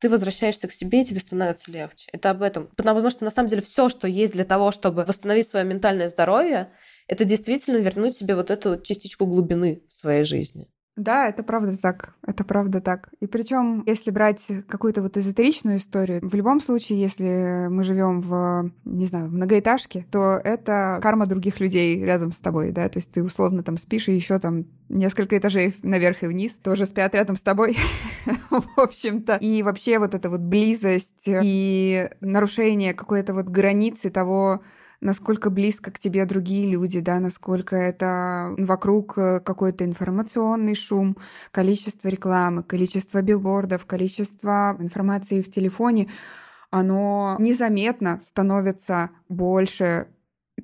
ты 0.00 0.08
возвращаешься 0.08 0.68
к 0.68 0.72
себе, 0.72 1.02
и 1.02 1.04
тебе 1.04 1.20
становится 1.20 1.70
легче. 1.70 2.08
Это 2.12 2.30
об 2.30 2.42
этом. 2.42 2.68
Потому 2.76 3.10
что 3.10 3.24
на 3.24 3.30
самом 3.30 3.48
деле 3.48 3.62
все, 3.62 3.88
что 3.88 4.06
есть 4.06 4.32
для 4.32 4.44
того, 4.44 4.70
чтобы 4.70 5.04
восстановить 5.04 5.48
свое 5.48 5.64
ментальное 5.64 6.08
здоровье, 6.08 6.70
это 7.08 7.24
действительно 7.24 7.78
вернуть 7.78 8.16
себе 8.16 8.36
вот 8.36 8.50
эту 8.50 8.80
частичку 8.80 9.26
глубины 9.26 9.82
в 9.88 9.92
своей 9.92 10.24
жизни. 10.24 10.68
Да, 10.98 11.28
это 11.28 11.44
правда 11.44 11.80
так. 11.80 12.12
Это 12.26 12.44
правда 12.44 12.80
так. 12.80 13.08
И 13.20 13.28
причем, 13.28 13.84
если 13.86 14.10
брать 14.10 14.44
какую-то 14.66 15.00
вот 15.00 15.16
эзотеричную 15.16 15.76
историю, 15.76 16.20
в 16.22 16.34
любом 16.34 16.60
случае, 16.60 17.00
если 17.00 17.68
мы 17.70 17.84
живем 17.84 18.20
в, 18.20 18.72
не 18.84 19.06
знаю, 19.06 19.28
в 19.28 19.32
многоэтажке, 19.32 20.06
то 20.10 20.40
это 20.42 20.98
карма 21.00 21.26
других 21.26 21.60
людей 21.60 22.02
рядом 22.02 22.32
с 22.32 22.38
тобой, 22.38 22.72
да, 22.72 22.88
то 22.88 22.98
есть 22.98 23.12
ты 23.12 23.22
условно 23.22 23.62
там 23.62 23.78
спишь 23.78 24.08
и 24.08 24.12
еще 24.12 24.40
там 24.40 24.66
несколько 24.88 25.38
этажей 25.38 25.72
наверх 25.84 26.24
и 26.24 26.26
вниз 26.26 26.58
тоже 26.60 26.84
спят 26.84 27.14
рядом 27.14 27.36
с 27.36 27.42
тобой, 27.42 27.78
в 28.50 28.80
общем-то. 28.80 29.36
И 29.36 29.62
вообще 29.62 30.00
вот 30.00 30.14
эта 30.14 30.28
вот 30.28 30.40
близость 30.40 31.28
и 31.28 32.10
нарушение 32.20 32.92
какой-то 32.92 33.34
вот 33.34 33.46
границы 33.46 34.10
того, 34.10 34.62
насколько 35.00 35.50
близко 35.50 35.90
к 35.90 35.98
тебе 35.98 36.24
другие 36.26 36.70
люди, 36.70 37.00
да, 37.00 37.20
насколько 37.20 37.76
это 37.76 38.54
вокруг 38.58 39.16
э, 39.18 39.40
какой-то 39.40 39.84
информационный 39.84 40.74
шум, 40.74 41.16
количество 41.50 42.08
рекламы, 42.08 42.62
количество 42.62 43.22
билбордов, 43.22 43.86
количество 43.86 44.76
информации 44.78 45.42
в 45.42 45.50
телефоне, 45.50 46.08
оно 46.70 47.36
незаметно 47.38 48.20
становится 48.26 49.10
больше, 49.28 50.08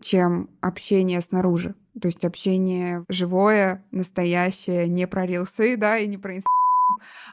чем 0.00 0.50
общение 0.60 1.20
снаружи. 1.20 1.74
То 2.00 2.08
есть 2.08 2.24
общение 2.24 3.04
живое, 3.08 3.84
настоящее, 3.92 4.88
не 4.88 5.06
про 5.06 5.26
рилсы, 5.26 5.76
да, 5.76 5.96
и 5.96 6.08
не 6.08 6.18
про 6.18 6.36
инст... 6.36 6.46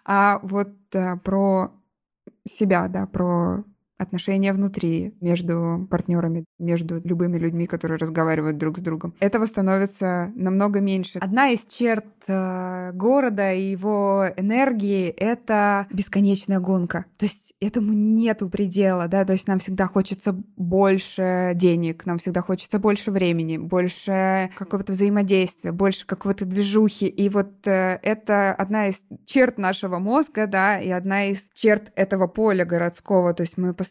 а 0.06 0.40
вот 0.44 0.70
а, 0.94 1.18
про 1.18 1.72
себя, 2.46 2.88
да, 2.88 3.08
про 3.08 3.64
отношения 4.02 4.54
внутри 4.54 5.14
между 5.22 5.88
партнерами, 5.90 6.46
между 6.60 7.02
любыми 7.04 7.38
людьми, 7.38 7.68
которые 7.68 7.98
разговаривают 7.98 8.58
друг 8.58 8.80
с 8.80 8.82
другом. 8.82 9.14
Этого 9.20 9.46
становится 9.46 10.32
намного 10.36 10.82
меньше. 10.82 11.20
Одна 11.20 11.50
из 11.50 11.66
черт 11.66 12.06
э, 12.28 12.92
города 12.94 13.54
и 13.54 13.72
его 13.72 14.26
энергии— 14.36 15.08
это 15.18 15.88
бесконечная 15.92 16.60
гонка. 16.60 17.06
То 17.18 17.26
есть 17.26 17.52
этому 17.62 17.94
нету 17.94 18.50
предела, 18.50 19.08
да, 19.08 19.24
то 19.24 19.34
есть 19.34 19.48
нам 19.48 19.60
всегда 19.60 19.86
хочется 19.86 20.34
больше 20.58 21.52
денег, 21.54 22.06
нам 22.08 22.18
всегда 22.18 22.42
хочется 22.42 22.80
больше 22.80 23.12
времени, 23.12 23.58
больше 23.58 24.50
какого-то 24.58 24.94
взаимодействия, 24.94 25.72
больше 25.72 26.08
какого-то 26.08 26.46
движухи, 26.46 27.08
и 27.08 27.30
вот 27.30 27.68
э, 27.68 28.00
это 28.02 28.52
одна 28.54 28.88
из 28.88 29.04
черт 29.26 29.60
нашего 29.60 30.00
мозга, 30.00 30.48
да, 30.48 30.80
и 30.80 30.90
одна 30.90 31.26
из 31.26 31.50
черт 31.54 31.92
этого 31.96 32.26
поля 32.26 32.66
городского, 32.66 33.34
то 33.36 33.44
есть 33.44 33.58
мы 33.58 33.76
постоянно 33.76 33.91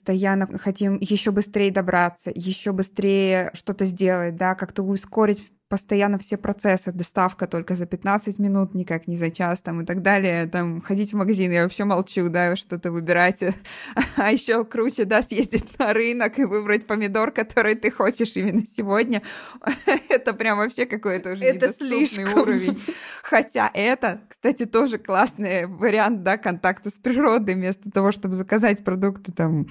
хотим 0.59 0.99
еще 1.01 1.31
быстрее 1.31 1.71
добраться, 1.71 2.31
еще 2.35 2.73
быстрее 2.73 3.51
что-то 3.55 3.85
сделать, 3.87 4.37
да, 4.37 4.55
как-то 4.55 4.83
ускорить 4.83 5.43
постоянно 5.71 6.19
все 6.19 6.37
процессы, 6.37 6.91
доставка 6.91 7.47
только 7.47 7.77
за 7.77 7.87
15 7.87 8.41
минут, 8.41 8.75
никак 8.75 9.07
не 9.07 9.17
за 9.17 9.31
час 9.31 9.63
там 9.63 9.81
и 9.81 9.87
так 9.87 10.03
далее, 10.03 10.47
там 10.47 10.81
ходить 10.81 11.13
в 11.13 11.17
магазин, 11.17 11.53
я 11.53 11.63
вообще 11.63 11.85
молчу, 11.85 12.29
да, 12.29 12.57
что-то 12.57 12.91
выбирать, 12.91 13.41
а 14.17 14.33
еще 14.33 14.65
круче, 14.65 15.05
да, 15.05 15.23
съездить 15.23 15.79
на 15.79 15.95
рынок 15.95 16.41
и 16.41 16.45
выбрать 16.45 16.89
помидор, 16.89 17.31
который 17.31 17.77
ты 17.77 17.93
хочешь 17.93 18.33
именно 18.35 18.67
сегодня, 18.67 19.23
это 20.09 20.35
прям 20.35 20.59
вообще 20.59 20.87
какой-то 20.87 21.33
уже 21.33 21.45
это 21.45 21.73
слишком. 21.73 22.37
уровень. 22.37 22.83
Хотя 23.23 23.71
это, 23.73 24.23
кстати, 24.29 24.67
тоже 24.67 24.99
классный 24.99 25.67
вариант, 25.67 26.25
да, 26.25 26.37
контакта 26.37 26.91
с 26.91 26.95
природой, 26.95 27.55
вместо 27.55 27.93
того, 27.93 28.11
чтобы 28.11 28.35
заказать 28.35 28.83
продукты 28.83 29.31
там 29.31 29.69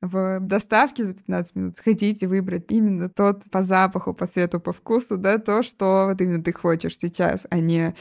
в 0.00 0.40
доставке 0.40 1.04
за 1.04 1.14
15 1.14 1.56
минут 1.56 1.76
сходить 1.76 2.22
и 2.22 2.26
выбрать 2.26 2.70
именно 2.70 3.08
тот 3.08 3.42
по 3.50 3.62
запаху, 3.62 4.14
по 4.14 4.26
цвету, 4.26 4.60
по 4.60 4.72
вкусу, 4.72 5.18
да, 5.18 5.38
то, 5.38 5.62
что 5.62 6.06
вот 6.06 6.20
именно 6.20 6.42
ты 6.42 6.52
хочешь 6.52 6.98
сейчас, 6.98 7.46
а 7.50 7.58
не 7.58 7.94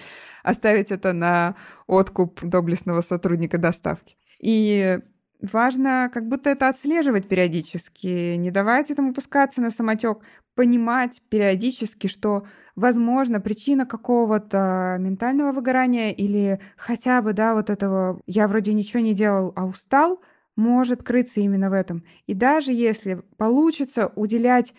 оставить 0.43 0.91
это 0.91 1.13
на 1.13 1.55
откуп 1.87 2.39
доблестного 2.41 3.01
сотрудника 3.01 3.57
доставки. 3.57 4.15
И 4.39 4.99
важно 5.41 6.09
как 6.13 6.27
будто 6.27 6.49
это 6.49 6.69
отслеживать 6.69 7.27
периодически, 7.27 8.35
не 8.35 8.51
давать 8.51 8.91
этому 8.91 9.13
пускаться 9.13 9.59
на 9.61 9.71
самотек, 9.71 10.19
понимать 10.55 11.21
периодически, 11.29 12.07
что, 12.07 12.45
возможно, 12.75 13.39
причина 13.39 13.85
какого-то 13.85 14.97
ментального 14.99 15.51
выгорания 15.51 16.11
или 16.11 16.59
хотя 16.77 17.21
бы, 17.21 17.33
да, 17.33 17.53
вот 17.53 17.69
этого 17.69 18.21
«я 18.25 18.47
вроде 18.47 18.73
ничего 18.73 19.01
не 19.01 19.13
делал, 19.13 19.53
а 19.55 19.65
устал», 19.65 20.21
может 20.59 21.01
крыться 21.01 21.39
именно 21.39 21.69
в 21.69 21.73
этом. 21.73 22.03
И 22.27 22.33
даже 22.33 22.71
если 22.71 23.23
получится 23.37 24.11
уделять 24.15 24.73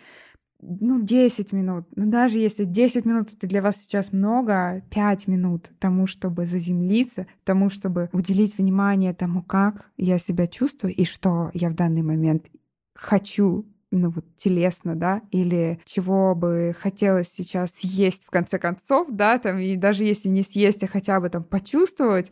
ну, 0.63 1.03
10 1.03 1.53
минут. 1.53 1.87
Ну, 1.97 2.11
даже 2.11 2.39
если 2.39 2.65
10 2.65 3.07
минут 3.07 3.33
это 3.33 3.47
для 3.47 3.63
вас 3.63 3.79
сейчас 3.79 4.13
много, 4.13 4.83
5 4.91 5.27
минут 5.27 5.71
тому, 5.79 6.07
чтобы 6.07 6.45
заземлиться, 6.45 7.27
тому, 7.45 7.71
чтобы 7.71 8.11
уделить 8.13 8.59
внимание 8.59 9.15
тому, 9.15 9.43
как 9.43 9.91
я 9.97 10.19
себя 10.19 10.47
чувствую 10.47 10.95
и 10.95 11.05
что 11.05 11.51
я 11.55 11.71
в 11.71 11.75
данный 11.75 12.03
момент 12.03 12.47
хочу 12.95 13.67
ну 13.93 14.11
вот 14.11 14.25
телесно, 14.37 14.95
да, 14.95 15.23
или 15.33 15.81
чего 15.85 16.35
бы 16.37 16.77
хотелось 16.79 17.29
сейчас 17.29 17.73
съесть 17.73 18.25
в 18.25 18.31
конце 18.31 18.59
концов, 18.59 19.09
да, 19.11 19.39
там, 19.39 19.59
и 19.59 19.75
даже 19.75 20.05
если 20.05 20.29
не 20.29 20.43
съесть, 20.43 20.85
а 20.85 20.87
хотя 20.87 21.19
бы 21.19 21.29
там 21.29 21.43
почувствовать, 21.43 22.31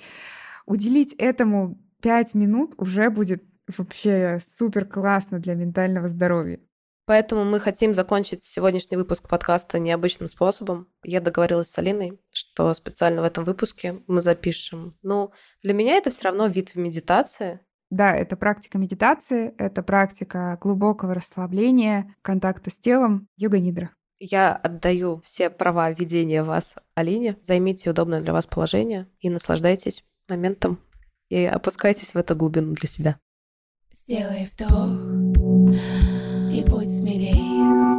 уделить 0.67 1.15
этому 1.15 1.77
5 2.03 2.35
минут 2.35 2.75
уже 2.77 3.11
будет 3.11 3.43
вообще 3.77 4.41
супер 4.57 4.87
классно 4.87 5.39
для 5.39 5.55
ментального 5.55 6.09
здоровья. 6.09 6.61
Поэтому 7.09 7.45
мы 7.45 7.59
хотим 7.59 7.95
закончить 7.95 8.45
сегодняшний 8.45 8.99
выпуск 8.99 9.31
подкаста 9.31 9.79
необычным 9.79 10.29
способом. 10.29 10.89
Я 11.03 11.23
договорилась 11.23 11.71
с 11.71 11.79
Алиной, 11.79 12.21
что 12.31 12.75
специально 12.75 13.23
в 13.23 13.25
этом 13.25 13.45
выпуске 13.45 14.03
мы 14.07 14.21
запишем. 14.21 14.95
Ну, 15.01 15.33
для 15.63 15.73
меня 15.73 15.97
это 15.97 16.11
все 16.11 16.25
равно 16.25 16.49
вид 16.49 16.75
медитации. 16.75 17.61
Да, 17.89 18.15
это 18.15 18.37
практика 18.37 18.77
медитации, 18.77 19.55
это 19.57 19.83
практика 19.83 20.59
глубокого 20.61 21.15
расслабления, 21.15 22.15
контакта 22.21 22.71
с 22.71 22.77
телом, 22.77 23.27
йога-нидра. 23.37 23.91
Я 24.19 24.55
отдаю 24.55 25.23
все 25.25 25.49
права 25.49 25.91
ведения 25.93 26.43
вас 26.43 26.75
Алине. 26.95 27.39
Займите 27.41 27.89
удобное 27.89 28.21
для 28.21 28.35
вас 28.35 28.47
положение 28.47 29.09
и 29.21 29.31
наслаждайтесь 29.31 30.05
моментом 30.29 30.79
и 31.29 31.45
опускайтесь 31.45 32.14
в 32.14 32.16
эту 32.16 32.37
глубину 32.37 32.74
для 32.74 32.89
себя. 32.89 33.18
Сделай 33.93 34.49
вдох 34.53 34.93
и 36.53 36.64
будь 36.68 36.91
смелее. 36.91 37.99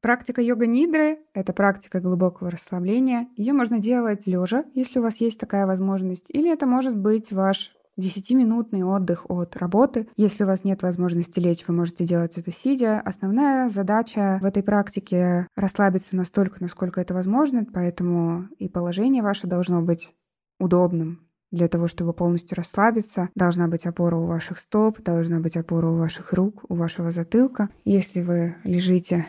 Практика 0.00 0.42
йога-нидры— 0.42 1.20
это 1.34 1.54
практика 1.54 1.98
глубокого 1.98 2.50
расслабления. 2.50 3.28
Ее 3.36 3.54
можно 3.54 3.78
делать 3.78 4.26
лежа, 4.26 4.64
если 4.74 4.98
у 4.98 5.02
вас 5.02 5.16
есть 5.16 5.40
такая 5.40 5.66
возможность, 5.66 6.26
или 6.28 6.52
это 6.52 6.66
может 6.66 6.94
быть 6.94 7.32
ваш 7.32 7.72
10-минутный 7.98 8.82
отдых 8.82 9.30
от 9.30 9.56
работы. 9.56 10.08
Если 10.16 10.44
у 10.44 10.46
вас 10.46 10.64
нет 10.64 10.82
возможности 10.82 11.38
лечь, 11.40 11.64
вы 11.66 11.74
можете 11.74 12.04
делать 12.04 12.36
это 12.36 12.52
сидя. 12.52 13.00
Основная 13.00 13.70
задача 13.70 14.38
в 14.42 14.44
этой 14.44 14.62
практике— 14.62 15.48
расслабиться 15.56 16.16
настолько, 16.16 16.60
насколько 16.60 17.00
это 17.00 17.14
возможно, 17.14 17.64
поэтому 17.72 18.48
и 18.58 18.68
положение 18.68 19.22
ваше 19.22 19.46
должно 19.46 19.80
быть 19.80 20.12
удобным, 20.58 21.24
для 21.50 21.68
того, 21.68 21.86
чтобы 21.86 22.12
полностью 22.14 22.56
расслабиться, 22.56 23.28
должна 23.36 23.68
быть 23.68 23.86
опора 23.86 24.16
у 24.16 24.26
ваших 24.26 24.58
стоп, 24.58 25.00
должна 25.00 25.38
быть 25.38 25.56
опора 25.56 25.86
у 25.86 25.98
ваших 25.98 26.32
рук, 26.32 26.64
у 26.68 26.74
вашего 26.74 27.12
затылка. 27.12 27.68
Если 27.84 28.22
вы 28.22 28.56
лежите, 28.64 29.24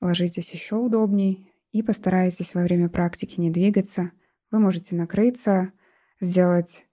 ложитесь 0.00 0.50
еще 0.52 0.76
удобней 0.76 1.52
и 1.72 1.82
постарайтесь 1.82 2.54
во 2.54 2.62
время 2.62 2.88
практики 2.88 3.40
не 3.40 3.50
двигаться. 3.50 4.12
Вы 4.52 4.60
можете 4.60 4.94
накрыться, 4.94 5.72
сделать 6.20 6.86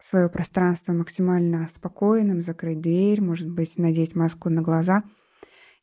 свое 0.00 0.28
пространство 0.28 0.92
максимально 0.92 1.68
спокойным, 1.68 2.40
закрыть 2.40 2.80
дверь, 2.80 3.20
может 3.20 3.50
быть, 3.50 3.76
надеть 3.76 4.14
маску 4.14 4.48
на 4.48 4.62
глаза. 4.62 5.02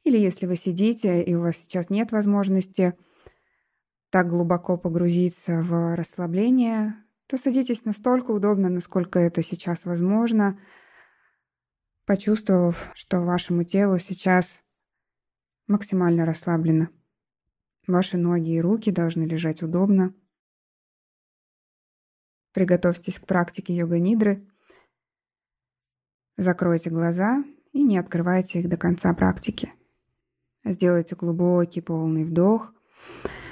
Или 0.04 0.18
если 0.18 0.48
вы 0.48 0.56
сидите 0.56 1.22
и 1.22 1.36
у 1.36 1.42
вас 1.42 1.58
сейчас 1.58 1.90
нет 1.90 2.12
возможности 2.12 2.96
так 4.14 4.28
глубоко 4.28 4.78
погрузиться 4.78 5.64
в 5.64 5.96
расслабление, 5.96 6.94
то 7.26 7.36
садитесь 7.36 7.84
настолько 7.84 8.30
удобно, 8.30 8.70
насколько 8.70 9.18
это 9.18 9.42
сейчас 9.42 9.86
возможно, 9.86 10.60
почувствовав, 12.06 12.92
что 12.94 13.22
вашему 13.22 13.64
телу 13.64 13.98
сейчас 13.98 14.62
максимально 15.66 16.28
расслаблено. 16.28 16.90
Ваши 17.88 18.18
ноги 18.18 18.52
и 18.52 18.62
руки 18.62 18.92
должны 18.92 19.24
лежать 19.24 19.64
удобно. 19.64 20.14
Приготовьтесь 22.52 23.18
к 23.18 23.26
практике 23.26 23.74
йога-нидры. 23.74 24.48
Закройте 26.38 26.92
глаза 26.92 27.44
и 27.72 27.82
не 27.82 27.98
открывайте 27.98 28.60
их 28.60 28.70
до 28.70 28.78
конца 28.78 29.12
практики. 29.16 29.74
Сделайте 30.64 31.16
глубокий 31.16 31.82
полный 31.82 32.26
вдох– 32.26 32.76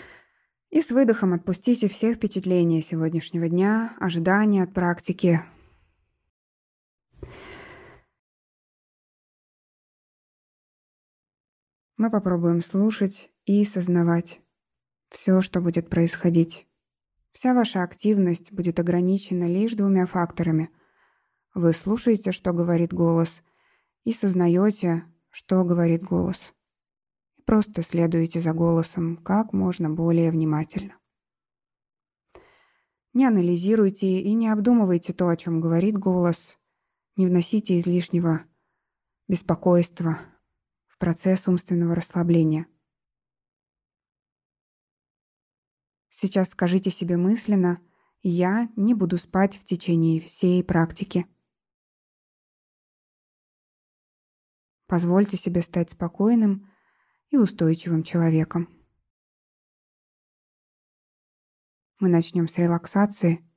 и 0.72 0.82
с 0.82 0.89
выдохом 0.89 1.34
отпустите 1.34 1.88
все 1.89 2.15
впечатления 2.15 2.82
сегодняшнего 2.82 3.47
дня, 3.49 3.93
ожидания 3.99 4.63
от 4.63 4.74
практики. 4.74 5.41
Мы 11.97 12.09
попробуем 12.09 12.63
слушать 12.63 13.30
и 13.45 13.63
сознавать 13.65 14.39
все, 15.09 15.41
что 15.41 15.61
будет 15.61 15.89
происходить. 15.89 16.67
Вся 17.34 17.53
ваша 17.53 17.84
активность 17.84 18.51
будет 18.51 18.80
ограничена 18.80 19.47
лишь 19.47 19.74
двумя 19.74 20.05
факторами. 20.05 20.69
Вы 21.53 21.74
слушаете, 21.74 22.32
что 22.32 22.53
говорит 22.53 22.93
голос, 22.93 23.43
и 24.03 24.13
сознаете, 24.13 25.03
что 25.30 25.63
говорит 25.63 26.03
голос. 26.03 26.53
Просто 27.52 27.84
следуйте 27.84 28.39
за 28.39 28.54
голосом 28.54 29.18
как 29.18 29.52
можно 29.52 29.89
более 29.89 30.32
внимательно. 30.32 30.97
Не 33.12 33.26
анализируйте 33.26 34.22
и 34.22 34.34
не 34.36 34.47
обдумывайте 34.47 35.12
то, 35.12 35.28
о 35.28 35.36
чем 35.36 35.60
говорит 35.60 35.97
голос. 35.97 36.58
Не 37.18 37.28
вносите 37.28 37.78
излишнего 37.78 38.45
беспокойства 39.28 40.22
в 40.88 40.97
процесс 40.97 41.45
умственного 41.49 41.93
расслабления. 41.93 42.68
Сейчас 46.08 46.52
скажите 46.52 46.89
себе 46.89 47.18
мысленно 47.18 47.82
«Я 48.24 48.70
не 48.78 48.93
буду 48.93 49.18
спать 49.18 49.58
в 49.58 49.66
течение 49.66 50.22
всей 50.22 50.64
практики». 50.64 51.26
Позвольте 54.88 55.36
себе 55.36 55.62
стать 55.62 55.89
спокойным 55.89 56.70
и 57.32 57.38
устойчивым 57.38 58.03
человеком. 58.03 58.69
Мы 61.99 62.09
начнем 62.09 62.47
с 62.47 62.57
релаксации. 62.57 63.47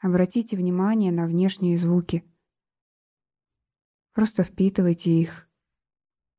Обратите 0.00 0.56
внимание 0.56 1.12
на 1.12 1.26
внешние 1.26 1.78
звуки. 1.78 2.24
Просто 4.12 4.42
впитывайте 4.42 5.12
их. 5.12 5.48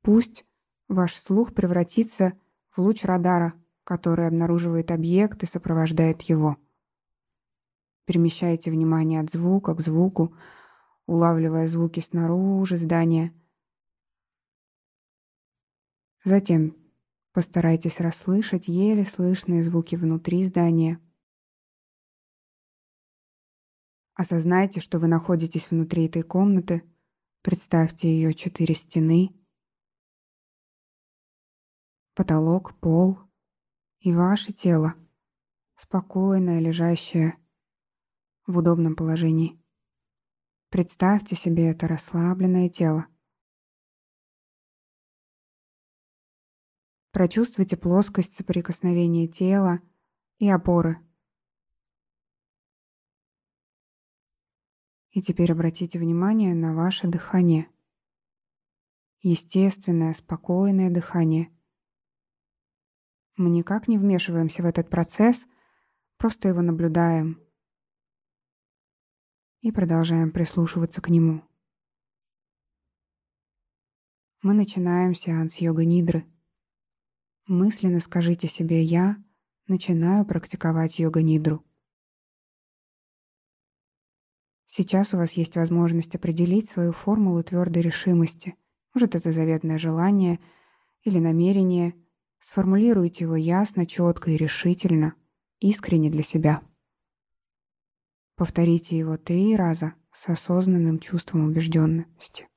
Пусть 0.01 0.45
ваш 0.87 1.15
слух 1.15 1.53
превратится 1.53 2.37
в 2.71 2.79
луч 2.79 3.03
радара, 3.03 3.53
который 3.83 4.27
обнаруживает 4.27 4.91
объект 4.91 5.41
и 5.43 5.45
сопровождает 5.45 6.21
его. 6.23 6.57
Перемещайте 8.05 8.69
внимание 8.69 9.21
от 9.21 9.31
звука 9.31 9.73
к 9.73 9.81
звуку, 9.81 10.35
улавливая 11.05 11.67
звуки 11.67 12.01
снаружи 12.01 12.77
здания– 12.77 13.33
Затем 16.25 16.75
постарайтесь 17.33 17.99
расслышать 17.99 18.67
еле 18.67 19.05
слышные 19.05 19.63
звуки 19.63 19.95
внутри 19.95 20.43
здания. 20.43 20.99
Осознайте, 24.15 24.79
что 24.79 24.97
вы 24.97 25.07
находитесь 25.07 25.69
внутри 25.69 26.07
этой 26.07 26.23
комнаты. 26.23 26.81
Представьте 27.43 28.07
ее 28.07 28.33
четыре 28.33 28.73
стены, 28.73 29.35
потолок, 32.15 32.75
пол 32.79 33.19
и 33.99 34.11
ваше 34.11 34.51
тело, 34.51 34.95
спокойное, 35.75 36.59
лежащее 36.59 37.37
в 38.47 38.57
удобном 38.57 38.95
положении. 38.95 39.61
Представьте 40.69 41.35
себе 41.35 41.69
это 41.69 41.87
расслабленное 41.87 42.69
тело. 42.69 43.05
Прочувствуйте 47.15 47.77
плоскость 47.77 48.35
соприкосновения 48.35 49.25
тела 49.25 49.79
и 50.37 50.49
опоры. 50.49 50.99
И 55.11 55.21
теперь 55.21 55.53
обратите 55.53 55.97
внимание 55.97 56.53
на 56.53 56.75
ваше 56.75 57.07
дыхание. 57.07 57.69
Естественное, 59.21 60.13
спокойное 60.13 60.93
дыхание. 60.93 61.57
Мы 63.37 63.49
никак 63.49 63.87
не 63.87 63.97
вмешиваемся 63.97 64.61
в 64.61 64.65
этот 64.65 64.89
процесс, 64.89 65.45
просто 66.17 66.49
его 66.49 66.61
наблюдаем. 66.61 67.41
и 69.61 69.71
продолжаем 69.71 70.33
прислушиваться 70.33 71.01
к 71.01 71.07
нему. 71.07 71.43
Мы 74.41 74.53
начинаем 74.53 75.15
сеанс 75.15 75.55
йога-нидры. 75.55 76.29
Мысленно 77.47 77.99
скажите 77.99 78.47
себе 78.47 78.81
«Я 78.81 79.23
начинаю 79.67 80.25
практиковать 80.25 80.97
йога-нидру». 80.97 81.63
Сейчас 84.65 85.13
у 85.13 85.17
вас 85.17 85.33
есть 85.33 85.55
возможность 85.55 86.15
определить 86.15 86.67
свою 86.67 86.91
формулу 86.91 87.43
твердой 87.43 87.83
решимости. 87.83 88.55
Может, 88.95 89.13
это 89.13 89.31
заветное 89.31 89.77
желание 89.77 90.39
или 91.03 91.19
намерение. 91.19 91.93
Сформулируйте 92.39 93.25
его 93.25 93.35
ясно, 93.35 93.85
четко 93.85 94.31
и 94.31 94.37
решительно, 94.37 95.13
искренне 95.59 96.09
для 96.09 96.23
себя. 96.23 96.63
Повторите 98.35 98.97
его 98.97 99.17
три 99.17 99.55
раза 99.55 99.93
с 100.11 100.27
осознанным 100.29 100.97
чувством 100.97 101.45
убежденности. 101.45 102.49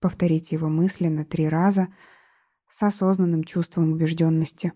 Повторите 0.00 0.56
его 0.56 0.68
мысленно 0.68 1.24
три 1.24 1.48
раза 1.48 1.94
с 2.74 2.82
осознанным 2.82 3.44
чувством 3.44 3.92
убежденности. 3.92 4.72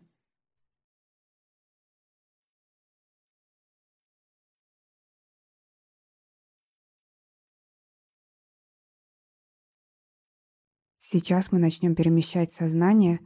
Сейчас 10.98 11.50
мы 11.50 11.58
начнем 11.58 11.96
перемещать 11.96 12.52
сознание 12.52 13.18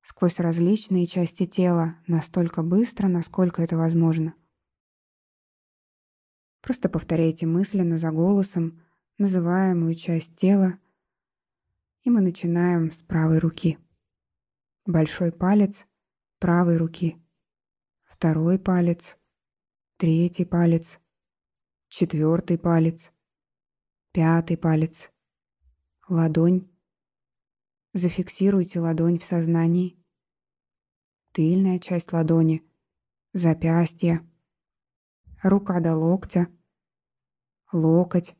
сквозь 0.00 0.40
различные 0.40 1.06
части 1.06 1.46
тела 1.46 1.96
настолько 2.08 2.64
быстро, 2.64 3.06
насколько 3.06 3.62
это 3.62 3.76
возможно. 3.76 4.34
Просто 6.60 6.88
повторяйте 6.88 7.46
мысленно 7.46 7.98
за 7.98 8.10
голосом 8.10 8.82
называемую 9.18 9.94
часть 9.94 10.34
тела, 10.34 10.80
и 12.02 12.10
мы 12.10 12.20
начинаем 12.20 12.90
с 12.90 13.00
правой 13.02 13.38
руки. 13.38 13.78
Большой 14.86 15.30
палец 15.30 15.86
правой 16.40 16.76
руки, 16.76 17.16
второй 18.02 18.58
палец, 18.58 19.16
третий 19.96 20.44
палец, 20.44 20.98
четвертый 21.86 22.58
палец, 22.58 23.12
пятый 24.10 24.56
палец, 24.56 25.12
ладонь. 26.08 26.68
Зафиксируйте 27.92 28.80
ладонь 28.80 29.20
в 29.20 29.24
сознании. 29.24 30.04
Тыльная 31.30 31.78
часть 31.78 32.12
ладони, 32.12 32.68
запястье, 33.32 34.28
рука 35.44 35.78
до 35.78 35.94
локтя, 35.94 36.48
локоть, 37.70 38.34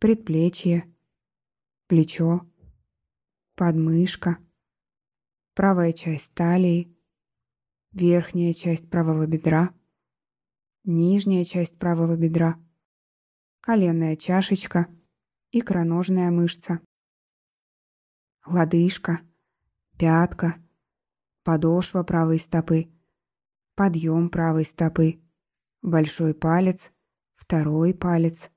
предплечье, 0.00 0.94
плечо, 1.86 2.46
подмышка, 3.54 4.45
правая 5.56 5.92
часть 5.94 6.34
талии, 6.34 6.94
верхняя 7.92 8.52
часть 8.52 8.90
правого 8.90 9.26
бедра, 9.26 9.74
нижняя 10.84 11.44
часть 11.44 11.78
правого 11.78 12.14
бедра, 12.14 12.60
коленная 13.62 14.16
чашечка, 14.16 14.86
икроножная 15.50 16.30
мышца 16.30 16.80
лодыжка, 18.46 19.22
пятка, 19.98 20.62
подошва 21.42 22.02
правой 22.02 22.38
стопы, 22.38 22.92
подъем 23.74 24.28
правой 24.28 24.66
стопы, 24.66 25.22
большой 25.80 26.34
палец, 26.34 26.92
второй 27.34 27.94
палец, 27.94 28.50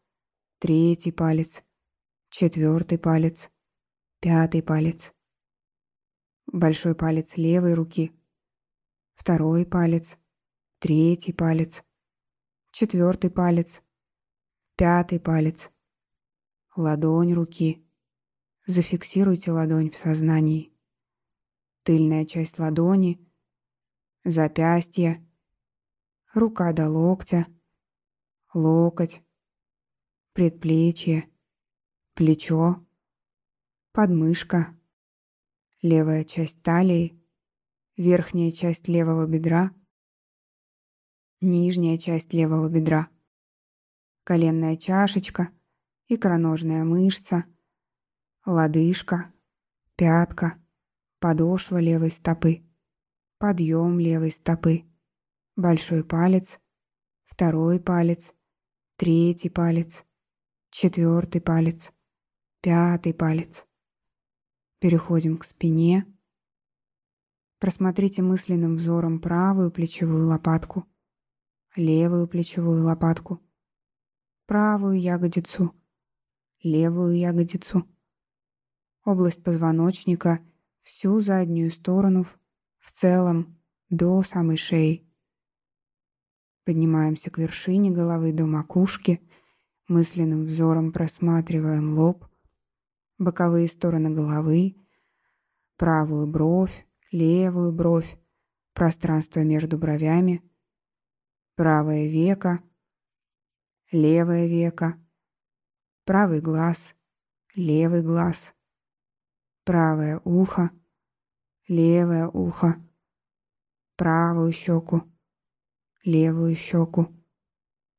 третий 0.59 1.13
палец, 1.13 1.63
четвертый 2.29 2.99
палец, 2.99 3.49
пятый 4.19 4.61
палец, 4.61 5.13
большой 6.51 6.95
палец 6.95 7.37
левой 7.37 7.73
руки, 7.73 8.11
второй 9.15 9.65
палец, 9.65 10.17
третий 10.79 11.33
палец, 11.33 11.83
четвертый 12.71 13.29
палец, 13.29 13.81
пятый 14.75 15.19
палец, 15.19 15.69
ладонь 16.75 17.33
руки, 17.33 17.85
Зафиксируйте 18.69 19.51
ладонь 19.51 19.89
в 19.89 19.95
сознании. 19.95 20.71
Тыльная 21.81 22.23
часть 22.23 22.59
ладони, 22.59 23.19
запястье, 24.23 25.27
рука 26.35 26.71
до 26.71 26.87
локтя, 26.87 27.47
локоть, 28.53 29.23
предплечье, 30.33 31.31
плечо, 32.13 32.85
подмышка, 33.91 34.78
левая 35.81 36.23
часть 36.23 36.61
талии, 36.61 37.21
верхняя 37.97 38.51
часть 38.51 38.87
левого 38.87 39.27
бедра, 39.27 39.71
нижняя 41.41 41.97
часть 41.97 42.33
левого 42.33 42.69
бедра, 42.69 43.09
коленная 44.23 44.77
чашечка, 44.77 45.49
икроножная 46.07 46.83
мышца— 46.83 47.45
лодыжка, 48.45 49.31
пятка, 49.95 50.57
подошва 51.19 51.77
левой 51.77 52.09
стопы, 52.11 52.63
подъем 53.37 53.99
левой 53.99 54.31
стопы, 54.31 54.85
большой 55.55 56.03
палец, 56.03 56.59
второй 57.25 57.79
палец, 57.79 58.33
третий 58.95 59.49
палец, 59.49 60.03
четвертый 60.71 61.41
палец, 61.41 61.91
пятый 62.61 63.13
палец. 63.13 63.68
Переходим 64.79 65.37
к 65.37 65.43
спине. 65.43 66.05
Просмотрите 67.59 68.21
мысленным 68.21 68.77
взором 68.77 69.19
правую 69.19 69.71
плечевую 69.71 70.27
лопатку, 70.27 70.85
левую 71.75 72.27
плечевую 72.27 72.83
лопатку, 72.85 73.41
правую 74.45 74.99
ягодицу, 74.99 75.75
левую 76.63 77.17
ягодицу 77.17 77.85
область 79.03 79.43
позвоночника, 79.43 80.39
всю 80.81 81.19
заднюю 81.19 81.71
сторону, 81.71 82.25
в 82.77 82.91
целом, 82.91 83.59
до 83.89 84.21
самой 84.23 84.57
шеи. 84.57 85.05
Поднимаемся 86.63 87.31
к 87.31 87.37
вершине 87.37 87.91
головы 87.91 88.31
до 88.31 88.45
макушки, 88.45 89.21
мысленным 89.87 90.43
взором 90.43 90.91
просматриваем 90.91 91.97
лоб, 91.97 92.28
боковые 93.19 93.67
стороны 93.67 94.09
головы, 94.09 94.75
правую 95.75 96.25
бровь, 96.25 96.87
левую 97.11 97.73
бровь, 97.73 98.17
пространство 98.73 99.41
между 99.41 99.77
бровями, 99.77 100.41
правое 101.55 102.07
веко, 102.07 102.63
левое 103.91 104.47
веко, 104.47 104.97
правый 106.05 106.39
глаз, 106.39 106.95
левый 107.55 108.01
глаз, 108.01 108.55
правое 109.65 110.21
ухо, 110.23 110.71
левое 111.67 112.27
ухо, 112.27 112.81
правую 113.97 114.53
щеку, 114.53 115.03
левую 116.05 116.55
щеку, 116.55 117.13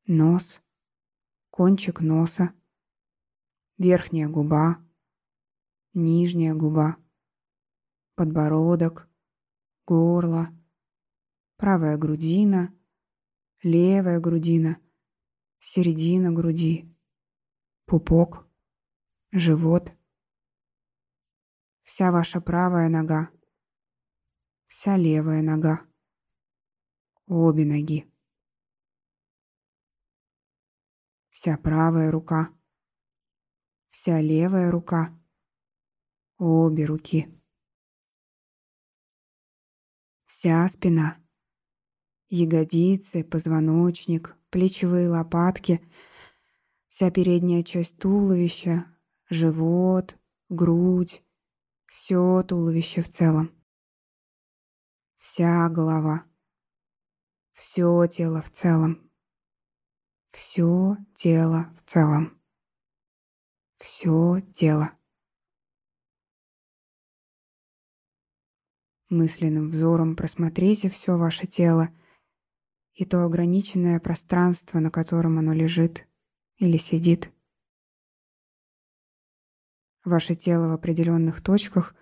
нос, 0.06 0.60
кончик 1.50 2.00
носа, 2.00 2.54
верхняя 3.76 4.28
губа, 4.28 4.82
нижняя 5.94 6.54
губа, 6.54 6.96
подбородок, 8.14 9.08
горло, 9.86 10.48
правая 11.56 11.96
грудина, 11.96 12.74
левая 13.62 14.20
грудина, 14.20 14.78
середина 15.58 16.32
груди, 16.32 16.94
пупок, 17.86 18.46
живот– 19.32 19.92
Вся 21.90 22.12
ваша 22.12 22.40
правая 22.40 22.88
нога. 22.88 23.30
Вся 24.68 24.96
левая 24.96 25.42
нога. 25.42 25.86
Обе 27.26 27.64
ноги. 27.64 28.08
Вся 31.30 31.58
правая 31.58 32.12
рука. 32.12 32.56
Вся 33.88 34.20
левая 34.20 34.70
рука. 34.70 35.19
Обе 36.42 36.86
руки. 36.86 37.28
Вся 40.24 40.66
спина. 40.70 41.18
Ягодицы, 42.30 43.22
позвоночник, 43.24 44.38
плечевые 44.48 45.10
лопатки, 45.10 45.86
вся 46.88 47.10
передняя 47.10 47.62
часть 47.62 47.98
туловища, 47.98 48.86
живот, 49.28 50.16
грудь, 50.48 51.22
все 51.84 52.42
туловище 52.42 53.02
в 53.02 53.10
целом. 53.10 53.50
Вся 55.18 55.68
голова. 55.68 56.24
Все 57.52 58.06
тело 58.06 58.40
в 58.40 58.50
целом. 58.50 59.10
все 60.28 60.96
тело 61.14 61.70
в 61.76 61.90
целом. 61.90 62.40
Все 63.76 64.40
тело. 64.54 64.99
Мысленным 69.10 69.70
взором 69.70 70.14
просмотрите 70.14 70.88
все 70.88 71.18
ваше 71.18 71.48
тело 71.48 71.92
и 72.92 73.04
то 73.04 73.24
ограниченное 73.24 73.98
пространство, 73.98 74.78
на 74.78 74.92
котором 74.92 75.36
оно 75.36 75.52
лежит 75.52 76.06
или 76.58 76.76
сидит. 76.76 77.32
Ваше 80.04 80.36
тело 80.36 80.68
в 80.68 80.72
определенных 80.72 81.42
точках 81.42 81.96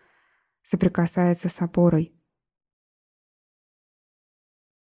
соприкасается 0.61 1.49
с 1.49 1.63
опорой. 1.63 2.15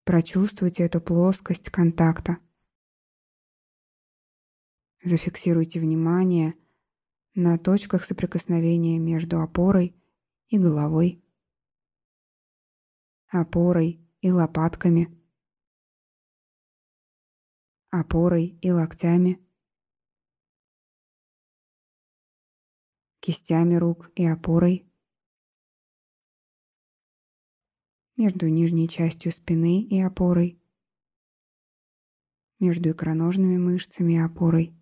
Прочувствуйте 0.02 0.82
эту 0.82 1.00
плоскость 1.00 1.70
контакта. 1.70 2.38
Зафиксируйте 5.04 5.78
внимание 5.78 6.54
на 7.36 7.56
точках 7.56 8.04
соприкосновения 8.04 8.98
между 8.98 9.40
опорой 9.40 9.94
и 10.48 10.58
головой 10.58 11.22
опорой 13.28 14.00
и 14.20 14.30
лопатками, 14.30 15.16
опорой 17.90 18.58
и 18.62 18.70
локтями, 18.70 19.44
кистями 23.20 23.74
рук 23.74 24.10
и 24.14 24.24
опорой, 24.24 24.88
между 28.16 28.48
нижней 28.48 28.88
частью 28.88 29.32
спины 29.32 29.82
и 29.82 30.00
опорой, 30.00 30.60
между 32.58 32.90
икроножными 32.90 33.58
мышцами 33.58 34.14
и 34.14 34.18
опорой, 34.18 34.74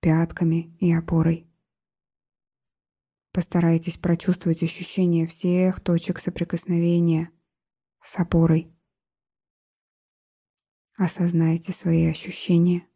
пятками 0.00 0.76
и 0.78 0.92
опорой. 0.92 1.51
Постарайтесь 3.32 3.96
прочувствовать 3.96 4.62
ощущение 4.62 5.26
всех 5.26 5.80
точек 5.80 6.18
соприкосновения 6.18 7.30
с 8.04 8.18
опорой. 8.20 8.76
Осознайте 10.98 11.72
свои 11.72 12.04
ощущения. 12.10 12.86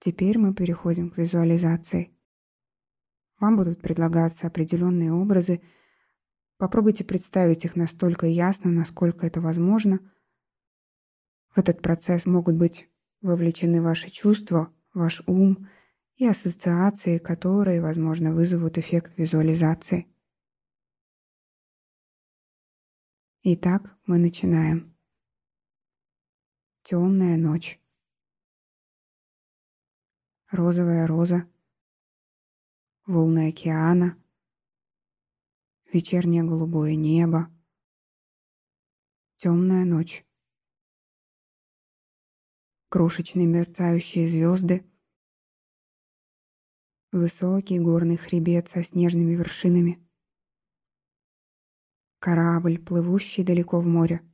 Теперь 0.00 0.38
мы 0.38 0.52
переходим 0.52 1.10
к 1.10 1.18
визуализации. 1.18 2.12
Вам 3.38 3.56
будут 3.56 3.80
предлагаться 3.80 4.48
определенные 4.48 5.12
образы. 5.12 5.62
Попробуйте 6.56 7.04
представить 7.04 7.64
их 7.64 7.76
настолько 7.76 8.26
ясно, 8.26 8.72
насколько 8.72 9.28
это 9.28 9.40
возможно– 9.40 10.00
в 11.54 11.58
этот 11.58 11.82
процесс 11.82 12.26
могут 12.26 12.56
быть 12.56 12.88
вовлечены 13.20 13.82
ваши 13.82 14.10
чувства, 14.10 14.72
ваш 14.94 15.22
ум 15.26 15.68
и 16.16 16.26
ассоциации, 16.26 17.18
которые, 17.18 17.80
возможно, 17.80 18.32
вызовут 18.32 18.78
эффект 18.78 19.16
визуализации. 19.16 20.06
Итак, 23.42 23.96
мы 24.06 24.18
начинаем. 24.18 24.94
Темная 26.82 27.36
ночь. 27.36 27.80
Розовая 30.50 31.06
роза. 31.06 31.48
Волны 33.06 33.48
океана. 33.48 34.16
Вечернее 35.92 36.44
голубое 36.44 36.94
небо. 36.94 37.50
Темная 39.36 39.84
ночь 39.84 40.24
крошечные 42.90 43.46
мерцающие 43.46 44.28
звезды, 44.28 44.84
высокий 47.12 47.78
горный 47.78 48.16
хребет 48.16 48.68
со 48.68 48.82
снежными 48.82 49.32
вершинами, 49.34 50.04
корабль, 52.18 52.84
плывущий 52.84 53.44
далеко 53.44 53.80
в 53.80 53.86
море, 53.86 54.28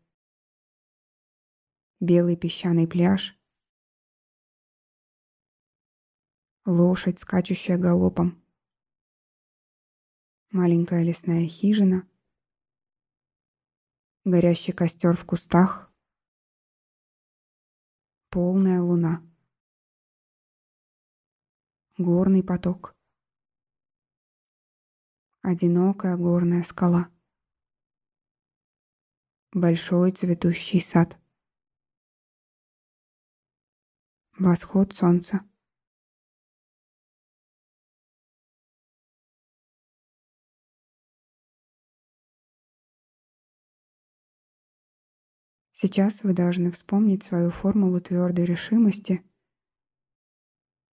белый 2.00 2.34
песчаный 2.34 2.88
пляж, 2.88 3.38
лошадь, 6.64 7.20
скачущая 7.20 7.76
галопом, 7.76 8.42
маленькая 10.50 11.02
лесная 11.02 11.46
хижина, 11.46 12.08
горящий 14.24 14.72
костер 14.72 15.14
в 15.14 15.26
кустах, 15.26 15.85
полная 18.36 18.82
луна. 18.82 19.22
Горный 21.96 22.44
поток. 22.44 22.94
Одинокая 25.40 26.18
горная 26.18 26.62
скала. 26.62 27.10
Большой 29.54 30.12
цветущий 30.12 30.82
сад. 30.82 31.18
Восход 34.38 34.92
солнца. 34.92 35.40
Сейчас 45.78 46.22
вы 46.22 46.32
должны 46.32 46.72
вспомнить 46.72 47.22
свою 47.22 47.50
формулу 47.50 48.00
твердой 48.00 48.46
решимости 48.46 49.22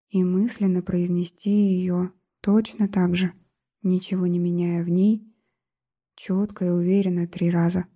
и 0.08 0.24
мысленно 0.24 0.82
произнести 0.82 1.50
ее 1.50 2.12
точно 2.40 2.88
так 2.88 3.14
же, 3.14 3.32
ничего 3.82 4.26
не 4.26 4.40
меняя 4.40 4.82
в 4.82 4.88
ней, 4.88 5.24
четко 6.16 6.64
и 6.64 6.68
уверенно 6.68 7.28
три 7.28 7.48
раза. 7.48 7.86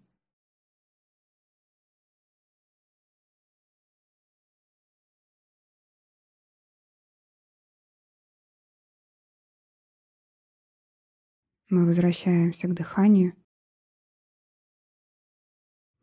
Мы 11.69 11.85
возвращаемся 11.85 12.69
к 12.69 12.75
дыханию 12.75 13.35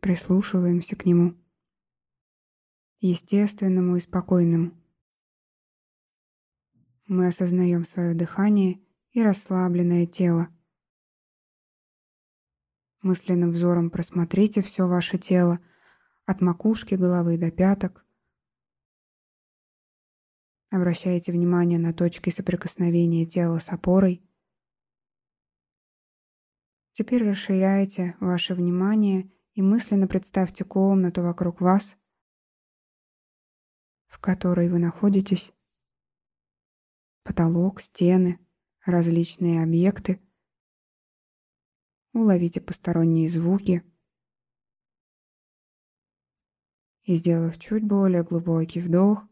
прислушиваемся 0.03 0.97
к 0.97 1.05
нему, 1.05 1.33
естественному 2.99 3.95
и 3.95 4.01
спокойному. 4.01 4.73
Мы 7.07 7.27
осознаем 7.27 7.85
свое 7.85 8.13
дыхание 8.13 8.81
и 9.11 9.23
расслабленное 9.23 10.05
тело. 10.05 10.49
Мысленным 13.01 13.51
взором 13.51 13.89
просмотрите 13.89 14.61
все 14.61 14.89
ваше 14.89 15.17
тело 15.17 15.61
от 16.25 16.41
макушки 16.41 16.95
головы 16.95 17.37
до 17.37 17.49
пяток. 17.49 18.05
Обращайте 20.69 21.31
внимание 21.31 21.79
на 21.79 21.93
точки 21.93 22.29
соприкосновения 22.29 23.25
тела 23.25 23.59
с 23.59 23.69
опорой. 23.69 24.21
Теперь 26.91 27.23
расширяйте 27.29 28.17
ваше 28.19 28.53
внимание 28.53 29.31
и 29.53 29.61
мысленно 29.61 30.07
представьте 30.07 30.63
комнату 30.63 31.21
вокруг 31.21 31.61
вас, 31.61 31.95
в 34.07 34.19
которой 34.19 34.69
вы 34.69 34.79
находитесь. 34.79 35.51
Потолок, 37.23 37.81
стены, 37.81 38.39
различные 38.85 39.63
объекты. 39.63 40.19
Уловите 42.13 42.61
посторонние 42.61 43.29
звуки. 43.29 43.83
И 47.03 47.15
сделав 47.15 47.59
чуть 47.59 47.83
более 47.83 48.23
глубокий 48.23 48.81
вдох, 48.81 49.23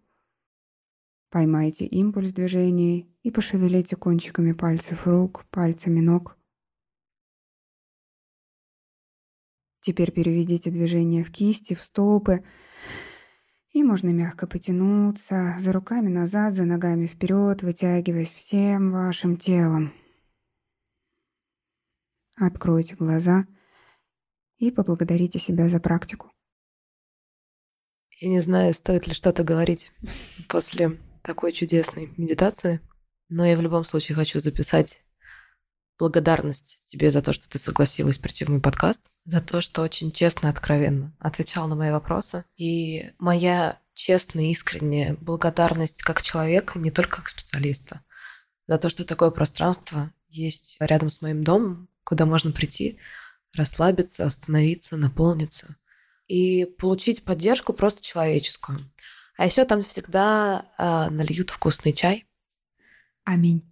поймайте 1.30 1.86
импульс 1.86 2.34
движения 2.34 3.07
и 3.24 3.32
пошевелите 3.32 3.95
кончиками 3.95 4.51
пальцев 4.51 5.07
рук, 5.07 5.45
пальцами 5.49 6.01
ног. 6.01 6.38
Теперь 9.82 10.11
переведите 10.11 10.69
движение 10.69 11.23
в 11.23 11.32
кисти, 11.32 11.73
в 11.73 11.82
стопы. 11.82 12.43
И 13.71 13.84
можно 13.84 14.09
мягко 14.09 14.47
потянуться 14.47 15.55
за 15.59 15.71
руками 15.71 16.07
назад, 16.07 16.53
за 16.53 16.65
ногами 16.65 17.07
вперед, 17.07 17.63
вытягиваясь 17.63 18.32
всем 18.32 18.91
вашим 18.91 19.38
телом. 19.38 19.93
Откройте 22.36 22.95
глаза 22.95 23.47
и 24.57 24.71
поблагодарите 24.71 25.39
себя 25.39 25.67
за 25.69 25.79
практику. 25.79 26.32
Я 28.19 28.29
не 28.29 28.41
знаю, 28.41 28.73
стоит 28.73 29.07
ли 29.07 29.13
что-то 29.13 29.43
говорить 29.43 29.91
после 30.47 30.99
такой 31.23 31.53
чудесной 31.53 32.13
медитации, 32.17 32.82
но 33.29 33.45
я 33.45 33.55
в 33.55 33.61
любом 33.61 33.84
случае 33.84 34.15
хочу 34.15 34.41
записать 34.41 35.03
благодарность 35.97 36.82
тебе 36.84 37.09
за 37.09 37.21
то, 37.21 37.34
что 37.34 37.49
ты 37.49 37.57
согласилась 37.57 38.17
прийти 38.17 38.45
в 38.45 38.49
мой 38.49 38.61
подкаст, 38.61 39.11
за 39.26 39.41
то, 39.41 39.61
что 39.61 39.82
очень 39.82 40.11
честно 40.11 40.47
и 40.47 40.49
откровенно 40.49 41.15
отвечал 41.19 41.67
на 41.67 41.76
мои 41.76 41.91
вопросы. 41.91 42.43
И 42.57 43.11
моя 43.19 43.80
честная, 43.93 44.45
искренняя 44.45 45.15
благодарность 45.19 46.01
как 46.01 46.22
человека, 46.22 46.80
не 46.80 46.91
только 46.91 47.17
как 47.17 47.30
специалиста, 47.30 48.01
за 48.67 48.78
то, 48.78 48.89
что 48.89 49.05
такое 49.05 49.32
пространство 49.32 50.11
есть 50.30 50.78
рядом 50.80 51.09
с 51.09 51.22
моим 51.22 51.43
домом, 51.43 51.89
куда 52.03 52.26
можно 52.26 52.51
прийти, 52.51 52.99
расслабиться, 53.55 54.26
остановиться, 54.26 54.97
наполниться 54.97 55.76
и 56.28 56.65
получить 56.65 57.24
поддержку 57.24 57.74
просто 57.74 58.01
человеческую. 58.01 58.89
А 59.38 59.45
еще 59.45 59.65
там 59.65 59.84
всегда 59.84 60.65
э, 60.78 61.09
нальют 61.09 61.49
вкусный 61.49 61.93
чай. 61.93 62.26
Аминь. 63.24 63.69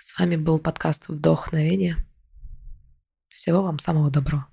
С 0.00 0.18
вами 0.18 0.36
был 0.36 0.58
подкаст 0.58 1.08
«Вдохновение». 1.08 2.04
Всего 3.32 3.62
вам 3.62 3.78
самого 3.78 4.10
доброго. 4.10 4.51